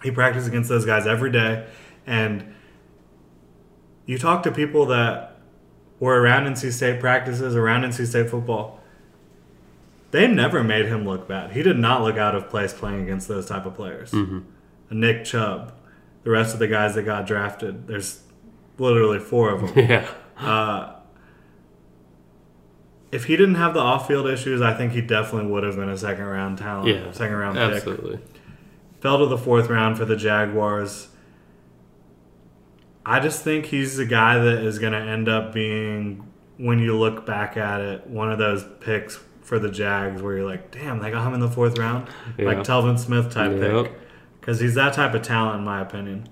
He 0.03 0.11
practiced 0.11 0.45
against 0.49 0.67
those 0.67 0.85
guys 0.85 1.07
every 1.07 1.31
day. 1.31 1.67
And 2.05 2.53
you 4.05 4.17
talk 4.17 4.43
to 4.43 4.51
people 4.51 4.85
that 4.87 5.37
were 6.01 6.21
around 6.21 6.53
NC 6.53 6.73
State 6.73 6.99
practices, 6.99 7.55
around 7.55 7.83
NC 7.83 8.07
State 8.07 8.29
football. 8.29 8.81
They 10.11 10.27
never 10.27 10.65
made 10.65 10.87
him 10.87 11.07
look 11.07 11.29
bad. 11.29 11.53
He 11.53 11.63
did 11.63 11.77
not 11.77 12.03
look 12.03 12.17
out 12.17 12.35
of 12.35 12.49
place 12.49 12.73
playing 12.73 13.03
against 13.03 13.29
those 13.29 13.45
type 13.45 13.65
of 13.65 13.73
players. 13.73 14.11
Mm-hmm. 14.11 14.39
Nick 14.99 15.23
Chubb, 15.23 15.78
the 16.29 16.33
rest 16.33 16.53
of 16.53 16.59
the 16.59 16.67
guys 16.67 16.93
that 16.93 17.01
got 17.03 17.25
drafted. 17.25 17.87
There's 17.87 18.21
literally 18.77 19.17
four 19.17 19.49
of 19.49 19.61
them. 19.73 19.73
Yeah. 19.89 20.07
Uh, 20.37 20.93
if 23.11 23.25
he 23.25 23.35
didn't 23.35 23.55
have 23.55 23.73
the 23.73 23.79
off-field 23.79 24.27
issues, 24.27 24.61
I 24.61 24.75
think 24.75 24.91
he 24.93 25.01
definitely 25.01 25.51
would 25.51 25.63
have 25.63 25.75
been 25.75 25.89
a 25.89 25.97
second 25.97 26.25
round 26.25 26.59
talent, 26.59 26.87
Yeah. 26.89 27.11
second 27.11 27.35
round 27.35 27.57
pick. 27.57 27.73
Absolutely. 27.77 28.19
Fell 29.01 29.17
to 29.17 29.25
the 29.25 29.37
fourth 29.39 29.69
round 29.69 29.97
for 29.97 30.05
the 30.05 30.15
Jaguars. 30.15 31.07
I 33.03 33.19
just 33.19 33.43
think 33.43 33.65
he's 33.65 33.97
the 33.97 34.05
guy 34.05 34.37
that 34.37 34.59
is 34.63 34.77
going 34.77 34.93
to 34.93 34.99
end 34.99 35.27
up 35.27 35.51
being, 35.51 36.27
when 36.57 36.77
you 36.77 36.95
look 36.95 37.25
back 37.25 37.57
at 37.57 37.81
it, 37.81 38.05
one 38.05 38.31
of 38.31 38.37
those 38.37 38.63
picks 38.81 39.19
for 39.41 39.57
the 39.57 39.71
Jags 39.71 40.21
where 40.21 40.37
you're 40.37 40.45
like, 40.45 40.69
damn, 40.69 40.99
they 40.99 41.09
got 41.09 41.25
him 41.25 41.33
in 41.33 41.39
the 41.39 41.49
fourth 41.49 41.79
round, 41.79 42.07
Yeah. 42.37 42.45
like 42.45 42.59
Telvin 42.59 42.99
Smith 42.99 43.31
type 43.33 43.59
Yep. 43.59 43.85
pick, 43.85 43.99
because 44.39 44.59
he's 44.59 44.75
that 44.75 44.93
type 44.93 45.13
of 45.13 45.21
talent 45.21 45.59
in 45.59 45.65
my 45.65 45.81
opinion. 45.81 46.27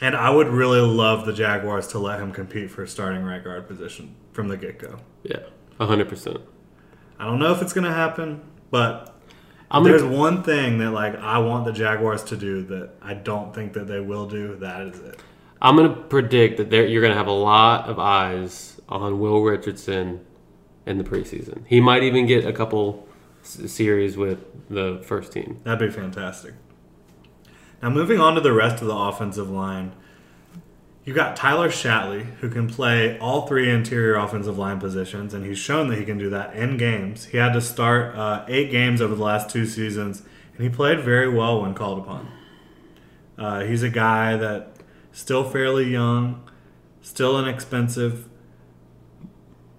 And 0.00 0.14
I 0.16 0.30
would 0.30 0.48
really 0.48 0.80
love 0.80 1.26
the 1.26 1.32
Jaguars 1.32 1.88
to 1.88 1.98
let 1.98 2.20
him 2.20 2.32
compete 2.32 2.70
for 2.70 2.84
a 2.84 2.88
starting 2.88 3.24
right 3.24 3.42
guard 3.42 3.66
position 3.66 4.14
from 4.32 4.48
the 4.48 4.56
get 4.56 4.78
go. 4.78 5.00
Yeah. 5.22 5.40
hundred 5.80 6.08
percent. 6.08 6.38
I 7.18 7.24
don't 7.24 7.38
know 7.40 7.52
if 7.52 7.62
it's 7.62 7.72
gonna 7.72 7.92
happen, 7.92 8.42
but 8.70 9.14
I'm 9.70 9.82
there's 9.82 10.02
gonna, 10.02 10.16
one 10.16 10.42
thing 10.42 10.78
that 10.78 10.92
like 10.92 11.16
I 11.16 11.38
want 11.38 11.64
the 11.64 11.72
Jaguars 11.72 12.22
to 12.24 12.36
do 12.36 12.62
that 12.64 12.90
I 13.02 13.14
don't 13.14 13.52
think 13.54 13.72
that 13.72 13.88
they 13.88 14.00
will 14.00 14.28
do. 14.28 14.56
That 14.56 14.82
is 14.82 15.00
it. 15.00 15.20
I'm 15.60 15.76
gonna 15.76 15.94
predict 15.94 16.58
that 16.58 16.70
there 16.70 16.86
you're 16.86 17.02
gonna 17.02 17.14
have 17.14 17.26
a 17.26 17.32
lot 17.32 17.88
of 17.88 17.98
eyes 17.98 18.80
on 18.88 19.18
Will 19.18 19.42
Richardson 19.42 20.24
in 20.86 20.98
the 20.98 21.04
preseason. 21.04 21.64
He 21.66 21.80
might 21.80 22.04
even 22.04 22.26
get 22.26 22.46
a 22.46 22.52
couple 22.52 23.07
series 23.48 24.16
with 24.16 24.44
the 24.68 25.02
first 25.04 25.32
team. 25.32 25.60
That'd 25.64 25.88
be 25.88 25.94
fantastic. 25.94 26.54
Now 27.82 27.90
moving 27.90 28.20
on 28.20 28.34
to 28.34 28.40
the 28.40 28.52
rest 28.52 28.82
of 28.82 28.88
the 28.88 28.96
offensive 28.96 29.48
line, 29.48 29.92
you've 31.04 31.16
got 31.16 31.36
Tyler 31.36 31.68
Shatley 31.68 32.24
who 32.36 32.50
can 32.50 32.68
play 32.68 33.18
all 33.18 33.46
three 33.46 33.70
interior 33.70 34.16
offensive 34.16 34.58
line 34.58 34.80
positions, 34.80 35.32
and 35.32 35.46
he's 35.46 35.58
shown 35.58 35.88
that 35.88 35.98
he 35.98 36.04
can 36.04 36.18
do 36.18 36.28
that 36.30 36.54
in 36.54 36.76
games. 36.76 37.26
He 37.26 37.38
had 37.38 37.52
to 37.52 37.60
start 37.60 38.16
uh, 38.16 38.44
eight 38.48 38.70
games 38.70 39.00
over 39.00 39.14
the 39.14 39.22
last 39.22 39.48
two 39.48 39.64
seasons, 39.64 40.22
and 40.54 40.62
he 40.62 40.68
played 40.68 41.00
very 41.00 41.28
well 41.28 41.62
when 41.62 41.74
called 41.74 42.00
upon. 42.00 42.30
Uh, 43.38 43.60
he's 43.60 43.84
a 43.84 43.88
guy 43.88 44.36
that 44.36 44.72
still 45.12 45.48
fairly 45.48 45.88
young, 45.88 46.42
still 47.00 47.38
inexpensive. 47.38 48.28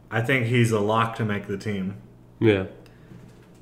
I 0.09 0.21
think 0.21 0.47
he's 0.47 0.71
a 0.71 0.79
lock 0.79 1.15
to 1.17 1.25
make 1.25 1.47
the 1.47 1.57
team. 1.57 1.97
Yeah. 2.39 2.67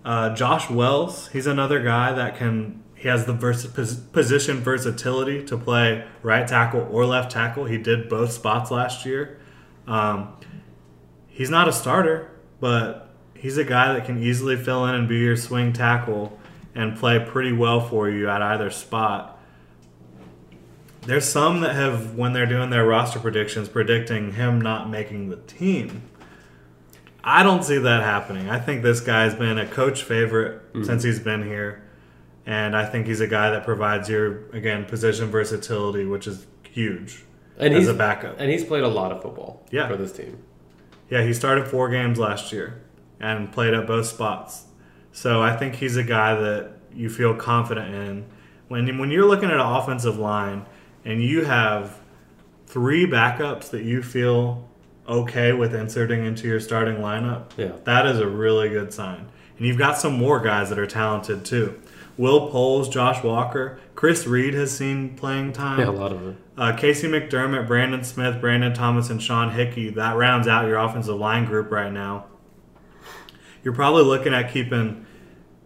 Uh, 0.07 0.33
Josh 0.33 0.69
Wells, 0.69 1.27
he's 1.33 1.47
another 1.47 1.83
guy 1.83 2.13
that 2.13 2.37
can. 2.37 2.81
He 2.95 3.09
has 3.09 3.25
the 3.25 3.33
vers- 3.33 3.67
pos- 3.67 3.95
position 3.95 4.61
versatility 4.61 5.43
to 5.43 5.57
play 5.57 6.05
right 6.23 6.47
tackle 6.47 6.87
or 6.89 7.05
left 7.05 7.29
tackle. 7.29 7.65
He 7.65 7.77
did 7.77 8.07
both 8.07 8.31
spots 8.31 8.71
last 8.71 9.05
year. 9.05 9.37
Um, 9.85 10.33
he's 11.27 11.49
not 11.49 11.67
a 11.67 11.73
starter, 11.73 12.31
but 12.61 13.09
he's 13.33 13.57
a 13.57 13.65
guy 13.65 13.93
that 13.93 14.05
can 14.05 14.23
easily 14.23 14.55
fill 14.55 14.85
in 14.85 14.95
and 14.95 15.09
be 15.09 15.17
your 15.17 15.35
swing 15.35 15.73
tackle 15.73 16.39
and 16.73 16.97
play 16.97 17.19
pretty 17.19 17.51
well 17.51 17.81
for 17.81 18.09
you 18.09 18.29
at 18.29 18.41
either 18.41 18.71
spot. 18.71 19.37
There's 21.01 21.25
some 21.25 21.59
that 21.61 21.75
have, 21.75 22.15
when 22.15 22.31
they're 22.31 22.45
doing 22.45 22.69
their 22.69 22.85
roster 22.85 23.19
predictions, 23.19 23.67
predicting 23.67 24.33
him 24.33 24.61
not 24.61 24.89
making 24.89 25.29
the 25.29 25.37
team. 25.37 26.03
I 27.29 27.43
don't 27.43 27.61
see 27.61 27.77
that 27.77 28.03
happening. 28.03 28.49
I 28.49 28.57
think 28.57 28.83
this 28.83 29.01
guy's 29.01 29.35
been 29.35 29.57
a 29.57 29.67
coach 29.67 30.03
favorite 30.03 30.71
mm-hmm. 30.71 30.85
since 30.85 31.03
he's 31.03 31.19
been 31.19 31.43
here. 31.43 31.83
And 32.45 32.73
I 32.73 32.85
think 32.85 33.05
he's 33.05 33.19
a 33.19 33.27
guy 33.27 33.49
that 33.49 33.65
provides 33.65 34.07
your, 34.07 34.49
again, 34.51 34.85
position 34.85 35.29
versatility, 35.29 36.05
which 36.05 36.25
is 36.25 36.47
huge 36.71 37.25
And 37.59 37.73
as 37.73 37.81
he's 37.81 37.89
a 37.89 37.93
backup. 37.93 38.37
and 38.39 38.49
he's 38.49 38.63
played 38.63 38.83
a 38.83 38.87
lot 38.87 39.11
of 39.11 39.21
football 39.21 39.65
Yeah. 39.71 39.89
for 39.89 39.97
this 39.97 40.13
team. 40.13 40.37
Yeah, 41.09 41.23
he 41.23 41.33
started 41.33 41.67
four 41.67 41.89
games 41.89 42.17
last 42.17 42.53
year 42.53 42.81
and 43.19 43.51
played 43.51 43.73
at 43.73 43.85
both 43.85 44.05
spots. 44.05 44.63
So 45.11 45.41
I 45.41 45.53
think 45.57 45.75
he's 45.75 45.97
a 45.97 46.03
guy 46.03 46.33
that 46.33 46.71
you 46.93 47.09
feel 47.09 47.35
confident 47.35 47.93
in. 47.93 48.25
When 48.69 48.97
when 48.99 49.11
you're 49.11 49.25
looking 49.25 49.49
at 49.49 49.55
an 49.55 49.59
offensive 49.59 50.17
line 50.17 50.65
and 51.03 51.21
you 51.21 51.43
have 51.43 51.99
three 52.67 53.05
backups 53.05 53.69
that 53.71 53.83
you 53.83 54.01
feel 54.01 54.69
okay 55.07 55.53
with 55.53 55.73
inserting 55.73 56.25
into 56.25 56.47
your 56.47 56.59
starting 56.59 56.97
lineup, 56.97 57.45
Yeah. 57.57 57.71
that 57.85 58.05
is 58.05 58.19
a 58.19 58.27
really 58.27 58.69
good 58.69 58.93
sign. 58.93 59.27
And 59.57 59.65
you've 59.65 59.77
got 59.77 59.97
some 59.97 60.13
more 60.13 60.39
guys 60.39 60.69
that 60.69 60.77
are 60.79 60.85
talented 60.87 61.45
too. 61.45 61.79
Will 62.17 62.49
Poles, 62.49 62.89
Josh 62.89 63.23
Walker, 63.23 63.79
Chris 63.95 64.25
Reed 64.25 64.53
has 64.55 64.75
seen 64.75 65.15
playing 65.15 65.53
time. 65.53 65.79
Yeah, 65.79 65.89
a 65.89 65.91
lot 65.91 66.11
of 66.11 66.27
it. 66.27 66.35
Uh, 66.57 66.73
KC 66.75 67.07
McDermott, 67.09 67.67
Brandon 67.67 68.03
Smith, 68.03 68.41
Brandon 68.41 68.73
Thomas, 68.73 69.09
and 69.11 69.21
Sean 69.21 69.51
Hickey. 69.51 69.89
That 69.91 70.15
rounds 70.15 70.47
out 70.47 70.65
your 70.67 70.77
offensive 70.77 71.15
line 71.15 71.45
group 71.45 71.69
right 71.71 71.91
now. 71.93 72.25
You're 73.63 73.73
probably 73.75 74.03
looking 74.03 74.33
at 74.33 74.51
keeping 74.51 75.05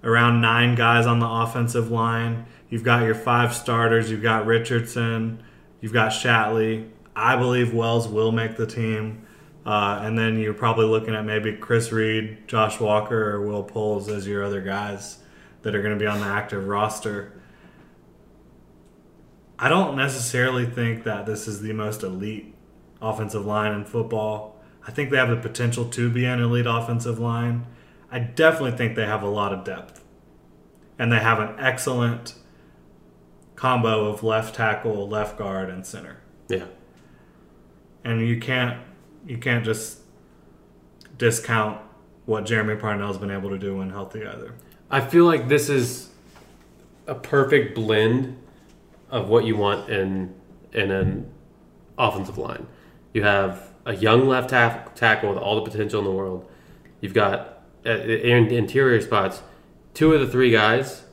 around 0.03 0.41
nine 0.41 0.75
guys 0.75 1.05
on 1.05 1.19
the 1.19 1.27
offensive 1.27 1.89
line. 1.91 2.45
You've 2.69 2.83
got 2.83 3.03
your 3.03 3.15
five 3.15 3.53
starters. 3.53 4.09
You've 4.11 4.23
got 4.23 4.45
Richardson. 4.45 5.43
You've 5.79 5.93
got 5.93 6.11
Shatley. 6.11 6.89
I 7.15 7.35
believe 7.35 7.73
Wells 7.73 8.07
will 8.07 8.31
make 8.31 8.55
the 8.57 8.65
team. 8.65 9.25
Uh, 9.65 10.01
and 10.03 10.17
then 10.17 10.39
you're 10.39 10.53
probably 10.53 10.85
looking 10.85 11.13
at 11.13 11.23
maybe 11.23 11.53
Chris 11.53 11.91
Reed, 11.91 12.47
Josh 12.47 12.79
Walker, 12.79 13.31
or 13.31 13.45
Will 13.45 13.63
Poles 13.63 14.09
as 14.09 14.25
your 14.25 14.43
other 14.43 14.61
guys 14.61 15.19
that 15.61 15.75
are 15.75 15.81
going 15.81 15.93
to 15.93 15.99
be 15.99 16.07
on 16.07 16.19
the 16.19 16.25
active 16.25 16.67
roster. 16.67 17.33
I 19.59 19.69
don't 19.69 19.95
necessarily 19.95 20.65
think 20.65 21.03
that 21.03 21.27
this 21.27 21.47
is 21.47 21.61
the 21.61 21.73
most 21.73 22.01
elite 22.01 22.55
offensive 22.99 23.45
line 23.45 23.73
in 23.73 23.85
football. 23.85 24.59
I 24.87 24.91
think 24.91 25.11
they 25.11 25.17
have 25.17 25.29
the 25.29 25.35
potential 25.35 25.85
to 25.85 26.09
be 26.09 26.25
an 26.25 26.41
elite 26.41 26.65
offensive 26.67 27.19
line. 27.19 27.67
I 28.11 28.19
definitely 28.19 28.75
think 28.75 28.95
they 28.95 29.05
have 29.05 29.21
a 29.21 29.29
lot 29.29 29.53
of 29.53 29.63
depth. 29.63 30.03
And 30.97 31.11
they 31.11 31.19
have 31.19 31.39
an 31.39 31.59
excellent 31.59 32.33
combo 33.55 34.07
of 34.07 34.23
left 34.23 34.55
tackle, 34.55 35.07
left 35.07 35.37
guard, 35.37 35.69
and 35.69 35.85
center. 35.85 36.17
Yeah. 36.47 36.65
And 38.03 38.27
you 38.27 38.39
can't 38.39 38.81
you 39.25 39.37
can't 39.37 39.63
just 39.63 39.99
discount 41.17 41.79
what 42.25 42.45
Jeremy 42.45 42.75
Parnell's 42.75 43.17
been 43.17 43.31
able 43.31 43.49
to 43.49 43.57
do 43.57 43.77
when 43.77 43.89
healthy 43.89 44.25
either. 44.25 44.53
I 44.89 45.01
feel 45.01 45.25
like 45.25 45.47
this 45.47 45.69
is 45.69 46.09
a 47.07 47.15
perfect 47.15 47.75
blend 47.75 48.37
of 49.09 49.27
what 49.27 49.45
you 49.45 49.55
want 49.55 49.89
in 49.89 50.33
in 50.73 50.91
an 50.91 51.31
offensive 51.97 52.37
line. 52.37 52.67
You 53.13 53.23
have 53.23 53.69
a 53.85 53.95
young 53.95 54.27
left 54.27 54.49
tack, 54.49 54.95
tackle 54.95 55.29
with 55.29 55.37
all 55.37 55.55
the 55.55 55.69
potential 55.69 55.99
in 55.99 56.05
the 56.05 56.11
world. 56.11 56.49
You've 57.01 57.13
got 57.13 57.63
uh, 57.85 57.89
in 57.89 58.47
interior 58.47 59.01
spots. 59.01 59.41
Two 59.93 60.13
of 60.13 60.21
the 60.21 60.27
three 60.27 60.51
guys 60.51 61.03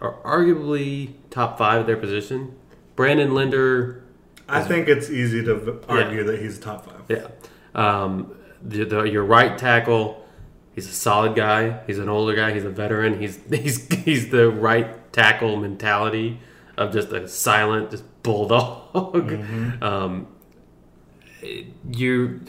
are 0.00 0.14
arguably 0.22 1.14
top 1.30 1.56
five 1.56 1.80
at 1.80 1.86
their 1.86 1.96
position. 1.96 2.56
Brandon 2.96 3.34
Linder, 3.34 4.03
I 4.48 4.62
think 4.62 4.88
it's 4.88 5.10
easy 5.10 5.42
to 5.44 5.82
argue 5.88 6.24
that 6.24 6.40
he's 6.40 6.58
top 6.58 6.86
five. 6.86 7.02
yeah. 7.08 7.28
Um, 7.74 8.34
the, 8.62 8.84
the, 8.84 9.02
your 9.04 9.24
right 9.24 9.56
tackle, 9.58 10.26
he's 10.74 10.88
a 10.88 10.92
solid 10.92 11.34
guy. 11.34 11.82
He's 11.86 11.98
an 11.98 12.08
older 12.08 12.34
guy. 12.34 12.52
He's 12.52 12.64
a 12.64 12.70
veteran. 12.70 13.20
He's 13.20 13.38
he's 13.50 13.92
he's 14.04 14.30
the 14.30 14.50
right 14.50 15.12
tackle 15.12 15.56
mentality 15.56 16.40
of 16.76 16.92
just 16.92 17.10
a 17.10 17.28
silent, 17.28 17.90
just 17.90 18.04
bulldog. 18.22 19.32
Um, 19.82 20.26
you, 21.90 22.40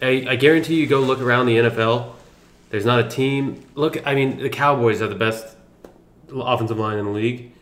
I, 0.00 0.26
I 0.30 0.36
guarantee 0.36 0.76
you, 0.76 0.86
go 0.86 1.00
look 1.00 1.20
around 1.20 1.46
the 1.46 1.56
NFL. 1.56 2.12
There's 2.70 2.84
not 2.84 3.00
a 3.00 3.08
team. 3.08 3.64
Look, 3.74 4.06
I 4.06 4.14
mean, 4.14 4.38
the 4.38 4.50
Cowboys 4.50 5.02
are 5.02 5.08
the 5.08 5.14
best 5.14 5.56
offensive 6.32 6.78
line 6.78 6.98
in 6.98 7.06
the 7.06 7.10
league. 7.10 7.52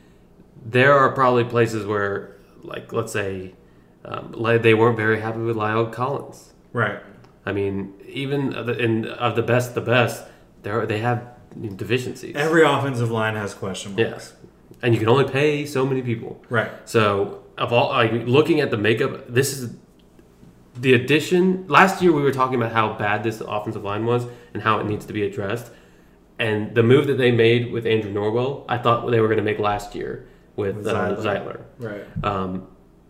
There 0.65 0.93
are 0.93 1.11
probably 1.13 1.45
places 1.45 1.87
where, 1.87 2.36
like, 2.67 2.93
let's 2.93 3.13
say, 3.13 3.55
um, 4.05 4.33
like 4.33 4.63
they 4.63 4.75
weren't 4.75 4.97
very 4.97 5.21
happy 5.21 5.41
with 5.41 5.57
La'el 5.57 5.93
Collins. 5.93 6.53
Right. 6.73 7.01
I 7.45 7.53
mean, 7.53 7.95
even 8.09 8.53
of 8.55 8.67
the, 8.67 8.77
in 8.79 9.07
of 9.07 9.37
the 9.37 9.43
best, 9.43 9.75
the 9.75 9.81
best, 9.81 10.25
there 10.63 10.85
they 10.87 10.99
have 10.99 11.27
deficiencies. 11.77 12.35
Every 12.37 12.65
offensive 12.65 13.11
line 13.11 13.35
has 13.35 13.55
question 13.55 13.95
marks. 13.95 14.11
yes, 14.11 14.35
and 14.83 14.95
you 14.95 15.01
can 15.01 15.09
only 15.09 15.25
pay 15.25 15.65
so 15.65 15.87
many 15.87 16.03
people. 16.03 16.43
Right. 16.49 16.71
So, 16.85 17.45
of 17.57 17.73
all 17.73 17.91
like 17.91 18.13
looking 18.27 18.61
at 18.61 18.71
the 18.71 18.77
makeup, 18.77 19.27
this 19.29 19.57
is 19.57 19.77
the 20.75 20.95
addition. 20.95 21.67
Last 21.69 22.03
year, 22.03 22.13
we 22.13 22.23
were 22.23 22.33
talking 22.33 22.57
about 22.57 22.73
how 22.73 22.95
bad 22.95 23.23
this 23.23 23.41
offensive 23.41 23.85
line 23.85 24.05
was 24.05 24.27
and 24.53 24.63
how 24.63 24.79
it 24.81 24.87
needs 24.87 25.07
to 25.07 25.13
be 25.13 25.25
addressed. 25.25 25.71
And 26.39 26.75
the 26.75 26.83
move 26.83 27.07
that 27.07 27.17
they 27.17 27.31
made 27.31 27.73
with 27.73 27.87
Andrew 27.87 28.13
Norwell, 28.13 28.65
I 28.69 28.77
thought 28.77 29.11
they 29.11 29.21
were 29.21 29.29
going 29.29 29.39
to 29.39 29.45
make 29.45 29.59
last 29.59 29.95
year 29.95 30.27
with, 30.57 30.77
With 30.77 30.87
uh, 30.89 31.17
Zeitler. 31.17 31.61
Right. 31.79 32.05
Um, 32.25 32.67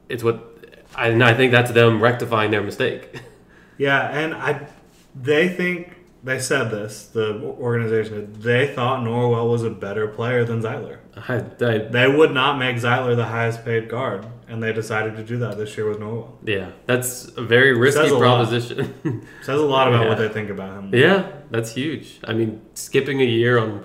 it's 0.09 0.23
what 0.23 0.59
I, 0.95 1.09
and 1.09 1.23
I 1.23 1.35
think 1.35 1.53
that's 1.53 1.71
them 1.73 2.03
rectifying 2.03 2.51
their 2.51 2.63
mistake. 2.63 3.21
Yeah, 3.79 4.09
and 4.09 4.33
I, 4.33 4.67
they 5.15 5.51
think 5.51 5.97
they 6.25 6.39
said 6.39 6.71
this. 6.71 7.09
The 7.09 7.35
organization 7.43 8.33
they 8.41 8.69
thought 8.75 9.05
Norwell 9.05 9.51
was 9.51 9.65
a 9.65 9.69
better 9.71 10.09
player 10.09 10.47
than 10.47 10.63
Zeitler. 10.63 10.97
I, 11.29 11.45
I, 11.63 11.79
They 11.79 12.09
would 12.09 12.33
not 12.33 12.59
make 12.59 12.77
Zeitler 12.77 13.15
the 13.17 13.27
highest 13.27 13.67
paid 13.67 13.91
guard, 13.91 14.25
and 14.49 14.63
they 14.63 14.73
decided 14.73 15.15
to 15.17 15.23
do 15.23 15.37
that 15.41 15.59
this 15.59 15.77
year 15.77 15.87
with 15.91 15.99
Norwell. 15.99 16.31
yeah, 16.45 16.71
that's 16.87 17.27
a 17.37 17.43
very 17.43 17.77
risky 17.77 18.09
a 18.09 18.15
lot. 18.15 18.19
proposition. 18.21 19.27
Says 19.43 19.61
a 19.61 19.63
lot 19.67 19.89
about 19.89 20.09
what 20.09 20.17
they 20.23 20.31
think 20.31 20.49
about 20.49 20.73
him. 20.79 20.95
yeah, 20.95 21.31
that's 21.51 21.75
huge. 21.75 22.19
I 22.25 22.33
mean, 22.33 22.63
skipping 22.73 23.21
a 23.21 23.25
year 23.27 23.59
on 23.59 23.85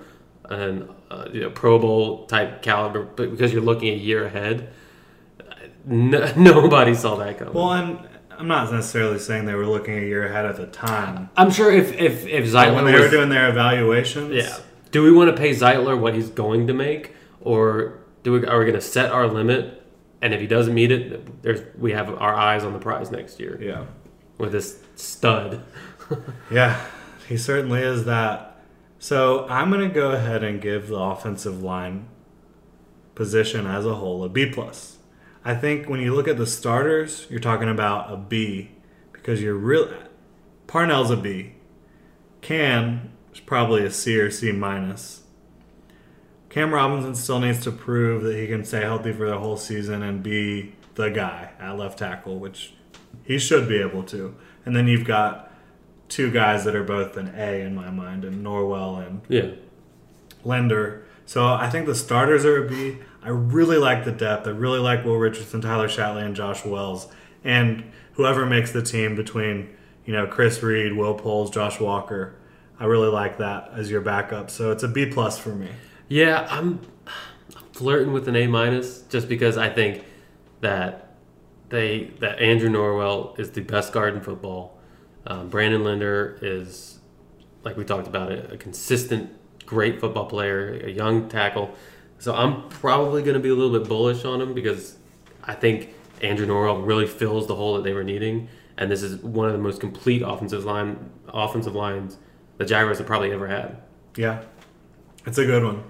an 0.51 0.89
uh, 1.09 1.27
you 1.31 1.41
know, 1.41 1.49
Pro 1.49 1.79
Bowl 1.79 2.25
type 2.25 2.61
caliber, 2.61 3.03
but 3.03 3.31
because 3.31 3.51
you're 3.51 3.61
looking 3.61 3.89
a 3.89 3.97
year 3.97 4.25
ahead, 4.25 4.71
no, 5.85 6.31
nobody 6.37 6.93
saw 6.93 7.15
that 7.15 7.37
coming. 7.37 7.53
Well, 7.53 7.71
and 7.73 8.09
I'm 8.37 8.47
not 8.47 8.71
necessarily 8.71 9.19
saying 9.19 9.45
they 9.45 9.53
were 9.53 9.65
looking 9.65 9.97
a 9.97 10.01
year 10.01 10.27
ahead 10.27 10.45
at 10.45 10.55
the 10.55 10.67
time. 10.67 11.29
I'm 11.37 11.51
sure 11.51 11.71
if 11.71 11.93
if 11.93 12.25
if 12.25 12.45
Zeitler 12.45 12.75
when 12.75 12.85
they 12.85 12.93
was, 12.93 13.01
were 13.01 13.09
doing 13.09 13.29
their 13.29 13.49
evaluations, 13.49 14.33
yeah, 14.33 14.57
do 14.91 15.03
we 15.03 15.11
want 15.11 15.35
to 15.35 15.37
pay 15.39 15.51
Zeitler 15.51 15.99
what 15.99 16.13
he's 16.13 16.29
going 16.29 16.67
to 16.67 16.73
make, 16.73 17.13
or 17.39 17.99
do 18.23 18.31
we 18.33 18.45
are 18.45 18.59
we 18.59 18.65
going 18.65 18.75
to 18.75 18.81
set 18.81 19.11
our 19.11 19.27
limit? 19.27 19.77
And 20.23 20.35
if 20.35 20.39
he 20.39 20.47
doesn't 20.47 20.73
meet 20.73 20.91
it, 20.91 21.41
there's 21.41 21.61
we 21.77 21.93
have 21.93 22.09
our 22.09 22.33
eyes 22.33 22.63
on 22.63 22.73
the 22.73 22.79
prize 22.79 23.11
next 23.11 23.39
year 23.39 23.59
yeah, 23.61 23.85
with 24.37 24.51
this 24.51 24.79
stud. 24.95 25.63
yeah, 26.51 26.85
he 27.27 27.37
certainly 27.37 27.81
is 27.81 28.05
that. 28.05 28.50
So 29.01 29.47
I'm 29.47 29.71
going 29.71 29.81
to 29.81 29.91
go 29.91 30.11
ahead 30.11 30.43
and 30.43 30.61
give 30.61 30.89
the 30.89 30.95
offensive 30.95 31.63
line 31.63 32.07
position 33.15 33.65
as 33.65 33.83
a 33.83 33.95
whole 33.95 34.23
a 34.23 34.29
B 34.29 34.45
plus. 34.45 34.99
I 35.43 35.55
think 35.55 35.89
when 35.89 35.99
you 35.99 36.13
look 36.13 36.27
at 36.27 36.37
the 36.37 36.45
starters, 36.45 37.25
you're 37.27 37.39
talking 37.39 37.67
about 37.67 38.13
a 38.13 38.15
B 38.15 38.69
because 39.11 39.41
you're 39.41 39.55
real. 39.55 39.91
Parnell's 40.67 41.09
a 41.09 41.17
B. 41.17 41.53
Cann 42.41 43.11
is 43.33 43.39
probably 43.39 43.83
a 43.83 43.89
C 43.89 44.19
or 44.19 44.29
C 44.29 44.51
minus. 44.51 45.23
Cam 46.49 46.71
Robinson 46.71 47.15
still 47.15 47.39
needs 47.39 47.61
to 47.61 47.71
prove 47.71 48.21
that 48.21 48.37
he 48.37 48.45
can 48.45 48.63
stay 48.63 48.81
healthy 48.81 49.13
for 49.13 49.27
the 49.27 49.39
whole 49.39 49.57
season 49.57 50.03
and 50.03 50.21
be 50.21 50.75
the 50.93 51.09
guy 51.09 51.53
at 51.59 51.75
left 51.75 51.97
tackle, 51.97 52.37
which 52.37 52.75
he 53.23 53.39
should 53.39 53.67
be 53.67 53.81
able 53.81 54.03
to. 54.03 54.35
And 54.63 54.75
then 54.75 54.87
you've 54.87 55.05
got 55.05 55.50
two 56.11 56.29
guys 56.29 56.65
that 56.65 56.75
are 56.75 56.83
both 56.83 57.15
an 57.17 57.33
A 57.35 57.61
in 57.61 57.73
my 57.73 57.89
mind, 57.89 58.25
and 58.25 58.45
Norwell 58.45 59.05
and 59.05 59.21
Yeah, 59.29 59.51
Linder. 60.43 61.05
So 61.25 61.47
I 61.47 61.69
think 61.69 61.85
the 61.85 61.95
starters 61.95 62.45
are 62.45 62.65
a 62.65 62.69
B. 62.69 62.97
I 63.23 63.29
really 63.29 63.77
like 63.77 64.03
the 64.03 64.11
depth. 64.11 64.45
I 64.45 64.51
really 64.51 64.79
like 64.79 65.05
Will 65.05 65.17
Richardson, 65.17 65.61
Tyler 65.61 65.87
Shatley, 65.87 66.23
and 66.23 66.35
Josh 66.35 66.65
Wells, 66.65 67.07
and 67.43 67.83
whoever 68.13 68.45
makes 68.45 68.71
the 68.71 68.81
team 68.81 69.15
between 69.15 69.69
you 70.05 70.13
know 70.13 70.27
Chris 70.27 70.61
Reed, 70.61 70.93
Will 70.93 71.15
Poles, 71.15 71.49
Josh 71.49 71.79
Walker. 71.79 72.35
I 72.79 72.85
really 72.85 73.09
like 73.09 73.37
that 73.37 73.71
as 73.73 73.89
your 73.89 74.01
backup. 74.01 74.49
So 74.49 74.71
it's 74.71 74.83
a 74.83 74.87
B 74.87 75.05
plus 75.05 75.37
for 75.39 75.55
me. 75.55 75.69
Yeah, 76.07 76.47
I'm, 76.49 76.81
I'm 77.55 77.63
flirting 77.73 78.11
with 78.11 78.27
an 78.27 78.35
A 78.35 78.47
minus 78.47 79.03
just 79.03 79.29
because 79.29 79.55
I 79.55 79.69
think 79.69 80.03
that 80.61 81.15
they 81.69 82.11
that 82.19 82.39
Andrew 82.39 82.69
Norwell 82.69 83.39
is 83.39 83.51
the 83.51 83.61
best 83.61 83.93
guard 83.93 84.15
in 84.15 84.21
football. 84.21 84.70
Um, 85.27 85.49
Brandon 85.49 85.83
Linder 85.83 86.39
is, 86.41 86.99
like 87.63 87.77
we 87.77 87.83
talked 87.83 88.07
about, 88.07 88.31
a, 88.31 88.53
a 88.53 88.57
consistent, 88.57 89.31
great 89.65 89.99
football 89.99 90.25
player, 90.25 90.81
a 90.83 90.89
young 90.89 91.29
tackle. 91.29 91.75
So 92.19 92.35
I'm 92.35 92.69
probably 92.69 93.21
going 93.21 93.35
to 93.35 93.39
be 93.39 93.49
a 93.49 93.55
little 93.55 93.77
bit 93.77 93.87
bullish 93.87 94.25
on 94.25 94.41
him 94.41 94.53
because 94.53 94.97
I 95.43 95.53
think 95.53 95.89
Andrew 96.21 96.45
Norwell 96.45 96.85
really 96.85 97.07
fills 97.07 97.47
the 97.47 97.55
hole 97.55 97.75
that 97.75 97.83
they 97.83 97.93
were 97.93 98.03
needing, 98.03 98.47
and 98.77 98.91
this 98.91 99.01
is 99.01 99.17
one 99.23 99.47
of 99.47 99.53
the 99.53 99.59
most 99.59 99.79
complete 99.79 100.21
offensive 100.21 100.65
line 100.65 101.09
offensive 101.27 101.75
lines 101.75 102.17
the 102.57 102.65
Jaguars 102.65 102.99
have 102.99 103.07
probably 103.07 103.31
ever 103.31 103.47
had. 103.47 103.77
Yeah, 104.15 104.43
it's 105.25 105.37
a 105.37 105.45
good 105.45 105.63
one, 105.63 105.83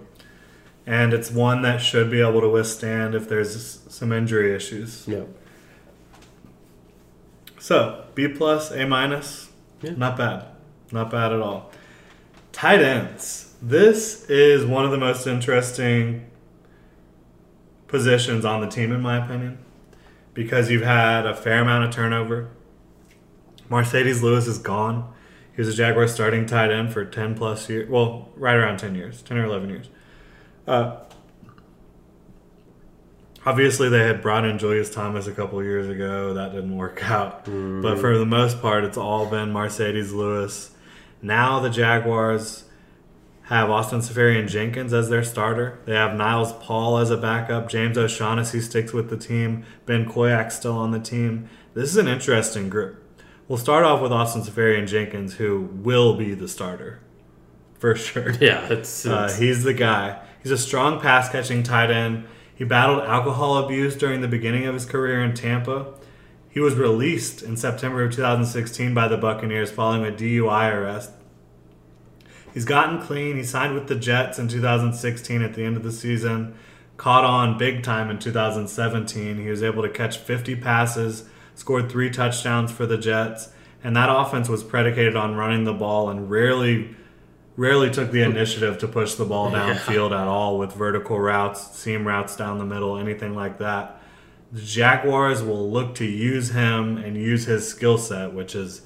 and 0.86 1.13
it's 1.13 1.29
one 1.32 1.63
that 1.63 1.82
should 1.82 2.09
be 2.09 2.21
able 2.21 2.41
to 2.41 2.49
withstand 2.49 3.13
if 3.13 3.27
there's 3.27 3.79
some 3.89 4.11
injury 4.13 4.55
issues. 4.55 5.05
Yeah. 5.07 5.23
So 7.62 8.05
B 8.16 8.28
plus, 8.28 8.72
A 8.72 8.88
minus, 8.88 9.51
Yeah. 9.84 9.91
not 9.95 10.18
bad, 10.18 10.45
not 10.91 11.12
bad 11.12 11.32
at 11.32 11.39
all. 11.39 11.72
Tight 12.51 12.82
ends. 12.82 13.53
This 13.62 14.28
is 14.32 14.66
one 14.66 14.84
of 14.84 14.89
the 14.89 14.97
most 14.97 15.28
interesting 15.28 16.26
positions 17.88 18.45
on 18.45 18.62
the 18.62 18.68
team, 18.68 18.91
in 18.91 18.99
my 19.01 19.24
opinion, 19.24 19.59
because 20.34 20.72
you've 20.72 20.82
had 20.82 21.28
a 21.28 21.36
fair 21.36 21.62
amount 21.62 21.84
of 21.86 21.91
turnover. 21.91 22.47
Marcedes 23.70 24.24
Lewis 24.24 24.47
is 24.47 24.57
gone. 24.57 25.14
He 25.55 25.62
was 25.62 25.68
a 25.68 25.74
Jaguar 25.74 26.07
starting 26.07 26.47
tight 26.47 26.72
end 26.72 26.91
for 26.91 27.05
10 27.05 27.36
plus 27.36 27.70
years. 27.70 27.88
Well, 27.88 28.30
right 28.36 28.55
around 28.55 28.80
10 28.80 28.95
years, 28.95 29.22
10 29.22 29.38
or 29.38 29.45
11 29.45 29.70
years. 29.70 29.89
Uh, 30.68 30.95
obviously, 33.46 33.89
they 33.89 34.00
had 34.04 34.22
brought 34.22 34.46
in 34.46 34.58
Julius 34.58 34.89
Thomas 34.94 35.28
a 35.28 35.32
couple 35.32 35.62
years 35.64 35.88
ago. 35.89 36.34
That 36.34 36.52
didn't 36.52 36.76
work 36.78 37.04
out. 37.10 37.46
But 37.46 38.00
for 38.00 38.18
the 38.18 38.26
most 38.26 38.62
part, 38.62 38.84
it's 38.84 38.98
all 38.98 39.26
been 39.28 39.52
Marcedes 39.54 40.14
Lewis. 40.14 40.72
Now 41.22 41.60
the 41.60 41.70
Jaguars 41.70 42.66
have 43.44 43.70
Austin 43.70 44.00
Seferian 44.00 44.48
Jenkins 44.48 44.94
as 44.94 45.10
their 45.10 45.24
starter. 45.24 45.80
They 45.86 45.94
have 45.94 46.16
Niles 46.16 46.54
Paul 46.54 46.98
as 46.98 47.10
a 47.12 47.18
backup. 47.18 47.68
James 47.70 47.98
O'Shaughnessy 47.98 48.62
sticks 48.62 48.94
with 48.94 49.10
the 49.10 49.18
team. 49.18 49.66
Ben 49.86 50.06
Koyack 50.06 50.52
still 50.52 50.78
on 50.78 50.92
the 50.92 51.00
team. 51.00 51.50
This 51.74 51.89
is 51.89 51.98
an 51.98 52.08
interesting 52.08 52.70
group. 52.70 52.98
We'll 53.48 53.58
start 53.58 53.84
off 53.84 54.02
with 54.02 54.14
Austin 54.14 54.44
Seferian 54.44 54.88
Jenkins, 54.88 55.34
who 55.36 55.62
will 55.74 56.16
be 56.16 56.34
the 56.34 56.48
starter 56.48 57.02
for 57.78 57.96
sure. 57.96 58.32
Yeah, 58.39 58.66
it's, 58.72 59.06
Uh, 59.06 59.30
he's 59.38 59.64
the 59.64 59.74
guy. 59.74 60.22
He's 60.42 60.52
a 60.54 60.58
strong 60.58 61.02
pass 61.02 61.30
catching 61.30 61.62
tight 61.64 61.92
end. 61.92 62.26
He 62.62 62.66
battled 62.66 63.01
alcohol 63.01 63.57
abuse 63.57 63.95
during 63.95 64.22
the 64.22 64.28
beginning 64.28 64.68
of 64.68 64.76
his 64.76 64.86
career 64.86 65.24
in 65.24 65.34
Tampa. 65.34 65.95
He 66.47 66.59
was 66.59 66.76
released 66.76 67.41
in 67.41 67.57
September 67.57 68.03
of 68.03 68.14
2016 68.14 68.93
by 68.93 69.07
the 69.07 69.18
Buccaneers 69.18 69.72
following 69.72 70.05
a 70.05 70.16
DUI 70.16 70.72
arrest. 70.72 71.09
He's 72.53 72.66
gotten 72.66 73.01
clean. 73.01 73.36
He 73.36 73.43
signed 73.43 73.74
with 73.74 73.88
the 73.88 73.95
Jets 73.95 74.38
in 74.38 74.47
2016 74.47 75.41
at 75.41 75.55
the 75.55 75.64
end 75.64 75.76
of 75.76 75.82
the 75.82 75.91
season. 75.91 76.53
Caught 76.97 77.24
on 77.24 77.57
big 77.57 77.82
time 77.82 78.12
in 78.12 78.20
2017. 78.20 79.39
He 79.39 79.49
was 79.49 79.64
able 79.64 79.82
to 79.82 79.89
catch 79.89 80.20
50 80.20 80.55
passes, 80.57 81.28
scored 81.55 81.91
three 81.91 82.12
touchdowns 82.12 82.72
for 82.72 82.86
the 82.86 82.99
Jets, 82.99 83.49
and 83.84 83.95
that 83.95 84.16
offense 84.16 84.47
was 84.47 84.64
predicated 84.64 85.16
on 85.16 85.34
running 85.34 85.64
the 85.64 85.74
ball 85.74 86.12
and 86.12 86.30
rarely 86.30 86.95
rarely 87.62 87.91
took 87.91 88.09
the 88.09 88.24
initiative 88.24 88.80
to 88.80 88.88
push 88.88 89.14
the 89.14 89.24
ball 89.24 89.51
downfield 89.51 90.07
at 90.07 90.28
all 90.28 90.57
with 90.57 90.74
vertical 90.74 91.20
routes, 91.20 91.78
seam 91.78 92.07
routes 92.07 92.36
down 92.36 92.57
the 92.57 92.66
middle, 92.66 92.97
anything 92.97 93.36
like 93.36 93.59
that. 93.59 94.01
The 94.51 94.62
Jaguars 94.62 95.43
will 95.43 95.70
look 95.70 95.93
to 95.95 96.05
use 96.05 96.49
him 96.49 96.97
and 96.97 97.16
use 97.16 97.45
his 97.45 97.68
skill 97.68 97.99
set, 97.99 98.34
which 98.34 98.55
is 98.55 98.82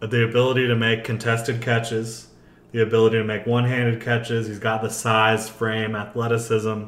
the 0.00 0.22
ability 0.22 0.68
to 0.68 0.76
make 0.76 1.02
contested 1.02 1.62
catches, 1.62 2.28
the 2.72 2.82
ability 2.82 3.16
to 3.16 3.24
make 3.24 3.46
one 3.46 3.64
handed 3.64 4.02
catches. 4.02 4.48
He's 4.48 4.58
got 4.58 4.82
the 4.82 4.90
size, 4.90 5.48
frame, 5.48 5.96
athleticism 5.96 6.82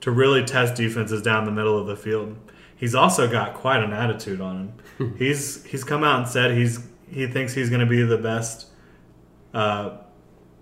to 0.00 0.10
really 0.10 0.42
test 0.42 0.74
defenses 0.74 1.20
down 1.20 1.44
the 1.44 1.52
middle 1.52 1.78
of 1.78 1.86
the 1.86 1.96
field. 1.96 2.34
He's 2.74 2.94
also 2.94 3.30
got 3.30 3.52
quite 3.52 3.82
an 3.82 3.92
attitude 3.92 4.40
on 4.40 4.72
him. 4.98 5.14
he's 5.18 5.66
he's 5.66 5.84
come 5.84 6.02
out 6.02 6.20
and 6.20 6.28
said 6.28 6.52
he's 6.52 6.80
he 7.10 7.26
thinks 7.26 7.52
he's 7.52 7.68
going 7.68 7.80
to 7.80 7.86
be 7.86 8.02
the 8.02 8.16
best 8.16 8.68
uh, 9.54 9.98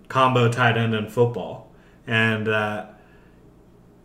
combo 0.08 0.50
tight 0.50 0.76
end 0.76 0.94
in 0.94 1.08
football, 1.08 1.70
and 2.06 2.48
uh, 2.48 2.86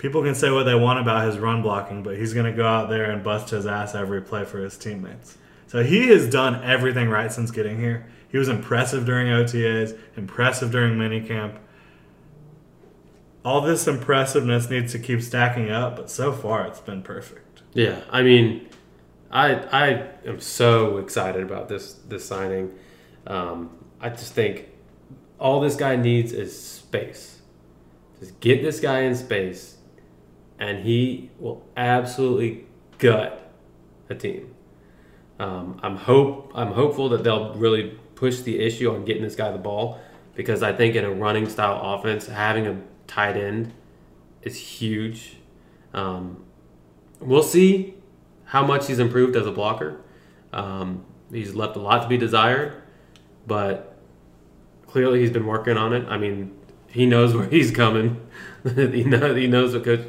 people 0.02 0.24
can 0.24 0.34
say 0.34 0.50
what 0.50 0.64
they 0.64 0.74
want 0.74 1.00
about 1.00 1.28
his 1.28 1.38
run 1.38 1.62
blocking, 1.62 2.02
but 2.02 2.18
he's 2.18 2.34
going 2.34 2.48
to 2.48 2.52
go 2.52 2.66
out 2.66 2.90
there 2.90 3.12
and 3.12 3.24
bust 3.24 3.52
his 3.52 3.68
ass 3.68 3.94
every 3.94 4.20
play 4.20 4.44
for 4.44 4.58
his 4.58 4.78
teammates. 4.78 5.38
So 5.68 5.84
he 5.84 6.08
has 6.08 6.28
done 6.28 6.64
everything 6.64 7.08
right 7.08 7.32
since 7.32 7.52
getting 7.52 7.80
here. 7.80 8.08
He 8.28 8.38
was 8.38 8.50
impressive 8.50 9.06
during 9.06 9.28
OTAs, 9.28 9.98
impressive 10.18 10.72
during 10.72 10.96
minicamp. 10.96 11.58
All 13.46 13.62
this 13.62 13.88
impressiveness 13.88 14.70
needs 14.70 14.92
to 14.94 15.00
keep 15.00 15.22
stacking 15.22 15.70
up, 15.70 15.98
but 15.98 16.10
so 16.10 16.32
far 16.32 16.66
it's 16.66 16.80
been 16.80 17.04
perfect. 17.04 17.62
Yeah, 17.74 18.02
I 18.10 18.24
mean, 18.24 18.70
I 19.32 19.54
I 19.54 20.08
am 20.26 20.40
so 20.40 20.98
excited 20.98 21.44
about 21.44 21.70
this 21.70 21.94
this 21.94 22.26
signing. 22.26 22.74
Um, 23.28 23.70
I 24.00 24.10
just 24.10 24.34
think 24.34 24.68
all 25.42 25.60
this 25.60 25.76
guy 25.76 25.96
needs 25.96 26.32
is 26.32 26.58
space. 26.58 27.42
Just 28.20 28.40
get 28.40 28.62
this 28.62 28.80
guy 28.80 29.02
in 29.02 29.16
space, 29.16 29.78
and 30.60 30.86
he 30.86 31.32
will 31.40 31.66
absolutely 31.76 32.66
gut 33.00 33.52
a 34.08 34.16
team. 34.16 34.54
Um, 35.40 35.80
I'm 35.82 35.96
hope 35.98 36.52
I'm 36.54 36.74
hopeful 36.74 37.10
that 37.10 37.24
they'll 37.24 37.56
really 37.56 37.98
push 38.14 38.42
the 38.42 38.60
issue 38.60 38.94
on 38.94 39.04
getting 39.04 39.24
this 39.24 39.36
guy 39.36 39.52
the 39.52 39.58
ball 39.58 40.00
because 40.36 40.62
I 40.62 40.72
think 40.72 40.96
in 40.96 41.04
a 41.04 41.12
running 41.12 41.50
style 41.50 41.82
offense, 41.84 42.28
having 42.28 42.68
a 42.68 42.80
tight 43.08 43.36
end 43.36 43.74
is 44.44 44.56
huge. 44.56 45.38
Um, 45.96 46.44
we'll 47.20 47.42
see 47.42 47.96
how 48.46 48.64
much 48.64 48.86
he's 48.86 49.00
improved 49.00 49.36
as 49.36 49.48
a 49.48 49.52
blocker. 49.52 50.02
Um, 50.54 51.04
he's 51.32 51.56
left 51.56 51.76
a 51.76 51.80
lot 51.80 52.04
to 52.04 52.08
be 52.08 52.18
desired, 52.18 52.74
but 53.48 53.91
clearly 54.92 55.22
he's 55.22 55.32
been 55.32 55.46
working 55.48 55.78
on 55.78 55.94
it. 55.94 56.06
I 56.08 56.18
mean, 56.18 56.52
he 56.88 57.06
knows 57.06 57.34
where 57.34 57.48
he's 57.48 57.72
coming. 57.72 58.22
he 58.76 59.04
knows 59.04 59.38
he 59.38 59.48
knows 59.48 59.74
what 59.74 59.84
Coach 59.86 60.06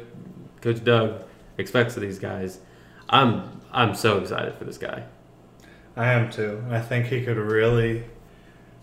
Coach 0.61 0.83
Doug 0.83 1.23
expects 1.57 1.95
of 1.95 2.01
these 2.01 2.19
guys. 2.19 2.59
I'm 3.09 3.61
I'm 3.71 3.95
so 3.95 4.19
excited 4.19 4.55
for 4.55 4.65
this 4.65 4.77
guy. 4.77 5.03
I 5.95 6.13
am 6.13 6.29
too. 6.31 6.63
I 6.69 6.79
think 6.81 7.07
he 7.07 7.23
could 7.23 7.37
really, 7.37 8.03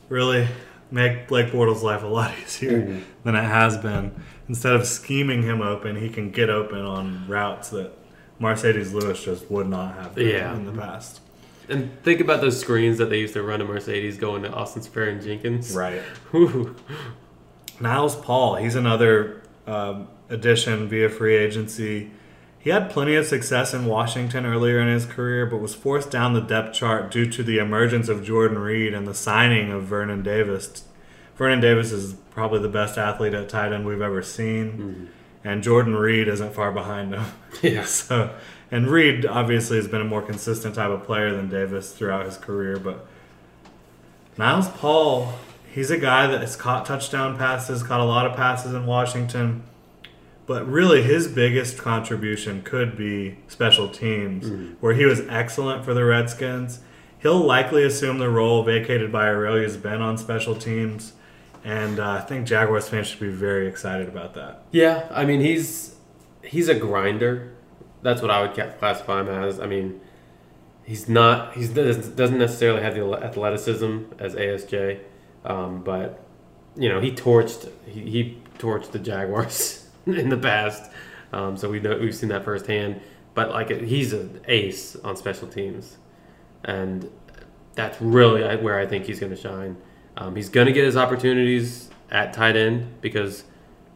really 0.09 0.48
make 0.90 1.28
Blake 1.28 1.48
Bortles' 1.53 1.82
life 1.82 2.03
a 2.03 2.07
lot 2.07 2.32
easier 2.42 2.82
Mhm. 2.82 3.03
than 3.24 3.34
it 3.36 3.44
has 3.44 3.76
been. 3.78 4.12
Instead 4.48 4.72
of 4.74 4.86
scheming 4.86 5.42
him 5.42 5.61
open, 5.62 5.96
he 5.96 6.09
can 6.09 6.30
get 6.30 6.51
open 6.51 6.80
on 6.80 7.24
routes 7.28 7.70
that 7.70 7.92
Marcedes 8.40 8.92
Lewis 8.92 9.22
just 9.24 9.51
would 9.51 9.68
not 9.68 9.94
have 9.94 10.18
Yeah. 10.18 10.55
in 10.57 10.66
the 10.66 10.72
past. 10.72 11.20
And 11.70 12.02
think 12.02 12.20
about 12.20 12.40
those 12.40 12.60
screens 12.60 12.98
that 12.98 13.10
they 13.10 13.20
used 13.20 13.34
to 13.34 13.42
run 13.42 13.60
to 13.60 13.64
Marcedes 13.64 14.18
going 14.18 14.42
to 14.42 14.52
Austin 14.52 14.82
Seferian 14.82 15.22
Jenkins. 15.22 15.74
Right. 15.74 16.00
Whew. 16.32 16.76
Niles 17.80 18.16
Paul, 18.16 18.56
he's 18.56 18.74
another 18.74 19.42
um, 19.66 20.08
addition 20.28 20.88
via 20.88 21.08
free 21.08 21.36
agency. 21.36 22.10
He 22.58 22.68
had 22.68 22.90
plenty 22.90 23.14
of 23.14 23.24
success 23.24 23.72
in 23.72 23.86
Washington 23.86 24.44
earlier 24.44 24.80
in 24.80 24.88
his 24.88 25.06
career, 25.06 25.46
but 25.46 25.58
was 25.58 25.74
forced 25.74 26.10
down 26.10 26.34
the 26.34 26.42
depth 26.42 26.74
chart 26.74 27.10
due 27.10 27.24
to 27.24 27.42
the 27.42 27.56
emergence 27.56 28.10
of 28.10 28.22
Jordan 28.22 28.58
Reed 28.58 28.92
and 28.92 29.06
the 29.06 29.14
signing 29.14 29.72
of 29.72 29.84
Vernon 29.84 30.22
Davis. 30.22 30.84
Vernon 31.36 31.60
Davis 31.60 31.90
is 31.90 32.14
probably 32.30 32.60
the 32.60 32.68
best 32.68 32.98
athlete 32.98 33.32
at 33.32 33.48
tight 33.48 33.72
end 33.72 33.86
we've 33.86 34.02
ever 34.02 34.20
seen, 34.20 35.08
and 35.42 35.62
Jordan 35.62 35.94
Reed 35.94 36.28
isn't 36.28 36.52
far 36.52 36.70
behind 36.70 37.14
him. 37.14 37.24
Yeah. 37.62 37.84
So, 37.86 38.34
and 38.70 38.86
Reed 38.88 39.26
obviously 39.26 39.76
has 39.76 39.88
been 39.88 40.00
a 40.00 40.04
more 40.04 40.22
consistent 40.22 40.74
type 40.74 40.90
of 40.90 41.04
player 41.04 41.34
than 41.34 41.48
Davis 41.48 41.92
throughout 41.92 42.26
his 42.26 42.36
career, 42.36 42.78
but 42.78 43.06
Niles 44.38 44.68
Paul, 44.68 45.34
he's 45.72 45.90
a 45.90 45.98
guy 45.98 46.26
that 46.26 46.40
has 46.40 46.56
caught 46.56 46.86
touchdown 46.86 47.36
passes, 47.36 47.82
caught 47.82 48.00
a 48.00 48.04
lot 48.04 48.26
of 48.26 48.36
passes 48.36 48.72
in 48.72 48.86
Washington, 48.86 49.64
but 50.46 50.66
really 50.66 51.02
his 51.02 51.28
biggest 51.28 51.78
contribution 51.78 52.62
could 52.62 52.96
be 52.96 53.38
special 53.48 53.88
teams, 53.88 54.46
where 54.80 54.94
he 54.94 55.04
was 55.04 55.20
excellent 55.28 55.84
for 55.84 55.94
the 55.94 56.04
Redskins. 56.04 56.80
He'll 57.20 57.38
likely 57.38 57.84
assume 57.84 58.18
the 58.18 58.30
role 58.30 58.62
vacated 58.64 59.12
by 59.12 59.26
Arrelious 59.26 59.76
Benn 59.76 60.00
on 60.00 60.16
special 60.16 60.54
teams, 60.54 61.12
and 61.64 62.00
uh, 62.00 62.12
I 62.12 62.20
think 62.22 62.46
Jaguars 62.46 62.88
fans 62.88 63.08
should 63.08 63.20
be 63.20 63.28
very 63.28 63.68
excited 63.68 64.08
about 64.08 64.34
that. 64.34 64.62
Yeah, 64.70 65.06
I 65.10 65.24
mean 65.26 65.40
he's 65.40 65.96
he's 66.42 66.68
a 66.68 66.74
grinder. 66.74 67.52
That's 68.03 68.22
what 68.22 68.30
I 68.30 68.42
would 68.42 68.55
classify 68.78 69.20
him 69.20 69.28
as. 69.28 69.61
I 69.61 69.66
mean, 69.66 70.01
he's 70.84 71.09
not 71.09 71.55
he's 71.55 71.68
doesn't 71.70 72.38
necessarily 72.38 72.82
have 72.82 72.94
the 72.94 73.05
athleticism 73.12 73.98
as 74.18 74.34
ASJ, 74.34 75.01
um, 75.44 75.82
but 75.82 76.24
you 76.76 76.88
know 76.88 77.01
he 77.01 77.12
torched 77.12 77.70
he, 77.86 78.01
he 78.03 78.38
torched 78.59 78.92
the 78.92 78.98
Jaguars 78.98 79.88
in 80.07 80.28
the 80.28 80.38
past, 80.38 80.90
um, 81.32 81.57
so 81.57 81.68
we 81.68 81.80
know 81.80 81.96
we've 81.96 82.14
seen 82.14 82.30
that 82.30 82.44
firsthand. 82.44 83.01
But 83.34 83.51
like 83.51 83.70
he's 83.70 84.12
an 84.12 84.40
ace 84.48 84.96
on 84.96 85.16
special 85.16 85.46
teams, 85.46 85.98
and 86.64 87.11
that's 87.74 88.01
really 88.01 88.42
where 88.57 88.78
I 88.78 88.86
think 88.86 89.05
he's 89.05 89.20
going 89.20 89.34
to 89.34 89.40
shine. 89.40 89.76
Um, 90.16 90.34
he's 90.34 90.48
going 90.48 90.66
to 90.66 90.72
get 90.72 90.84
his 90.84 90.96
opportunities 90.96 91.88
at 92.11 92.32
tight 92.32 92.57
end 92.57 93.01
because 93.01 93.44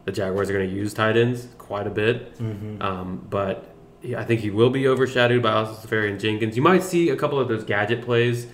the 0.05 0.11
Jaguars 0.11 0.49
are 0.49 0.53
going 0.53 0.69
to 0.69 0.73
use 0.75 0.93
tight 0.93 1.17
ends 1.17 1.47
quite 1.57 1.85
a 1.85 1.89
bit. 1.89 2.39
Um, 2.81 3.27
but 3.29 3.65
he, 3.65 3.74
I 4.13 4.23
think 4.23 4.41
he 4.41 4.51
will 4.51 4.69
be 4.69 4.87
overshadowed 4.87 5.41
by 5.41 5.51
Austin 5.51 5.89
Seferian 5.89 6.19
Jenkins. 6.19 6.55
You 6.55 6.61
might 6.61 6.83
see 6.83 7.09
a 7.09 7.15
couple 7.15 7.39
of 7.39 7.47
those 7.47 7.63
gadget 7.63 8.03
plays 8.03 8.47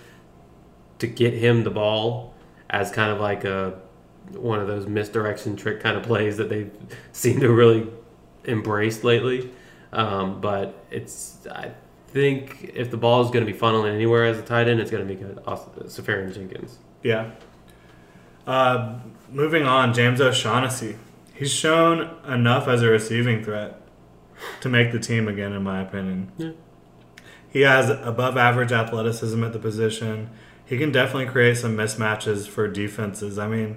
to 1.00 1.06
get 1.06 1.34
him 1.34 1.64
the 1.64 1.70
ball 1.70 2.34
as 2.70 2.90
kind 2.90 3.10
of 3.10 3.20
like 3.20 3.44
a 3.44 3.78
one 4.30 4.60
of 4.60 4.68
those 4.68 4.86
misdirection 4.86 5.56
trick 5.56 5.80
kind 5.80 5.96
of 5.96 6.04
plays 6.04 6.36
that 6.36 6.48
they 6.48 6.70
seem 7.12 7.40
to 7.40 7.52
really 7.52 7.88
embrace 8.44 9.04
lately. 9.04 9.50
Um, 9.92 10.40
but 10.40 10.86
it's 10.90 11.46
I 11.50 11.72
think 12.08 12.72
if 12.74 12.90
the 12.90 12.96
ball 12.96 13.22
is 13.22 13.30
going 13.30 13.44
to 13.44 13.52
be 13.52 13.58
funneling 13.58 13.92
anywhere 13.92 14.24
as 14.24 14.38
a 14.38 14.42
tight 14.42 14.68
end, 14.68 14.80
it's 14.80 14.90
going 14.90 15.06
to 15.06 15.14
be 15.14 15.20
good. 15.20 15.42
Austin, 15.46 15.90
Safari 15.90 16.24
and 16.24 16.32
Jenkins. 16.32 16.78
Yeah. 17.02 17.32
Uh, 18.46 18.98
moving 19.30 19.64
on, 19.64 19.92
James 19.92 20.20
O'Shaughnessy. 20.20 20.96
He's 21.34 21.52
shown 21.52 22.16
enough 22.26 22.68
as 22.68 22.82
a 22.82 22.88
receiving 22.88 23.44
threat 23.44 23.81
to 24.60 24.68
make 24.68 24.92
the 24.92 24.98
team 24.98 25.28
again, 25.28 25.52
in 25.52 25.62
my 25.62 25.80
opinion. 25.80 26.32
Yeah. 26.36 26.50
He 27.48 27.60
has 27.62 27.90
above 27.90 28.36
average 28.36 28.72
athleticism 28.72 29.42
at 29.44 29.52
the 29.52 29.58
position. 29.58 30.30
He 30.64 30.78
can 30.78 30.90
definitely 30.90 31.26
create 31.26 31.58
some 31.58 31.76
mismatches 31.76 32.48
for 32.48 32.66
defenses. 32.66 33.38
I 33.38 33.46
mean, 33.46 33.76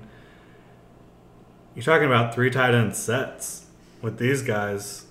you're 1.76 1.84
talking 1.84 2.06
about 2.08 2.34
three 2.34 2.50
tight 2.50 2.74
end 2.74 2.96
sets 2.96 3.66
with 4.02 4.18
these 4.18 4.42
guys. 4.42 5.06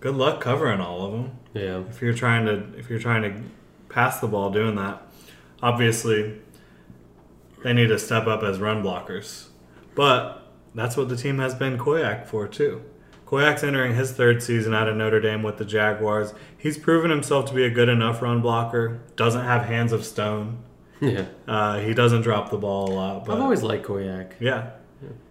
Good 0.00 0.16
luck 0.16 0.40
covering 0.40 0.80
all 0.80 1.06
of 1.06 1.12
them 1.12 1.30
Yeah. 1.54 1.82
if 1.88 2.02
you're 2.02 2.14
trying 2.14 2.46
to 2.46 2.64
if 2.78 2.90
you're 2.90 2.98
trying 2.98 3.22
to 3.22 3.42
pass 3.88 4.18
the 4.20 4.26
ball 4.26 4.50
doing 4.50 4.74
that. 4.74 5.02
Obviously, 5.62 6.40
they 7.62 7.72
need 7.72 7.86
to 7.88 7.98
step 7.98 8.26
up 8.26 8.42
as 8.42 8.58
run 8.58 8.82
blockers, 8.82 9.46
but 9.94 10.42
that's 10.74 10.96
what 10.96 11.08
the 11.08 11.16
team 11.16 11.38
has 11.38 11.54
been 11.54 11.78
Koyack 11.78 12.26
for 12.26 12.46
too. 12.48 12.82
Koyack's 13.26 13.64
entering 13.64 13.94
his 13.94 14.12
third 14.12 14.42
season 14.42 14.74
out 14.74 14.88
of 14.88 14.96
Notre 14.96 15.20
Dame 15.20 15.42
with 15.42 15.56
the 15.58 15.64
Jaguars. 15.64 16.34
He's 16.56 16.78
proven 16.78 17.10
himself 17.10 17.46
to 17.46 17.54
be 17.54 17.64
a 17.64 17.70
good 17.70 17.88
enough 17.88 18.22
run 18.22 18.40
blocker. 18.40 19.00
Doesn't 19.16 19.44
have 19.44 19.64
hands 19.64 19.92
of 19.92 20.04
stone. 20.04 20.62
Yeah. 21.00 21.26
Uh, 21.46 21.80
he 21.80 21.94
doesn't 21.94 22.22
drop 22.22 22.50
the 22.50 22.58
ball 22.58 22.90
a 22.90 22.94
lot. 22.94 23.24
But 23.24 23.34
I've 23.36 23.42
always 23.42 23.62
liked 23.62 23.86
Koyack. 23.86 24.32
yeah. 24.40 24.70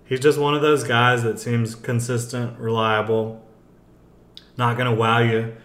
He's 0.06 0.20
just 0.20 0.38
one 0.38 0.54
of 0.54 0.62
those 0.62 0.84
guys 0.84 1.24
that 1.24 1.39
seems 1.39 1.76
consistent, 1.76 2.60
reliable, 2.60 3.41
not 4.58 4.78
going 4.78 4.89
to 4.89 4.96
wow 4.96 5.20
you. 5.20 5.56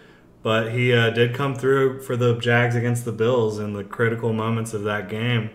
But 0.42 0.72
he 0.72 0.94
uh, 0.94 1.10
did 1.10 1.34
come 1.34 1.54
through 1.56 2.00
for 2.02 2.16
the 2.16 2.38
Jags 2.38 2.76
against 2.76 3.04
the 3.04 3.12
Bills 3.12 3.58
in 3.58 3.72
the 3.72 3.82
critical 3.82 4.32
moments 4.32 4.72
of 4.72 4.84
that 4.84 5.08
game. 5.08 5.50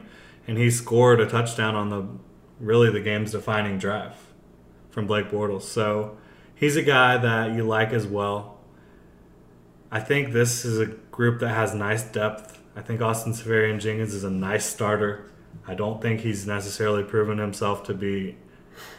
And 0.45 0.57
he 0.57 0.69
scored 0.69 1.21
a 1.21 1.25
touchdown 1.25 1.75
on 1.75 1.89
the 1.89 2.05
really 2.59 2.91
the 2.91 2.99
game's 2.99 3.31
defining 3.31 3.77
drive 3.79 4.15
from 4.89 5.07
Blake 5.07 5.31
Bortles. 5.31 5.63
So 5.63 6.17
he's 6.63 6.75
a 6.77 6.81
guy 6.81 7.17
that 7.17 7.51
you 7.55 7.63
like 7.63 7.91
as 7.93 8.05
well. 8.07 8.57
I 9.91 9.99
think 9.99 10.33
this 10.33 10.65
is 10.65 10.79
a 10.79 10.87
group 10.87 11.39
that 11.41 11.49
has 11.49 11.73
nice 11.75 12.03
depth. 12.03 12.59
I 12.75 12.81
think 12.81 13.01
Austin 13.01 13.33
Seferian 13.33 13.79
Jenkins 13.79 14.13
is 14.13 14.23
a 14.23 14.29
nice 14.29 14.65
starter. 14.65 15.29
I 15.67 15.75
don't 15.75 16.01
think 16.01 16.21
he's 16.21 16.47
necessarily 16.47 17.03
proven 17.03 17.37
himself 17.37 17.83
to 17.83 17.93
be 17.93 18.37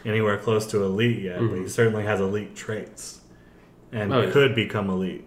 anywhere 0.05 0.37
close 0.37 0.65
to 0.67 0.83
elite 0.83 1.21
yet, 1.21 1.39
but 1.39 1.55
he 1.55 1.67
certainly 1.67 2.03
has 2.05 2.21
elite 2.21 2.55
traits 2.55 3.21
and 3.91 4.13
Oh, 4.13 4.21
yeah. 4.21 4.31
could 4.31 4.55
become 4.55 4.89
elite. 4.89 5.25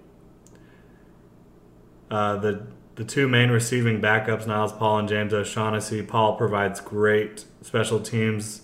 Uh, 2.10 2.36
the 2.36 2.66
the 2.94 3.04
two 3.04 3.28
main 3.28 3.50
receiving 3.50 4.00
backups, 4.00 4.46
Niles 4.46 4.72
Paul 4.72 4.98
and 5.00 5.08
James 5.08 5.32
O'Shaughnessy. 5.32 6.02
Paul 6.02 6.36
provides 6.36 6.80
great 6.80 7.44
special 7.62 8.00
teams 8.00 8.62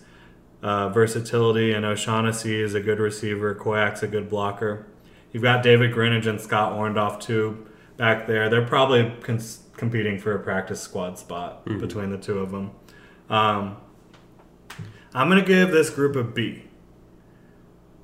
uh, 0.64 0.88
versatility, 0.88 1.72
and 1.72 1.84
O'Shaughnessy 1.84 2.58
is 2.58 2.74
a 2.74 2.80
good 2.80 2.98
receiver. 2.98 3.54
Koyack's 3.54 4.02
a 4.02 4.08
good 4.08 4.30
blocker. 4.30 4.86
You've 5.30 5.42
got 5.42 5.62
David 5.62 5.92
Grinnage 5.92 6.26
and 6.26 6.40
Scott 6.40 6.72
Orndoff 6.72 7.20
too 7.20 7.66
back 7.98 8.26
there. 8.26 8.48
They're 8.48 8.66
probably 8.66 9.14
cons- 9.22 9.62
competing 9.76 10.18
for 10.18 10.34
a 10.34 10.38
practice 10.38 10.80
squad 10.80 11.18
spot 11.18 11.66
between 11.66 12.10
the 12.10 12.16
two 12.16 12.38
of 12.38 12.50
them. 12.50 12.70
Um, 13.28 13.76
I'm 15.12 15.28
going 15.28 15.40
to 15.40 15.46
give 15.46 15.70
this 15.70 15.90
group 15.90 16.16
a 16.16 16.24
B. 16.24 16.64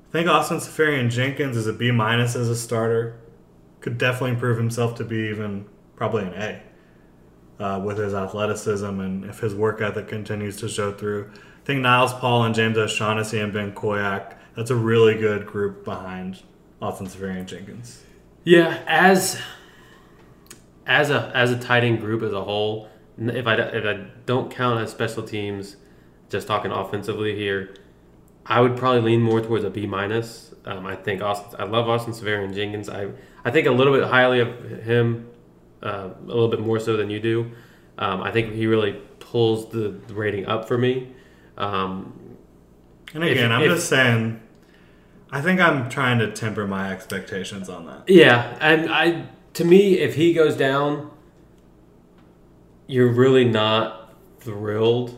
I 0.09 0.11
think 0.11 0.29
Austin 0.29 0.57
Seferian 0.57 1.09
Jenkins 1.09 1.57
is 1.57 1.65
a 1.65 1.73
B 1.73 1.89
minus 1.89 2.35
as 2.35 2.47
a 2.47 2.55
starter. 2.55 3.19
Could 3.79 3.97
definitely 3.97 4.37
prove 4.37 4.57
himself 4.57 4.95
to 4.97 5.03
be 5.03 5.29
even 5.29 5.65
probably 5.95 6.25
an 6.25 6.33
A 6.33 7.63
uh, 7.63 7.79
with 7.79 7.97
his 7.97 8.13
athleticism 8.13 8.99
and 8.99 9.25
if 9.25 9.39
his 9.39 9.55
work 9.55 9.81
ethic 9.81 10.07
continues 10.07 10.57
to 10.57 10.69
show 10.69 10.91
through. 10.91 11.31
I 11.61 11.65
think 11.65 11.81
Niles 11.81 12.13
Paul 12.13 12.43
and 12.43 12.55
James 12.55 12.77
O'Shaughnessy 12.77 13.39
and 13.39 13.53
Ben 13.53 13.71
Koyack, 13.73 14.35
that's 14.55 14.71
a 14.71 14.75
really 14.75 15.15
good 15.15 15.45
group 15.45 15.85
behind 15.85 16.41
Austin 16.81 17.05
Seferian 17.05 17.45
Jenkins. 17.45 18.01
Yeah, 18.43 18.81
as 18.87 19.39
as 20.87 21.11
a 21.11 21.31
as 21.35 21.51
a 21.51 21.59
tight 21.59 21.83
end 21.83 21.99
group 21.99 22.23
as 22.23 22.33
a 22.33 22.43
whole, 22.43 22.89
if 23.19 23.45
I 23.45 23.55
if 23.55 23.85
I 23.85 24.07
don't 24.25 24.49
count 24.49 24.81
as 24.81 24.89
special 24.89 25.21
teams, 25.21 25.75
just 26.29 26.47
talking 26.47 26.71
offensively 26.71 27.35
here, 27.35 27.75
I 28.45 28.59
would 28.61 28.75
probably 28.75 29.01
lean 29.01 29.21
more 29.21 29.39
towards 29.39 29.63
a 29.63 29.69
B 29.69 29.85
minus. 29.85 30.55
Um, 30.65 30.87
I 30.87 30.95
think 30.95 31.21
Austin. 31.21 31.59
I 31.59 31.65
love 31.65 31.87
Austin 31.87 32.13
Seferian 32.13 32.55
Jenkins. 32.55 32.89
I 32.89 33.09
I 33.45 33.51
think 33.51 33.67
a 33.67 33.71
little 33.71 33.93
bit 33.93 34.07
highly 34.07 34.39
of 34.39 34.83
him, 34.83 35.29
uh, 35.83 36.09
a 36.19 36.25
little 36.25 36.47
bit 36.47 36.59
more 36.59 36.79
so 36.79 36.97
than 36.97 37.11
you 37.11 37.19
do. 37.19 37.51
Um, 37.99 38.23
I 38.23 38.31
think 38.31 38.53
he 38.53 38.65
really 38.65 38.93
pulls 39.19 39.69
the 39.69 39.91
rating 40.09 40.47
up 40.47 40.67
for 40.67 40.77
me. 40.77 41.13
Um, 41.57 42.13
And 43.13 43.23
If- 43.25 43.31
again, 43.31 43.51
I'm 43.51 43.63
if- 43.63 43.71
just 43.71 43.89
saying, 43.89 44.39
I 45.31 45.41
think 45.41 45.59
I'm 45.59 45.89
trying 45.89 46.19
to 46.19 46.31
temper 46.31 46.65
my 46.65 46.91
expectations 46.91 47.67
on 47.69 47.85
that. 47.85 48.03
Yeah, 48.07 48.55
and 48.61 48.89
I 48.89 49.23
to 49.55 49.65
me, 49.65 49.99
if 49.99 50.15
he 50.15 50.33
goes 50.33 50.55
down, 50.55 51.09
you're 52.87 53.11
really 53.11 53.45
not 53.45 54.13
thrilled 54.39 55.17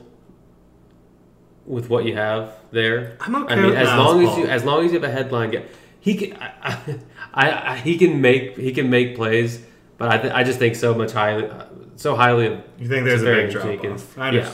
with 1.65 1.89
what 1.89 2.05
you 2.05 2.15
have 2.15 2.53
there. 2.71 3.15
I'm 3.21 3.35
okay 3.35 3.53
I 3.53 3.55
mean, 3.57 3.65
with 3.67 3.75
as 3.75 3.87
long 3.87 4.25
as 4.27 4.37
you 4.37 4.45
as 4.47 4.63
long 4.63 4.85
as 4.85 4.91
you 4.91 4.99
have 4.99 5.09
a 5.09 5.13
headline 5.13 5.51
get 5.51 5.69
he 5.99 6.15
can 6.15 6.37
I, 6.41 6.77
I, 7.33 7.71
I 7.73 7.77
he 7.77 7.97
can 7.97 8.21
make 8.21 8.57
he 8.57 8.71
can 8.71 8.89
make 8.89 9.15
plays, 9.15 9.63
but 9.97 10.09
I 10.09 10.17
th- 10.17 10.33
I 10.33 10.43
just 10.43 10.59
think 10.59 10.75
so 10.75 10.93
much 10.93 11.11
highly 11.11 11.49
so 11.95 12.15
highly 12.15 12.59
You 12.79 12.87
think 12.87 13.05
there's 13.05 13.21
a 13.21 13.25
big 13.25 13.51
drop 13.51 13.85
off. 13.85 14.17
I 14.17 14.31
Yeah. 14.31 14.51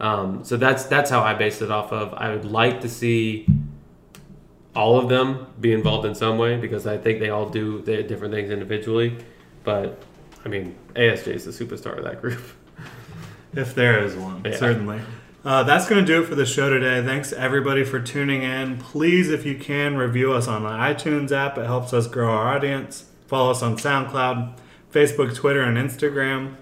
Um, 0.00 0.42
so 0.44 0.56
that's 0.56 0.84
that's 0.84 1.10
how 1.10 1.20
I 1.20 1.34
based 1.34 1.62
it 1.62 1.70
off 1.70 1.92
of. 1.92 2.14
I 2.14 2.30
would 2.30 2.44
like 2.44 2.80
to 2.82 2.88
see 2.88 3.46
all 4.74 4.98
of 4.98 5.08
them 5.08 5.46
be 5.60 5.72
involved 5.72 6.06
in 6.06 6.14
some 6.14 6.38
way 6.38 6.56
because 6.56 6.86
I 6.86 6.96
think 6.96 7.20
they 7.20 7.30
all 7.30 7.48
do 7.48 7.82
different 7.82 8.32
things 8.32 8.50
individually. 8.50 9.18
But 9.64 10.02
I 10.44 10.48
mean, 10.48 10.74
ASJ 10.94 11.28
is 11.28 11.44
the 11.44 11.50
superstar 11.64 11.98
of 11.98 12.04
that 12.04 12.20
group. 12.20 12.40
If 13.52 13.74
there 13.74 13.98
is 14.04 14.14
one, 14.14 14.42
Yeah. 14.44 14.56
certainly. 14.56 15.00
Uh, 15.44 15.64
that's 15.64 15.88
going 15.88 16.00
to 16.00 16.06
do 16.06 16.22
it 16.22 16.26
for 16.28 16.36
the 16.36 16.46
show 16.46 16.70
today. 16.70 17.04
Thanks 17.04 17.32
everybody 17.32 17.82
for 17.82 17.98
tuning 17.98 18.42
in. 18.44 18.76
Please, 18.78 19.28
if 19.28 19.44
you 19.44 19.58
can, 19.58 19.96
review 19.96 20.32
us 20.32 20.46
on 20.46 20.62
the 20.62 20.68
iTunes 20.68 21.32
app. 21.32 21.58
It 21.58 21.66
helps 21.66 21.92
us 21.92 22.06
grow 22.06 22.30
our 22.30 22.54
audience. 22.54 23.06
Follow 23.26 23.50
us 23.50 23.60
on 23.60 23.76
SoundCloud, 23.76 24.56
Facebook, 24.92 25.34
Twitter, 25.34 25.62
and 25.62 25.76
Instagram. 25.76 26.54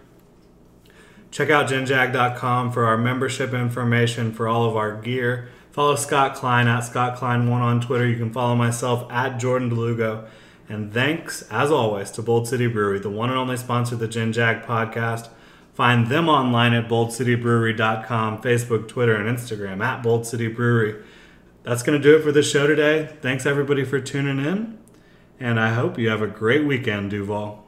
Check 1.31 1.51
out 1.51 1.68
genjag.com 1.68 2.72
for 2.72 2.87
our 2.87 2.97
membership 2.97 3.53
information 3.53 4.33
for 4.33 4.49
all 4.49 4.68
of 4.68 4.76
our 4.76 5.01
gear. 5.01 5.49
Follow 5.70 5.95
Scott 5.95 6.35
Klein 6.35 6.66
at 6.66 6.81
Scott 6.81 7.18
Klein1 7.18 7.51
on 7.51 7.81
Twitter. 7.81 8.07
You 8.07 8.16
can 8.16 8.33
follow 8.33 8.57
myself 8.57 9.11
at 9.12 9.39
Jordan 9.39 9.70
DeLugo. 9.70 10.26
And 10.68 10.93
thanks, 10.93 11.43
as 11.51 11.70
always, 11.70 12.11
to 12.12 12.22
Bold 12.22 12.49
City 12.49 12.66
Brewery, 12.66 12.99
the 12.99 13.11
one 13.11 13.31
and 13.31 13.39
only 13.39 13.57
sponsor 13.57 13.95
of 13.95 14.01
the 14.01 14.09
GenJag 14.09 14.64
podcast. 14.64 15.29
Find 15.74 16.09
them 16.09 16.29
online 16.29 16.72
at 16.72 16.89
boldcitybrewery.com, 16.89 18.43
Facebook, 18.43 18.89
Twitter, 18.89 19.14
and 19.14 19.39
Instagram 19.39 19.81
at 19.81 20.03
Bold 20.03 20.26
City 20.26 20.49
Brewery. 20.49 21.01
That's 21.62 21.83
going 21.83 22.01
to 22.01 22.03
do 22.03 22.16
it 22.16 22.22
for 22.22 22.33
the 22.33 22.43
show 22.43 22.66
today. 22.66 23.14
Thanks, 23.20 23.47
everybody, 23.47 23.85
for 23.85 24.01
tuning 24.01 24.45
in. 24.45 24.79
And 25.39 25.61
I 25.61 25.74
hope 25.74 25.99
you 25.99 26.09
have 26.09 26.22
a 26.22 26.26
great 26.26 26.66
weekend, 26.66 27.11
Duval. 27.11 27.67